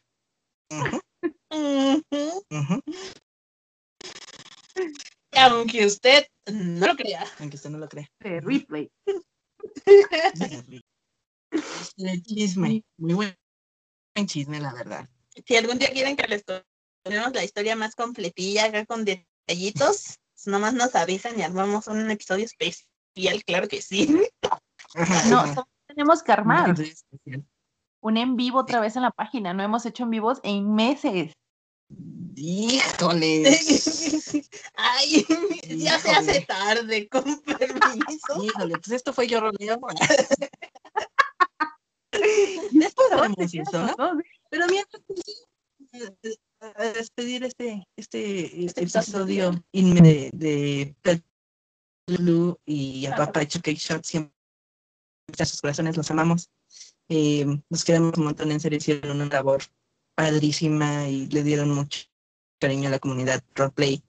Aunque 5.36 5.86
usted 5.86 6.26
no 6.52 6.88
lo 6.88 6.96
crea. 6.96 7.24
Aunque 7.40 7.58
usted 7.58 7.70
no 7.70 7.78
lo 7.78 7.88
crea. 7.88 8.10
De 8.20 8.42
replay. 8.42 8.90
El 11.98 12.24
chisme, 12.24 12.84
muy 12.98 13.14
buen, 13.14 13.38
buen 14.16 14.28
chisme, 14.28 14.60
la 14.60 14.74
verdad. 14.74 15.10
Si 15.46 15.56
algún 15.56 15.78
día 15.78 15.92
quieren 15.92 16.16
que 16.16 16.28
les 16.28 16.44
contemos 16.44 17.34
la 17.34 17.44
historia 17.44 17.76
más 17.76 17.96
completilla, 17.96 18.66
acá 18.66 18.86
con 18.86 19.06
detallitos, 19.06 20.20
pues 20.34 20.48
nomás 20.48 20.74
nos 20.74 20.96
avisan 20.96 21.38
y 21.40 21.44
armamos 21.44 21.88
un 21.88 22.10
episodio 22.10 22.46
especial, 22.46 23.44
claro 23.46 23.68
que 23.68 23.82
sí. 23.82 24.10
No, 25.30 25.66
tenemos 25.88 26.24
que 26.24 26.32
armar 26.32 26.76
un 28.02 28.18
en 28.18 28.36
vivo 28.36 28.60
otra 28.60 28.80
vez 28.80 28.96
en 28.96 29.04
la 29.04 29.12
página. 29.12 29.54
No 29.54 29.64
hemos 29.64 29.86
hecho 29.86 30.04
en 30.04 30.10
vivos 30.10 30.40
en 30.44 30.76
meses. 30.76 31.34
Híjole. 32.36 33.44
Ay, 34.76 35.26
ya 35.78 36.00
se 36.00 36.12
hace 36.12 36.42
tarde, 36.42 37.08
con 37.08 37.24
permiso. 37.42 38.44
Híjole, 38.44 38.76
pues 38.80 38.92
esto 38.92 39.14
fue 39.14 39.28
yo 39.28 39.40
roleo. 39.40 39.80
Después 42.72 43.12
haremos 43.12 43.54
eso, 43.54 43.86
¿no? 43.98 44.20
Pero 44.50 44.68
mientras 44.68 45.04
pues, 45.08 46.40
a 46.60 46.84
despedir 46.86 47.44
este, 47.44 47.88
este, 47.96 48.66
este 48.66 48.82
episodio. 48.82 49.64
episodio 49.72 50.32
de, 50.34 50.96
de 51.04 51.24
Lulu 52.08 52.60
y 52.66 53.06
a 53.06 53.16
Papacho 53.16 53.60
Cake 53.62 53.80
Shot, 53.80 54.04
siempre 54.04 54.34
a 55.40 55.46
sus 55.46 55.62
corazones 55.62 55.98
los 55.98 56.10
amamos. 56.12 56.50
Eh, 57.10 57.46
nos 57.70 57.84
queremos 57.84 58.18
un 58.18 58.26
montón, 58.26 58.52
en 58.52 58.60
serio, 58.60 58.78
hicieron 58.78 59.22
una 59.22 59.26
labor 59.26 59.64
padrísima 60.16 61.08
y 61.08 61.28
le 61.28 61.44
dieron 61.44 61.72
mucho 61.72 62.08
cariño 62.60 62.88
a 62.88 62.92
la 62.92 63.00
comunidad 63.00 63.44
roleplay. 63.56 64.04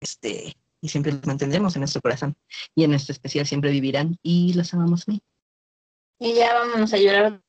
Este, 0.00 0.56
y 0.82 0.88
siempre 0.88 1.12
los 1.12 1.26
mantendremos 1.26 1.74
en 1.76 1.80
nuestro 1.80 2.02
corazón. 2.02 2.36
Y 2.74 2.84
en 2.84 2.90
nuestro 2.90 3.12
especial 3.12 3.46
siempre 3.46 3.70
vivirán 3.70 4.18
y 4.22 4.52
los 4.52 4.74
amamos 4.74 5.08
mí. 5.08 5.22
Y 6.18 6.34
ya 6.34 6.54
vámonos 6.54 6.92
a 6.92 6.98
llorar 6.98 7.40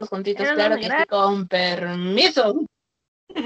juntitos, 0.00 0.42
Pero 0.42 0.54
claro 0.56 0.76
que 0.76 0.84
sí, 0.84 1.06
con 1.08 1.48
permiso. 1.48 2.66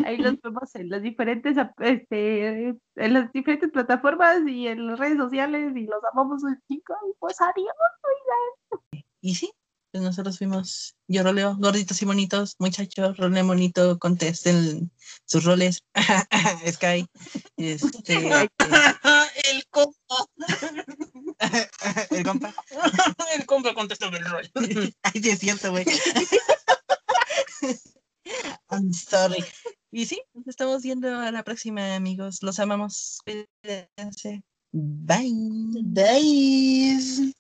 Ahí 0.07 0.17
los 0.17 0.41
vemos 0.41 0.75
en 0.77 0.89
las 0.89 1.03
diferentes 1.03 1.57
este, 1.81 2.69
en 2.69 3.13
las 3.13 3.33
diferentes 3.33 3.71
plataformas 3.71 4.41
y 4.47 4.69
en 4.69 4.87
las 4.87 4.99
redes 4.99 5.19
sociales 5.19 5.77
y 5.77 5.87
los 5.87 6.03
amamos 6.13 6.43
un 6.45 6.59
chico. 6.69 6.95
Y 7.09 7.15
pues 7.19 7.41
adiós. 7.41 7.75
Y 9.21 9.35
sí, 9.35 9.53
pues 9.93 10.03
nosotros 10.03 10.39
fuimos, 10.39 10.97
yo 11.07 11.23
roleo 11.23 11.55
gorditos 11.59 12.01
y 12.01 12.07
bonitos, 12.07 12.57
muchachos, 12.59 13.17
roleo 13.19 13.47
bonito, 13.47 13.99
contesten 13.99 14.91
sus 15.27 15.45
roles. 15.45 15.85
Sky, 16.73 17.07
este, 17.59 18.15
El 19.45 19.67
compa. 19.71 20.27
el 22.11 22.25
compa. 22.25 22.55
El 23.37 23.47
compa 23.47 23.75
contestó 23.75 24.07
el 24.09 24.25
rol. 24.25 24.51
Ay, 25.03 25.23
sí 25.23 25.31
es 25.31 25.39
cierto, 25.39 25.71
güey. 25.71 25.85
I'm 28.71 28.93
sorry. 28.95 29.45
Y 29.91 30.07
sí, 30.07 30.23
nos 30.33 30.49
estamos 30.49 30.83
viendo 30.83 31.15
a 31.21 31.31
la 31.31 31.43
próxima, 31.43 31.95
amigos. 31.95 32.39
Los 32.43 32.59
amamos. 32.59 33.21
Cuídense. 33.25 34.43
Bye. 34.73 35.33
Bye. 35.83 37.35